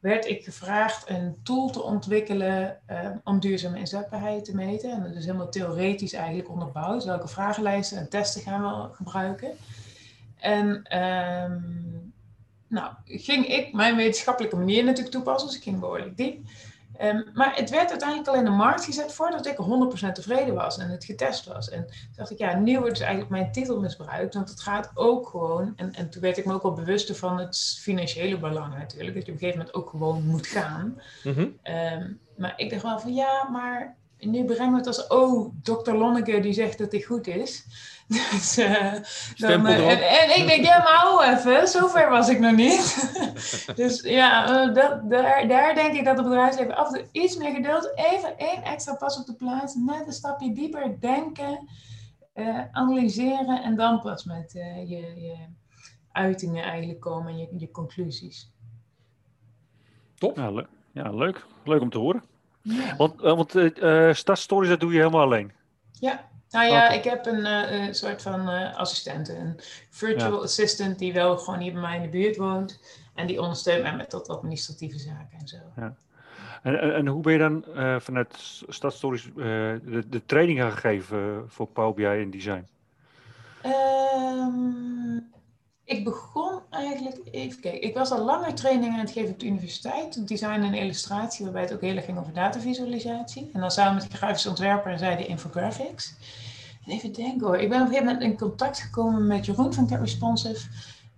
werd 0.00 0.26
ik 0.26 0.44
gevraagd 0.44 1.08
een 1.08 1.36
tool 1.42 1.70
te 1.70 1.82
ontwikkelen 1.82 2.80
om 3.24 3.40
duurzame 3.40 3.78
inzetbaarheid 3.78 4.44
te 4.44 4.54
meten. 4.54 4.90
En 4.90 5.02
dat 5.02 5.14
is 5.14 5.24
helemaal 5.24 5.48
theoretisch 5.48 6.12
eigenlijk 6.12 6.50
onderbouwd. 6.50 7.04
Welke 7.04 7.28
vragenlijsten 7.28 7.98
en 7.98 8.08
testen 8.08 8.42
gaan 8.42 8.62
we 8.62 8.94
gebruiken? 8.94 9.50
En 10.44 10.98
um, 10.98 12.12
nou, 12.68 12.92
ging 13.04 13.46
ik 13.46 13.72
mijn 13.72 13.96
wetenschappelijke 13.96 14.56
manier 14.56 14.84
natuurlijk 14.84 15.14
toepassen, 15.14 15.48
dus 15.48 15.56
ik 15.56 15.62
ging 15.62 15.80
behoorlijk 15.80 16.16
diep. 16.16 16.38
Um, 17.02 17.24
maar 17.32 17.56
het 17.56 17.70
werd 17.70 17.90
uiteindelijk 17.90 18.28
al 18.28 18.34
in 18.34 18.44
de 18.44 18.50
markt 18.50 18.84
gezet 18.84 19.12
voordat 19.12 19.46
ik 19.46 19.56
100% 20.08 20.12
tevreden 20.12 20.54
was 20.54 20.78
en 20.78 20.88
het 20.88 21.04
getest 21.04 21.46
was. 21.46 21.68
En 21.68 21.86
toen 21.86 21.96
dacht 22.16 22.30
ik, 22.30 22.38
ja, 22.38 22.58
nu 22.58 22.78
wordt 22.78 22.90
dus 22.90 23.00
eigenlijk 23.00 23.30
mijn 23.30 23.52
titel 23.52 23.80
misbruikt, 23.80 24.34
want 24.34 24.48
het 24.48 24.60
gaat 24.60 24.90
ook 24.94 25.28
gewoon, 25.28 25.72
en, 25.76 25.92
en 25.92 26.10
toen 26.10 26.22
werd 26.22 26.36
ik 26.36 26.44
me 26.44 26.52
ook 26.52 26.62
wel 26.62 26.72
bewust 26.72 27.16
van 27.16 27.38
het 27.38 27.78
financiële 27.80 28.38
belang 28.38 28.74
natuurlijk, 28.74 29.14
dat 29.14 29.26
je 29.26 29.32
op 29.32 29.40
een 29.40 29.48
gegeven 29.48 29.58
moment 29.58 29.76
ook 29.76 29.90
gewoon 29.90 30.26
moet 30.26 30.46
gaan. 30.46 31.00
Mm 31.24 31.32
-hmm. 31.32 31.58
um, 31.74 32.20
maar 32.36 32.54
ik 32.56 32.70
dacht 32.70 32.82
wel 32.82 33.00
van, 33.00 33.14
ja, 33.14 33.48
maar 33.50 33.96
nu 34.26 34.44
brengen 34.44 34.70
we 34.70 34.76
het 34.76 34.86
als, 34.86 35.06
oh, 35.06 35.54
dokter 35.62 35.96
Lonneke 35.96 36.40
die 36.40 36.52
zegt 36.52 36.78
dat 36.78 36.92
hij 36.92 37.00
goed 37.00 37.26
is. 37.26 37.64
Dus, 38.30 38.58
uh, 38.58 38.92
dan, 39.36 39.66
uh, 39.66 39.90
en, 39.90 40.08
en, 40.08 40.40
ik 40.40 40.46
denk, 40.46 40.64
ja, 40.64 40.78
maar 40.78 40.94
hou 40.94 41.24
even, 41.24 41.68
zover 41.68 42.10
was 42.10 42.28
ik 42.28 42.38
nog 42.38 42.56
niet. 42.56 43.12
dus 43.76 44.00
ja, 44.00 44.50
uh, 44.50 44.74
dat, 44.74 45.10
daar, 45.10 45.48
daar 45.48 45.74
denk 45.74 45.94
ik 45.94 46.04
dat 46.04 46.16
het 46.16 46.26
bedrijfsleven 46.26 46.76
af 46.76 46.86
en 46.86 46.94
toe 46.94 47.22
iets 47.22 47.36
meer 47.36 47.54
geduld, 47.54 47.92
even 47.94 48.38
één 48.38 48.62
extra 48.62 48.94
pas 48.94 49.18
op 49.18 49.26
de 49.26 49.34
plaats, 49.34 49.74
net 49.74 50.06
een 50.06 50.12
stapje 50.12 50.52
dieper 50.52 51.00
denken, 51.00 51.68
analyseren 52.72 53.62
en 53.62 53.76
dan 53.76 54.00
pas 54.00 54.24
met 54.24 54.52
je, 54.52 55.20
je 55.20 55.36
uitingen 56.12 56.64
eigenlijk 56.64 57.00
komen 57.00 57.32
en 57.32 57.38
je, 57.38 57.48
je 57.56 57.70
conclusies. 57.70 58.52
Top. 60.14 60.36
Ja, 60.36 60.50
le 60.50 60.66
ja, 60.92 61.10
leuk. 61.10 61.46
Leuk 61.64 61.80
om 61.80 61.90
te 61.90 61.98
horen. 61.98 62.22
Ja. 62.64 62.96
Want, 62.96 63.20
want 63.20 63.54
uh, 63.54 64.12
startstories, 64.12 64.68
dat 64.68 64.80
doe 64.80 64.92
je 64.92 64.98
helemaal 64.98 65.22
alleen? 65.22 65.52
Ja, 65.92 66.28
nou 66.50 66.66
ja, 66.66 66.84
okay. 66.84 66.96
ik 66.96 67.04
heb 67.04 67.26
een 67.26 67.46
uh, 67.46 67.92
soort 67.92 68.22
van 68.22 68.48
uh, 68.48 68.76
assistent, 68.76 69.28
een 69.28 69.60
virtual 69.90 70.32
ja. 70.32 70.42
assistant 70.42 70.98
die 70.98 71.12
wel 71.12 71.38
gewoon 71.38 71.60
hier 71.60 71.72
bij 71.72 71.80
mij 71.80 71.96
in 71.96 72.02
de 72.02 72.08
buurt 72.08 72.36
woont. 72.36 72.80
En 73.14 73.26
die 73.26 73.40
ondersteunt 73.40 73.82
mij 73.82 73.96
met 73.96 74.10
dat 74.10 74.28
administratieve 74.28 74.98
zaken 74.98 75.38
en 75.38 75.48
zo. 75.48 75.56
Ja. 75.76 75.94
En, 76.62 76.80
en, 76.80 76.94
en, 76.94 77.06
hoe 77.06 77.22
ben 77.22 77.32
je 77.32 77.38
dan 77.38 77.64
uh, 77.76 78.00
vanuit 78.00 78.62
Stadstories 78.68 79.30
de, 79.34 80.04
de 80.08 80.26
training 80.26 80.62
gegeven 80.62 81.44
voor 81.46 81.66
Power 81.66 81.94
BI 81.94 82.04
en 82.04 82.30
design? 82.30 82.66
Um, 83.64 85.32
Ik 85.84 86.04
begon 86.04 86.60
eigenlijk, 86.70 87.16
even 87.30 87.60
kijken, 87.60 87.82
ik 87.82 87.94
was 87.94 88.10
al 88.10 88.24
langer 88.24 88.54
trainingen 88.54 88.94
aan 88.94 89.04
het 89.04 89.10
geven 89.10 89.32
op 89.32 89.40
de 89.40 89.46
universiteit, 89.46 90.28
design 90.28 90.62
en 90.62 90.74
illustratie, 90.74 91.44
waarbij 91.44 91.62
het 91.62 91.72
ook 91.72 91.80
heel 91.80 91.96
erg 91.96 92.04
ging 92.04 92.18
over 92.18 92.32
datavisualisatie. 92.32 93.50
En 93.52 93.60
dan 93.60 93.70
samen 93.70 93.94
met 93.94 94.10
de 94.10 94.16
grafische 94.16 94.48
ontwerper 94.48 94.92
en 94.92 94.98
zij 94.98 95.16
de 95.16 95.26
infographics. 95.26 96.14
En 96.86 96.92
even 96.92 97.12
denken 97.12 97.46
hoor, 97.46 97.58
ik 97.58 97.68
ben 97.68 97.80
op 97.80 97.86
een 97.86 97.92
gegeven 97.92 98.12
moment 98.12 98.30
in 98.30 98.38
contact 98.38 98.80
gekomen 98.80 99.26
met 99.26 99.46
Jeroen 99.46 99.74
van 99.74 99.88
Get 99.88 100.00
Responsive. 100.00 100.66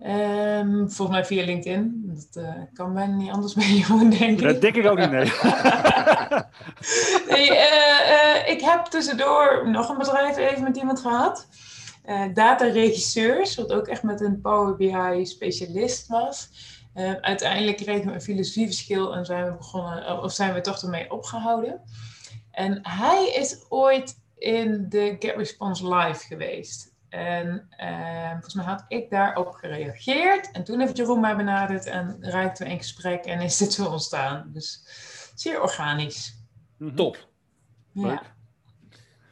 Ehm, 0.00 0.88
volgens 0.88 1.09
mij 1.09 1.24
via 1.24 1.44
LinkedIn. 1.44 2.02
Dat 2.07 2.44
uh, 2.44 2.52
kan 2.74 2.94
bijna 2.94 3.14
niet 3.14 3.31
anders 3.31 3.55
bij 3.55 3.66
Jeroen, 3.76 4.11
denk 4.11 4.40
ik. 4.40 4.46
Dat 4.46 4.61
denk 4.61 4.74
ik 4.74 4.87
ook 4.87 4.98
niet, 4.98 5.11
nee. 5.11 5.33
nee 7.31 7.50
uh, 7.50 7.57
uh, 8.11 8.48
ik 8.48 8.61
heb 8.61 8.85
tussendoor 8.85 9.68
nog 9.70 9.88
een 9.88 9.98
bedrijf 9.98 10.37
even 10.37 10.62
met 10.62 10.76
iemand 10.76 11.00
gehad. 11.00 11.46
Data-regisseurs, 12.35 13.55
wat 13.55 13.73
ook 13.73 13.87
echt 13.87 14.03
met 14.03 14.21
een 14.21 14.40
Power 14.40 14.77
BI-specialist 14.77 16.07
was. 16.07 16.51
uiteindelijk 17.21 17.77
kregen 17.77 18.07
we 18.07 18.12
een 18.12 18.21
filosofieverschil 18.21 19.14
en 19.14 19.25
zijn 19.25 19.45
we, 19.45 19.57
begonnen, 19.57 20.23
of 20.23 20.33
zijn 20.33 20.55
we 20.55 20.61
toch 20.61 20.83
ermee 20.83 21.11
opgehouden. 21.11 21.81
En 22.51 22.79
hij 22.83 23.29
is 23.29 23.64
ooit 23.69 24.21
in 24.37 24.87
de 24.88 25.16
Get 25.19 25.37
Response 25.37 25.95
Live 25.95 26.27
geweest. 26.27 26.95
En 27.09 27.69
uh, 27.81 28.31
volgens 28.31 28.55
mij 28.55 28.64
had 28.64 28.85
ik 28.88 29.11
daarop 29.11 29.53
gereageerd. 29.53 30.51
En 30.51 30.64
toen 30.64 30.81
heeft 30.81 30.97
Jeroen 30.97 31.21
mij 31.21 31.37
benaderd 31.37 31.87
en 31.87 32.16
raakten 32.21 32.66
we 32.66 32.73
in 32.73 32.79
gesprek 32.79 33.25
en 33.25 33.40
is 33.40 33.57
dit 33.57 33.73
zo 33.73 33.85
ontstaan. 33.85 34.51
Dus 34.53 34.85
zeer 35.35 35.62
organisch. 35.62 36.45
Mhm. 36.77 36.95
Top. 36.95 37.29
Ja. 37.92 38.23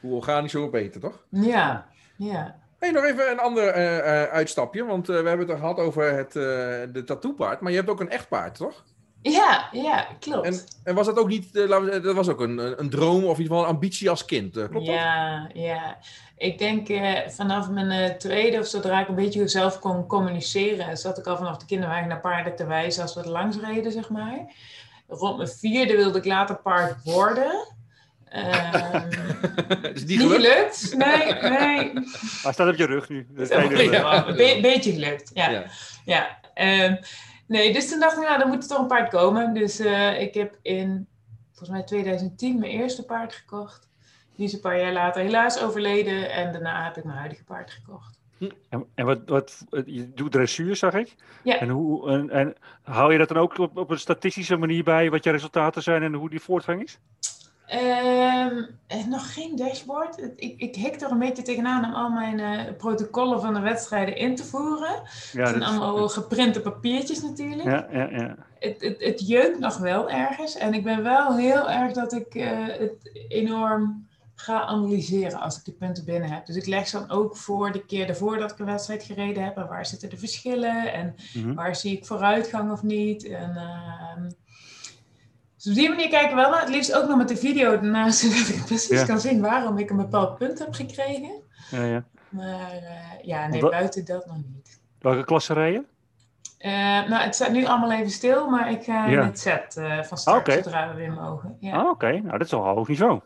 Hoe 0.01 0.15
organisch, 0.15 0.53
hoe 0.53 0.71
beter, 0.71 1.01
toch? 1.01 1.27
Ja, 1.31 1.87
ja. 2.17 2.63
Hey, 2.85 2.93
nog 2.93 3.05
even 3.05 3.31
een 3.31 3.39
ander 3.39 3.77
uh, 3.77 3.97
uh, 3.97 4.23
uitstapje, 4.23 4.85
want 4.85 5.11
uh, 5.11 5.21
we 5.21 5.29
hebben 5.29 5.49
het 5.49 5.59
gehad 5.59 5.79
over 5.79 6.17
het, 6.17 6.33
de 6.33 7.03
tattoo-paard, 7.05 7.61
maar 7.61 7.71
je 7.71 7.77
hebt 7.77 7.91
ook 7.91 8.01
een 8.01 8.11
echt 8.11 8.29
paard, 8.29 8.55
toch? 8.55 8.85
Ja, 9.23 9.69
ja, 9.73 10.09
klopt. 10.21 10.47
En, 10.47 10.61
en 10.85 10.95
was 10.95 11.07
dat 11.07 11.19
ook 11.19 11.29
niet, 11.29 11.55
dat 11.55 12.15
was 12.15 12.29
ook 12.29 12.41
een, 12.41 12.81
een 12.81 12.91
droom 12.91 13.25
of 13.25 13.37
in 13.37 13.43
ieder 13.43 13.57
geval 13.57 13.63
een 13.63 13.75
ambitie 13.75 14.11
als 14.11 14.25
kind, 14.25 14.53
klopt 14.53 14.87
ja, 14.87 15.43
dat? 15.43 15.51
Ja, 15.55 15.99
ik 16.37 16.59
denk 16.59 16.87
vanaf 17.33 17.71
mijn 17.71 18.19
tweede 18.19 18.59
of 18.59 18.67
zodra 18.67 19.01
ik 19.01 19.09
een 19.09 19.15
beetje 19.15 19.49
zelf 19.49 19.79
kon 19.79 20.07
communiceren, 20.07 20.97
zat 20.97 21.19
ik 21.19 21.27
al 21.27 21.37
vanaf 21.37 21.57
de 21.57 21.67
kinderwagen 21.67 22.09
naar 22.09 22.21
paarden 22.21 22.57
te 22.57 22.67
wijzen 22.67 23.03
als 23.03 23.15
we 23.15 23.21
het 23.21 23.29
langs 23.29 23.57
reden, 23.57 23.93
zeg 23.93 24.09
maar. 24.11 24.55
Rond 25.09 25.37
mijn 25.37 25.49
vierde 25.49 25.97
wilde 25.97 26.19
ik 26.19 26.25
later 26.25 26.57
paard 26.57 27.05
worden. 27.05 27.74
Um, 28.35 29.09
is 29.95 30.07
die 30.07 30.19
gelukt? 30.19 30.77
gelukt? 30.77 30.97
Nee, 30.97 31.51
nee. 31.51 31.93
Hij 32.43 32.53
staat 32.53 32.69
op 32.69 32.77
je 32.77 32.87
rug 32.87 33.09
nu. 33.09 33.27
Ja, 33.91 34.25
be 34.25 34.59
beetje 34.63 34.93
gelukt, 34.93 35.31
ja. 35.35 35.51
ja. 35.51 35.65
ja. 36.05 36.39
Um, 36.85 36.99
nee, 37.47 37.73
dus 37.73 37.89
toen 37.89 38.01
dacht 38.01 38.17
ik, 38.17 38.23
nou, 38.23 38.39
dan 38.39 38.49
moet 38.49 38.63
er 38.63 38.69
toch 38.69 38.79
een 38.79 38.87
paard 38.87 39.11
komen. 39.11 39.55
Dus 39.55 39.81
uh, 39.81 40.21
ik 40.21 40.35
heb 40.35 40.59
in, 40.63 41.07
volgens 41.49 41.71
mij 41.71 41.83
2010, 41.83 42.59
mijn 42.59 42.73
eerste 42.73 43.05
paard 43.05 43.33
gekocht. 43.33 43.89
Die 44.37 44.47
is 44.47 44.53
een 44.53 44.61
paar 44.61 44.81
jaar 44.81 44.93
later 44.93 45.23
helaas 45.23 45.63
overleden 45.63 46.31
en 46.31 46.53
daarna 46.53 46.85
heb 46.85 46.97
ik 46.97 47.05
mijn 47.05 47.19
huidige 47.19 47.45
paard 47.45 47.71
gekocht. 47.71 48.19
En, 48.69 48.87
en 48.95 49.07
wat, 49.07 49.21
wat, 49.27 49.65
je 49.87 50.13
doet 50.15 50.33
dressuur, 50.33 50.77
zag 50.77 50.95
ik. 50.95 51.15
Ja. 51.43 51.59
En, 51.59 51.69
hoe, 51.69 52.11
en, 52.11 52.31
en 52.31 52.55
hou 52.83 53.13
je 53.13 53.19
dat 53.19 53.29
dan 53.29 53.37
ook 53.37 53.59
op, 53.59 53.77
op 53.77 53.91
een 53.91 53.99
statistische 53.99 54.57
manier 54.57 54.85
bij, 54.85 55.11
wat 55.11 55.25
je 55.25 55.31
resultaten 55.31 55.83
zijn 55.83 56.03
en 56.03 56.15
hoe 56.15 56.31
die 56.31 56.41
voortgang 56.41 56.83
is? 56.83 56.99
Um, 57.73 58.67
nog 59.09 59.35
geen 59.35 59.57
dashboard. 59.57 60.33
Ik, 60.37 60.55
ik 60.61 60.75
hik 60.75 61.01
er 61.01 61.11
een 61.11 61.19
beetje 61.19 61.43
tegenaan 61.43 61.85
om 61.85 61.95
al 61.95 62.11
mijn 62.11 62.39
uh, 62.39 62.77
protocollen 62.77 63.41
van 63.41 63.55
de 63.55 63.61
wedstrijden 63.61 64.17
in 64.17 64.37
te 64.37 64.45
voeren. 64.45 65.03
Ja, 65.33 65.41
het 65.41 65.49
zijn 65.49 65.63
allemaal 65.63 66.09
geprinte 66.09 66.61
papiertjes 66.61 67.23
natuurlijk. 67.23 67.69
Ja, 67.69 67.87
ja, 67.91 68.09
ja. 68.11 68.37
Het, 68.59 68.81
het, 68.81 69.05
het 69.05 69.27
jeukt 69.27 69.59
nog 69.59 69.77
wel 69.77 70.11
ergens. 70.11 70.57
En 70.57 70.75
ik 70.75 70.85
ben 70.85 71.03
wel 71.03 71.37
heel 71.37 71.71
erg 71.71 71.93
dat 71.93 72.13
ik 72.13 72.35
uh, 72.35 72.67
het 72.67 73.27
enorm 73.29 74.07
ga 74.35 74.63
analyseren 74.63 75.41
als 75.41 75.59
ik 75.59 75.65
de 75.65 75.73
punten 75.73 76.05
binnen 76.05 76.31
heb. 76.31 76.47
Dus 76.47 76.57
ik 76.57 76.67
leg 76.67 76.89
ze 76.89 76.99
dan 76.99 77.11
ook 77.11 77.37
voor 77.37 77.73
de 77.73 77.85
keer 77.85 78.09
ervoor 78.09 78.39
dat 78.39 78.51
ik 78.51 78.59
een 78.59 78.67
wedstrijd 78.67 79.03
gereden 79.03 79.45
heb. 79.45 79.57
En 79.57 79.69
waar 79.69 79.87
zitten 79.87 80.11
de 80.11 80.19
verschillen? 80.19 80.93
En 80.93 81.15
mm 81.35 81.43
-hmm. 81.43 81.55
waar 81.55 81.77
zie 81.77 81.97
ik 81.97 82.07
vooruitgang 82.07 82.73
of 82.73 82.83
niet? 82.83 83.25
En, 83.25 83.51
uh, 83.55 84.31
dus 85.65 85.73
op 85.73 85.79
die 85.79 85.89
manier 85.89 86.09
kijken 86.09 86.37
we 86.37 86.43
wel 86.43 86.51
naar. 86.51 86.61
Het 86.61 86.69
liefst 86.69 86.95
ook 86.95 87.09
nog 87.09 87.17
met 87.17 87.29
de 87.29 87.37
video 87.37 87.73
ernaast, 87.73 88.19
zodat 88.23 88.49
ik 88.49 88.65
precies 88.65 89.01
ja. 89.01 89.07
kan 89.07 89.21
zien 89.21 89.41
waarom 89.41 89.79
ik 89.79 89.91
een 89.91 89.97
bepaald 89.97 90.39
punt 90.39 90.59
heb 90.59 90.75
gekregen. 90.75 91.43
Ja, 91.71 91.85
ja. 91.85 92.05
Maar 92.29 92.73
uh, 92.73 93.27
ja, 93.27 93.47
nee, 93.47 93.61
buiten 93.61 94.05
dat 94.05 94.27
nog 94.27 94.37
niet. 94.37 94.81
Welke 94.99 95.25
klasse 95.25 95.53
rijden? 95.53 95.87
Uh, 96.59 96.71
nou, 97.09 97.23
het 97.23 97.35
staat 97.35 97.51
nu 97.51 97.65
allemaal 97.65 97.93
even 97.93 98.11
stil, 98.11 98.51
maar 98.51 98.71
ik 98.71 98.83
ga 98.83 99.07
ja. 99.07 99.25
het 99.25 99.39
set 99.39 99.77
uh, 99.79 100.03
van 100.03 100.19
start 100.19 100.49
okay. 100.49 100.63
zodra 100.63 100.89
we 100.89 100.95
weer 100.95 101.13
mogen. 101.13 101.57
Ja. 101.61 101.73
Ah, 101.73 101.81
Oké, 101.81 101.91
okay. 101.91 102.19
nou 102.19 102.39
dat 102.39 102.47
is 102.47 102.53
al 102.53 102.65
hoog 102.65 102.89
niveau. 102.89 103.21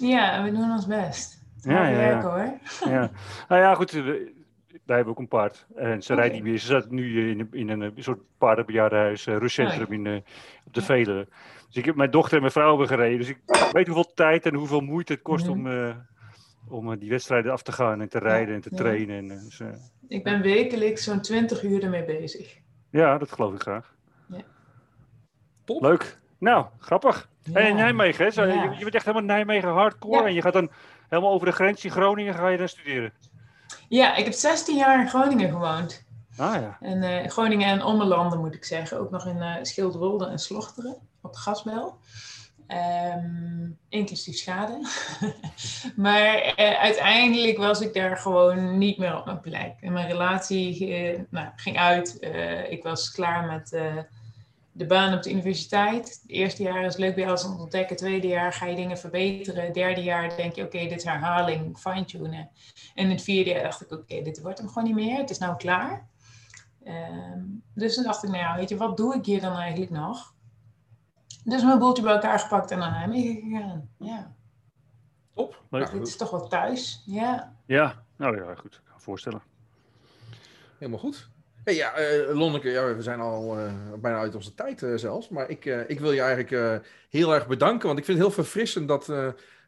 Ja, 0.00 0.42
we 0.42 0.52
doen 0.52 0.70
ons 0.70 0.86
best. 0.86 1.42
Ja, 1.60 1.86
ja, 1.86 1.96
werken 1.96 2.30
hoor. 2.30 2.58
Ja. 2.92 3.10
Nou 3.48 3.60
ja, 3.60 3.74
goed. 3.74 3.90
Wij 3.90 4.96
hebben 4.96 5.14
ook 5.14 5.18
een 5.18 5.28
paard. 5.28 5.66
En 5.76 6.02
ze 6.02 6.12
okay. 6.12 6.24
rijdt 6.24 6.34
niet 6.34 6.50
meer. 6.50 6.58
Ze 6.58 6.66
zat 6.66 6.90
nu 6.90 7.30
in, 7.30 7.48
in 7.52 7.68
een 7.68 7.92
soort 7.96 8.20
paardenbejaardenhuis, 8.38 9.26
uh, 9.26 9.36
rustcentrum 9.36 9.86
oh, 9.86 9.92
in, 9.92 10.24
op 10.66 10.74
de 10.74 10.82
Veluwe. 10.82 11.28
Dus 11.76 11.84
ik 11.84 11.90
heb 11.90 12.00
mijn 12.00 12.10
dochter 12.10 12.34
en 12.34 12.40
mijn 12.40 12.52
vrouw 12.52 12.68
hebben 12.68 12.88
gereden. 12.88 13.18
Dus 13.18 13.28
ik 13.28 13.38
weet 13.72 13.86
hoeveel 13.86 14.12
tijd 14.14 14.46
en 14.46 14.54
hoeveel 14.54 14.80
moeite 14.80 15.12
het 15.12 15.22
kost 15.22 15.48
om, 15.48 15.66
uh, 15.66 15.96
om 16.68 16.98
die 16.98 17.10
wedstrijden 17.10 17.52
af 17.52 17.62
te 17.62 17.72
gaan 17.72 18.00
en 18.00 18.08
te 18.08 18.18
rijden 18.18 18.54
en 18.54 18.60
te 18.60 18.70
trainen. 18.70 19.16
En, 19.16 19.28
dus, 19.28 19.60
uh, 19.60 19.68
ik 20.08 20.24
ben 20.24 20.42
wekelijks 20.42 21.04
zo'n 21.04 21.20
20 21.20 21.62
uur 21.62 21.82
ermee 21.82 22.04
bezig. 22.04 22.58
Ja, 22.90 23.18
dat 23.18 23.32
geloof 23.32 23.54
ik 23.54 23.60
graag. 23.60 23.94
Ja. 24.28 24.40
Top. 25.64 25.82
Leuk. 25.82 26.18
Nou, 26.38 26.66
grappig. 26.78 27.28
Ja. 27.42 27.60
En 27.60 27.68
in 27.68 27.76
Nijmegen, 27.76 28.24
hè? 28.24 28.30
Zo, 28.30 28.44
ja. 28.44 28.62
je, 28.62 28.70
je, 28.70 28.82
bent 28.82 28.94
echt 28.94 29.04
helemaal 29.04 29.26
Nijmegen 29.26 29.68
hardcore 29.68 30.20
ja. 30.20 30.26
en 30.26 30.34
je 30.34 30.42
gaat 30.42 30.52
dan 30.52 30.70
helemaal 31.08 31.32
over 31.32 31.46
de 31.46 31.52
grens 31.52 31.84
in 31.84 31.90
Groningen 31.90 32.34
ga 32.34 32.48
je 32.48 32.58
dan 32.58 32.68
studeren. 32.68 33.12
Ja, 33.88 34.16
ik 34.16 34.24
heb 34.24 34.32
16 34.32 34.76
jaar 34.76 35.00
in 35.00 35.08
Groningen 35.08 35.50
gewoond. 35.50 36.04
Ah 36.36 36.54
ja. 36.54 36.76
En 36.80 37.02
uh, 37.02 37.30
Groningen 37.30 37.68
en 37.68 37.82
Ommelanden 37.82 38.38
moet 38.38 38.54
ik 38.54 38.64
zeggen. 38.64 39.00
Ook 39.00 39.10
nog 39.10 39.26
in 39.26 39.36
uh, 39.36 39.54
Schildwolde 39.62 40.26
en 40.26 40.38
Slochteren 40.38 40.96
op 41.26 41.32
de 41.32 41.38
gasbel. 41.38 41.98
Um, 42.68 43.78
inclusief 43.88 44.36
schade. 44.36 44.80
maar 45.96 46.36
uh, 46.36 46.80
uiteindelijk 46.80 47.58
was 47.58 47.80
ik 47.80 47.94
daar 47.94 48.16
gewoon 48.16 48.78
niet 48.78 48.98
meer 48.98 49.18
op 49.18 49.24
mijn 49.24 49.40
plek. 49.40 49.74
En 49.80 49.92
mijn 49.92 50.08
relatie 50.08 50.86
nou, 51.30 51.48
ging 51.56 51.78
uit. 51.78 52.18
ik 52.68 52.82
was 52.82 53.10
klaar 53.10 53.46
met 53.46 53.72
de 54.76 54.86
baan 54.86 55.14
op 55.14 55.22
de 55.22 55.30
universiteit. 55.30 56.08
Het 56.08 56.22
eerste 56.26 56.62
jaar 56.62 56.84
is 56.84 56.96
leuk 56.96 57.14
bij 57.14 57.26
alles 57.26 57.44
ontdekken. 57.44 57.96
Tweede 57.96 58.26
jaar 58.26 58.52
ga 58.52 58.66
je 58.66 58.76
dingen 58.76 58.98
verbeteren. 58.98 59.72
Derde 59.72 60.02
jaar 60.02 60.36
denk 60.36 60.54
je, 60.54 60.64
oké, 60.64 60.78
dit 60.78 60.96
is 60.96 61.04
herhaling, 61.04 61.78
fine-tunen. 61.78 62.50
En 62.94 63.10
het 63.10 63.22
vierde 63.22 63.50
jaar 63.50 63.62
dacht 63.62 63.82
ik, 63.82 63.92
oké, 63.92 64.22
dit 64.22 64.40
wordt 64.40 64.58
hem 64.58 64.68
gewoon 64.68 64.84
niet 64.84 64.94
meer. 64.94 65.18
Het 65.18 65.30
is 65.30 65.38
nou 65.38 65.56
klaar. 65.56 66.08
Um, 66.84 67.62
dus 67.74 67.94
toen 67.94 68.04
dacht 68.04 68.24
ik, 68.24 68.30
nou 68.30 68.56
weet 68.56 68.68
je, 68.68 68.76
wat 68.76 68.96
doe 68.96 69.14
ik 69.14 69.24
hier 69.24 69.40
dan 69.40 69.56
eigenlijk 69.56 69.90
nog? 69.90 70.34
Dus 71.46 71.62
mijn 71.62 71.78
boeltje 71.78 72.02
bij 72.02 72.12
elkaar 72.12 72.38
gepakt 72.38 72.70
en 72.70 72.78
naar 72.78 72.90
Nijmegen 72.90 73.50
gegaan. 73.50 73.88
Ja. 73.98 74.34
Top. 75.34 75.62
Nou, 75.70 75.90
dit 75.92 76.06
is 76.06 76.16
toch 76.16 76.30
wel 76.30 76.48
thuis, 76.48 77.02
ja. 77.06 77.56
Ja, 77.66 78.02
nou 78.16 78.36
ja, 78.36 78.54
goed. 78.54 78.74
Ik 78.74 78.80
kan 78.84 78.94
me 78.94 79.00
voorstellen. 79.00 79.42
Helemaal 80.78 80.98
goed. 81.00 81.28
Hey, 81.64 81.74
ja, 81.74 82.00
uh, 82.00 82.34
Lonneke, 82.34 82.70
ja, 82.70 82.94
we 82.94 83.02
zijn 83.02 83.20
al 83.20 83.58
uh, 83.58 83.72
bijna 83.98 84.18
uit 84.18 84.34
onze 84.34 84.54
tijd 84.54 84.82
uh, 84.82 84.96
zelfs. 84.96 85.28
Maar 85.28 85.48
ik, 85.48 85.64
ik 85.64 86.00
wil 86.00 86.12
je 86.12 86.20
eigenlijk 86.20 86.82
heel 87.10 87.34
erg 87.34 87.46
bedanken. 87.46 87.86
Want 87.86 87.98
ik 87.98 88.04
vind 88.04 88.18
het 88.18 88.26
heel 88.26 88.36
verfrissend 88.36 88.88
dat 88.88 89.06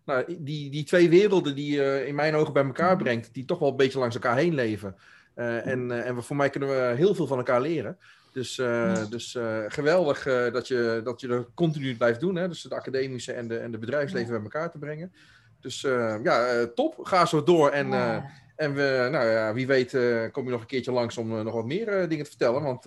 nou, 0.05 0.37
die, 0.38 0.71
die 0.71 0.85
twee 0.85 1.09
werelden 1.09 1.55
die 1.55 1.77
je 1.77 2.07
in 2.07 2.14
mijn 2.14 2.35
ogen 2.35 2.53
bij 2.53 2.64
elkaar 2.64 2.97
brengt, 2.97 3.35
die 3.35 3.45
toch 3.45 3.59
wel 3.59 3.71
een 3.71 3.77
beetje 3.77 3.99
langs 3.99 4.14
elkaar 4.14 4.37
heen 4.37 4.55
leven. 4.55 4.97
en, 5.35 6.05
en 6.05 6.23
voor 6.23 6.37
mij 6.37 6.51
kunnen 6.51 6.69
we 6.69 6.96
heel 6.96 7.15
veel 7.15 7.27
van 7.27 7.38
elkaar 7.38 7.61
leren. 7.61 7.98
Dus, 8.39 8.57
ja. 8.57 9.05
dus 9.05 9.39
geweldig 9.69 10.23
dat, 10.53 10.69
je, 10.69 11.01
dat 11.05 11.21
je 11.21 11.29
er 11.29 11.47
continu 11.55 11.97
blijft 11.97 12.21
doen. 12.21 12.37
Hè? 12.37 12.49
Dus 12.49 12.63
het 12.63 12.73
academische 12.73 13.33
en 13.33 13.49
de, 13.49 13.59
en 13.59 13.71
de 13.71 13.79
bedrijfsleven 13.79 14.33
ja. 14.33 14.41
bij 14.41 14.43
elkaar 14.43 14.71
te 14.71 14.79
brengen. 14.79 15.13
Dus 15.61 15.81
ja, 16.23 16.67
top. 16.75 16.99
Ga 17.03 17.27
zo 17.27 17.43
door. 17.43 17.71
En 17.71 17.89
ja. 17.89 18.31
En 18.57 18.75
we, 18.75 19.09
nou 19.11 19.27
ja, 19.27 19.55
wie 19.55 19.67
weet 19.67 19.91
kom 20.33 20.45
je 20.45 20.51
nog 20.51 20.61
een 20.61 20.67
keertje 20.67 20.93
langs 20.93 21.17
om 21.17 21.29
nog 21.29 21.55
wat 21.55 21.65
meer 21.65 22.09
dingen 22.09 22.25
te 22.25 22.31
vertellen. 22.31 22.63
Want 22.63 22.87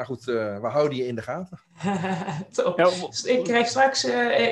nou 0.00 0.12
goed, 0.12 0.24
we 0.24 0.68
houden 0.68 0.96
je 0.96 1.06
in 1.06 1.14
de 1.14 1.22
gaten. 1.22 1.58
Top. 2.52 2.78
Ja, 2.78 2.88
ik 3.32 3.44
krijg 3.44 3.66
straks, 3.66 4.04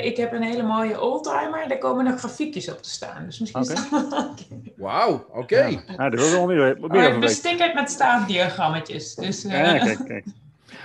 ik 0.03 0.17
heb 0.17 0.33
een 0.33 0.43
hele 0.43 0.63
mooie 0.63 1.01
oldtimer. 1.01 1.69
Daar 1.69 1.79
komen 1.79 2.05
nog 2.05 2.19
grafiekjes 2.19 2.71
op 2.71 2.83
te 2.83 2.91
staan. 2.91 3.25
Dus 3.25 3.39
misschien 3.39 3.63
okay. 3.63 4.11
dat 4.11 4.47
Wauw, 4.77 5.13
oké. 5.13 5.39
Okay. 5.39 5.71
Ja. 5.71 5.83
Nou, 5.97 6.11
daar 6.11 6.11
wil 6.11 6.31
wel 6.31 6.47
meer, 6.47 6.77
oh, 6.81 7.19
bestickerd 7.19 7.75
met 7.75 7.91
staafdiagrammetjes. 7.91 9.15
Dus, 9.15 9.43
ja, 9.43 9.79
kijk, 9.79 10.05
kijk. 10.07 10.25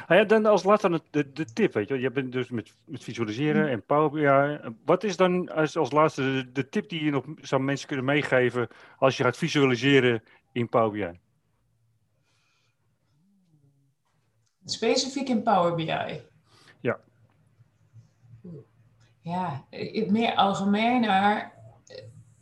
Ja, 0.07 0.23
dan 0.23 0.45
als 0.45 0.63
laatste 0.63 1.01
de, 1.09 1.31
de 1.33 1.45
tip, 1.45 1.73
weet 1.73 1.87
je. 1.87 1.99
Je 1.99 2.11
bent 2.11 2.31
dus 2.31 2.49
met, 2.49 2.73
met 2.85 3.03
visualiseren 3.03 3.69
en 3.69 3.85
Power 3.85 4.09
BI. 4.09 4.71
Wat 4.85 5.03
is 5.03 5.17
dan 5.17 5.51
als, 5.51 5.77
als 5.77 5.91
laatste 5.91 6.21
de, 6.21 6.51
de, 6.51 6.69
tip 6.69 6.89
die 6.89 7.03
je 7.03 7.11
nog 7.11 7.25
zou 7.41 7.61
mensen 7.61 7.87
kunnen 7.87 8.05
meegeven 8.05 8.67
als 8.97 9.17
je 9.17 9.23
gaat 9.23 9.37
visualiseren 9.37 10.23
in 10.51 10.69
Power 10.69 10.91
BI? 10.91 11.19
Specifiek 14.65 15.29
in 15.29 15.43
Power 15.43 15.75
BI. 15.75 16.21
Ja. 16.79 16.99
Ja, 19.21 19.63
meer 20.07 20.35
algemener. 20.35 21.51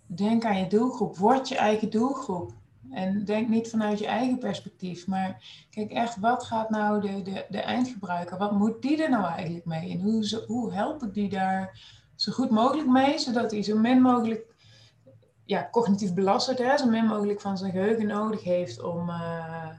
Denk 0.05 0.45
aan 0.45 0.57
je 0.57 0.67
doelgroep. 0.67 1.17
Word 1.17 1.47
je 1.47 1.55
eigen 1.57 1.89
doelgroep. 1.89 2.51
En 2.91 3.25
denk 3.25 3.47
niet 3.49 3.69
vanuit 3.69 3.99
je 3.99 4.07
eigen 4.07 4.37
perspectief, 4.37 5.07
maar 5.07 5.43
kijk 5.69 5.91
echt, 5.91 6.19
wat 6.19 6.43
gaat 6.43 6.69
nou 6.69 7.01
de, 7.01 7.21
de, 7.21 7.45
de 7.49 7.59
eindgebruiker, 7.59 8.37
wat 8.37 8.51
moet 8.51 8.81
die 8.81 9.03
er 9.03 9.09
nou 9.09 9.25
eigenlijk 9.25 9.65
mee? 9.65 9.91
En 9.91 10.01
hoe, 10.01 10.43
hoe 10.47 10.73
help 10.73 11.03
ik 11.03 11.13
die 11.13 11.29
daar 11.29 11.79
zo 12.15 12.31
goed 12.31 12.49
mogelijk 12.49 12.87
mee, 12.87 13.19
zodat 13.19 13.51
hij 13.51 13.63
zo 13.63 13.77
min 13.77 14.01
mogelijk 14.01 14.55
ja, 15.45 15.67
cognitief 15.71 16.13
belasterd, 16.13 16.57
hè, 16.57 16.77
zo 16.77 16.85
min 16.85 17.05
mogelijk 17.05 17.41
van 17.41 17.57
zijn 17.57 17.71
geheugen 17.71 18.07
nodig 18.07 18.43
heeft 18.43 18.83
om, 18.83 19.09
uh, 19.09 19.69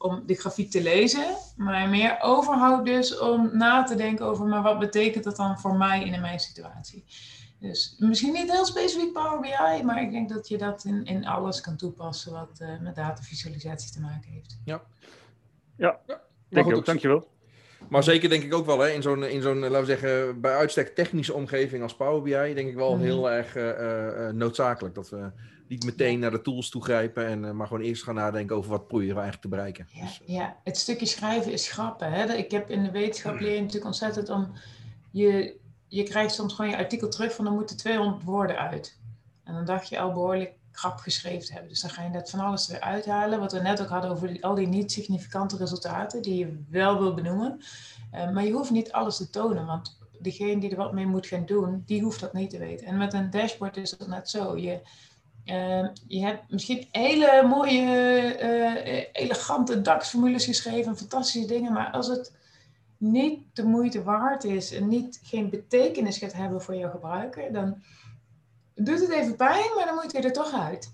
om 0.00 0.22
de 0.26 0.34
grafiek 0.34 0.70
te 0.70 0.82
lezen, 0.82 1.36
maar 1.56 1.88
meer 1.88 2.16
overhoudt 2.20 2.86
dus 2.86 3.18
om 3.18 3.50
na 3.52 3.82
te 3.82 3.94
denken 3.94 4.26
over, 4.26 4.46
maar 4.46 4.62
wat 4.62 4.78
betekent 4.78 5.24
dat 5.24 5.36
dan 5.36 5.58
voor 5.58 5.76
mij 5.76 6.04
in 6.04 6.20
mijn 6.20 6.40
situatie? 6.40 7.04
Dus 7.58 7.96
misschien 7.98 8.32
niet 8.32 8.52
heel 8.52 8.64
specifiek 8.64 9.12
Power 9.12 9.40
BI, 9.40 9.84
maar 9.84 10.02
ik 10.02 10.10
denk 10.10 10.28
dat 10.28 10.48
je 10.48 10.58
dat 10.58 10.84
in, 10.84 11.04
in 11.04 11.26
alles 11.26 11.60
kan 11.60 11.76
toepassen 11.76 12.32
wat 12.32 12.58
uh, 12.62 12.68
met 12.80 12.94
datavisualisatie 12.94 13.92
te 13.92 14.00
maken 14.00 14.30
heeft. 14.30 14.58
Ja, 14.64 14.82
ja, 15.76 15.98
ja 16.06 16.20
denk 16.48 16.66
ik 16.66 16.76
ook. 16.76 16.86
Dankjewel. 16.86 17.28
Maar 17.88 18.02
zeker 18.02 18.28
denk 18.28 18.42
ik 18.42 18.54
ook 18.54 18.66
wel, 18.66 18.78
hè, 18.78 18.88
in 18.88 19.02
zo'n, 19.02 19.24
in 19.24 19.42
zo'n 19.42 19.58
laten 19.58 19.80
we 19.80 19.86
zeggen, 19.86 20.40
bij 20.40 20.54
uitstek 20.54 20.94
technische 20.94 21.34
omgeving 21.34 21.82
als 21.82 21.96
Power 21.96 22.22
BI, 22.22 22.54
denk 22.54 22.68
ik 22.68 22.74
wel 22.74 22.96
mm. 22.96 23.02
heel 23.02 23.30
erg 23.30 23.56
uh, 23.56 23.64
uh, 23.66 24.30
noodzakelijk. 24.32 24.94
Dat 24.94 25.10
we 25.10 25.30
niet 25.70 25.84
meteen 25.84 26.18
naar 26.18 26.30
de 26.30 26.42
tools 26.42 26.70
toegrijpen, 26.70 27.26
en, 27.26 27.56
maar 27.56 27.66
gewoon 27.66 27.82
eerst 27.82 28.02
gaan 28.02 28.14
nadenken 28.14 28.56
over 28.56 28.70
wat 28.70 28.86
proberen 28.86 29.14
we 29.14 29.20
eigenlijk 29.20 29.42
te 29.42 29.56
bereiken. 29.56 29.86
Ja, 29.92 30.00
dus, 30.00 30.20
ja. 30.26 30.56
het 30.64 30.76
stukje 30.76 31.06
schrijven 31.06 31.52
is 31.52 31.70
grappen. 31.70 32.12
Hè? 32.12 32.32
Ik 32.34 32.50
heb 32.50 32.70
in 32.70 32.82
de 32.82 32.90
wetenschap 32.90 33.40
leer 33.40 33.54
je 33.54 33.60
natuurlijk 33.60 33.86
ontzettend 33.86 34.28
om 34.28 34.52
je 35.10 35.58
je 35.90 36.02
krijgt 36.02 36.34
soms 36.34 36.54
gewoon 36.54 36.70
je 36.70 36.76
artikel 36.76 37.08
terug 37.08 37.34
van 37.34 37.46
er 37.46 37.52
moeten 37.52 37.76
200 37.76 38.24
woorden 38.24 38.58
uit. 38.58 38.98
En 39.44 39.54
dan 39.54 39.64
dacht 39.64 39.88
je 39.88 39.98
al 39.98 40.12
behoorlijk 40.12 40.52
krap 40.70 40.98
geschreven 40.98 41.46
te 41.46 41.52
hebben. 41.52 41.70
Dus 41.70 41.80
dan 41.80 41.90
ga 41.90 42.02
je 42.02 42.08
net 42.08 42.30
van 42.30 42.40
alles 42.40 42.66
weer 42.66 42.80
uithalen. 42.80 43.40
Wat 43.40 43.52
we 43.52 43.60
net 43.60 43.82
ook 43.82 43.88
hadden 43.88 44.10
over 44.10 44.28
die, 44.28 44.44
al 44.44 44.54
die 44.54 44.66
niet 44.66 44.92
significante 44.92 45.56
resultaten 45.56 46.22
die 46.22 46.38
je 46.38 46.62
wel 46.68 46.98
wil 46.98 47.14
benoemen. 47.14 47.60
Uh, 48.14 48.30
maar 48.30 48.44
je 48.44 48.52
hoeft 48.52 48.70
niet 48.70 48.92
alles 48.92 49.16
te 49.16 49.30
tonen, 49.30 49.66
want 49.66 49.98
degene 50.18 50.60
die 50.60 50.70
er 50.70 50.76
wat 50.76 50.92
mee 50.92 51.06
moet 51.06 51.26
gaan 51.26 51.46
doen, 51.46 51.82
die 51.86 52.02
hoeft 52.02 52.20
dat 52.20 52.32
niet 52.32 52.50
te 52.50 52.58
weten. 52.58 52.86
En 52.86 52.96
met 52.96 53.12
een 53.12 53.30
dashboard 53.30 53.76
is 53.76 53.90
dat 53.90 54.08
net 54.08 54.30
zo. 54.30 54.56
Je, 54.56 54.80
uh, 55.44 55.88
je 56.06 56.24
hebt 56.24 56.50
misschien 56.50 56.86
hele 56.90 57.46
mooie, 57.48 58.36
uh, 58.42 59.04
elegante 59.12 59.80
DAX-formules 59.80 60.44
geschreven, 60.44 60.96
fantastische 60.96 61.48
dingen, 61.48 61.72
maar 61.72 61.90
als 61.90 62.08
het 62.08 62.32
niet 62.96 63.40
de 63.52 63.64
moeite 63.64 64.02
waard 64.02 64.44
is 64.44 64.72
en 64.72 64.88
niet, 64.88 65.20
geen 65.22 65.50
betekenis 65.50 66.18
gaat 66.18 66.32
hebben 66.32 66.62
voor 66.62 66.74
jouw 66.74 66.90
gebruiker, 66.90 67.52
dan 67.52 67.82
doet 68.74 69.00
het 69.00 69.10
even 69.10 69.36
pijn, 69.36 69.70
maar 69.76 69.86
dan 69.86 69.94
moet 69.94 70.12
je 70.12 70.20
er 70.20 70.32
toch 70.32 70.52
uit. 70.52 70.92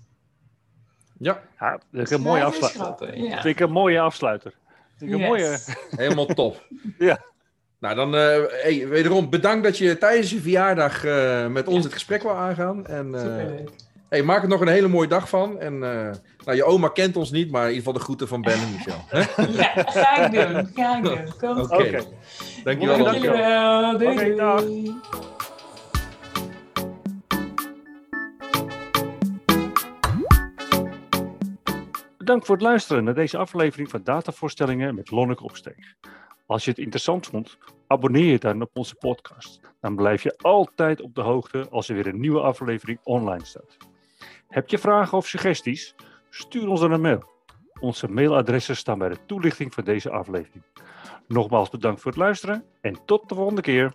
Ja, 1.19 1.41
ja 1.59 1.79
dat 1.91 2.03
is 2.03 2.09
een 2.09 2.21
mooie 2.21 2.43
afsluiter. 2.43 3.17
Ja. 3.17 3.41
Vind 3.41 3.45
ik 3.45 3.59
een 3.59 3.71
mooie 3.71 3.99
afsluiter. 3.99 4.53
Vind 4.97 5.11
ik 5.11 5.17
een 5.17 5.25
mooie... 5.25 5.57
Helemaal 5.89 6.25
top. 6.25 6.67
ja. 6.97 7.25
Nou, 7.79 7.95
dan 7.95 8.15
uh, 8.15 8.21
hey, 8.49 8.87
wederom 8.87 9.29
bedankt 9.29 9.63
dat 9.63 9.77
je 9.77 9.97
tijdens 9.97 10.29
je 10.29 10.41
verjaardag 10.41 11.05
uh, 11.05 11.47
met 11.47 11.67
ons 11.67 11.83
het 11.83 11.93
gesprek 11.93 12.21
wil 12.21 12.35
aangaan. 12.35 12.85
En, 12.85 13.07
uh, 13.07 13.19
Superleuk. 13.19 13.69
Hey, 14.09 14.23
maak 14.23 14.41
er 14.43 14.47
nog 14.49 14.61
een 14.61 14.67
hele 14.67 14.87
mooie 14.87 15.07
dag 15.07 15.29
van. 15.29 15.59
En 15.59 15.73
uh, 15.73 15.79
nou, 16.45 16.55
je 16.55 16.63
oma 16.63 16.87
kent 16.87 17.15
ons 17.15 17.31
niet, 17.31 17.51
maar 17.51 17.61
in 17.61 17.73
ieder 17.73 17.83
geval 17.83 17.93
de 17.93 17.99
groeten 17.99 18.27
van 18.27 18.41
Ben 18.41 18.53
en 18.53 18.71
Michel. 18.71 19.03
ja, 19.61 19.71
ga 19.75 20.25
ik 20.25 20.31
doen. 20.31 20.69
Ga 20.73 20.97
ik 20.97 21.03
doen. 21.03 21.61
Oké. 21.61 21.73
Okay. 21.73 22.03
Dankjewel. 22.63 23.03
Dankjewel. 23.03 23.97
Doei. 23.97 24.41
Okay, 24.41 24.95
Bedankt 32.17 32.45
voor 32.45 32.55
het 32.55 32.63
luisteren 32.63 33.03
naar 33.03 33.13
deze 33.13 33.37
aflevering 33.37 33.89
van 33.89 34.01
Datavoorstellingen 34.03 34.95
met 34.95 35.11
Lonneke 35.11 35.43
Opsteeg. 35.43 35.95
Als 36.45 36.63
je 36.63 36.69
het 36.69 36.79
interessant 36.79 37.27
vond, 37.27 37.57
abonneer 37.87 38.31
je 38.31 38.39
dan 38.39 38.61
op 38.61 38.69
onze 38.73 38.95
podcast. 38.95 39.59
Dan 39.81 39.95
blijf 39.95 40.23
je 40.23 40.37
altijd 40.37 41.01
op 41.01 41.15
de 41.15 41.21
hoogte 41.21 41.67
als 41.69 41.89
er 41.89 41.95
weer 41.95 42.07
een 42.07 42.19
nieuwe 42.19 42.41
aflevering 42.41 42.99
online 43.03 43.45
staat. 43.45 43.77
Heb 44.47 44.69
je 44.69 44.77
vragen 44.77 45.17
of 45.17 45.27
suggesties? 45.27 45.95
Stuur 46.29 46.67
ons 46.67 46.79
dan 46.79 46.91
een 46.91 47.01
mail. 47.01 47.23
Onze 47.79 48.07
mailadressen 48.07 48.75
staan 48.75 48.97
bij 48.97 49.09
de 49.09 49.25
toelichting 49.25 49.73
van 49.73 49.83
deze 49.83 50.09
aflevering. 50.09 50.63
Nogmaals 51.27 51.69
bedankt 51.69 52.01
voor 52.01 52.11
het 52.11 52.19
luisteren 52.19 52.65
en 52.81 53.05
tot 53.05 53.29
de 53.29 53.35
volgende 53.35 53.61
keer. 53.61 53.93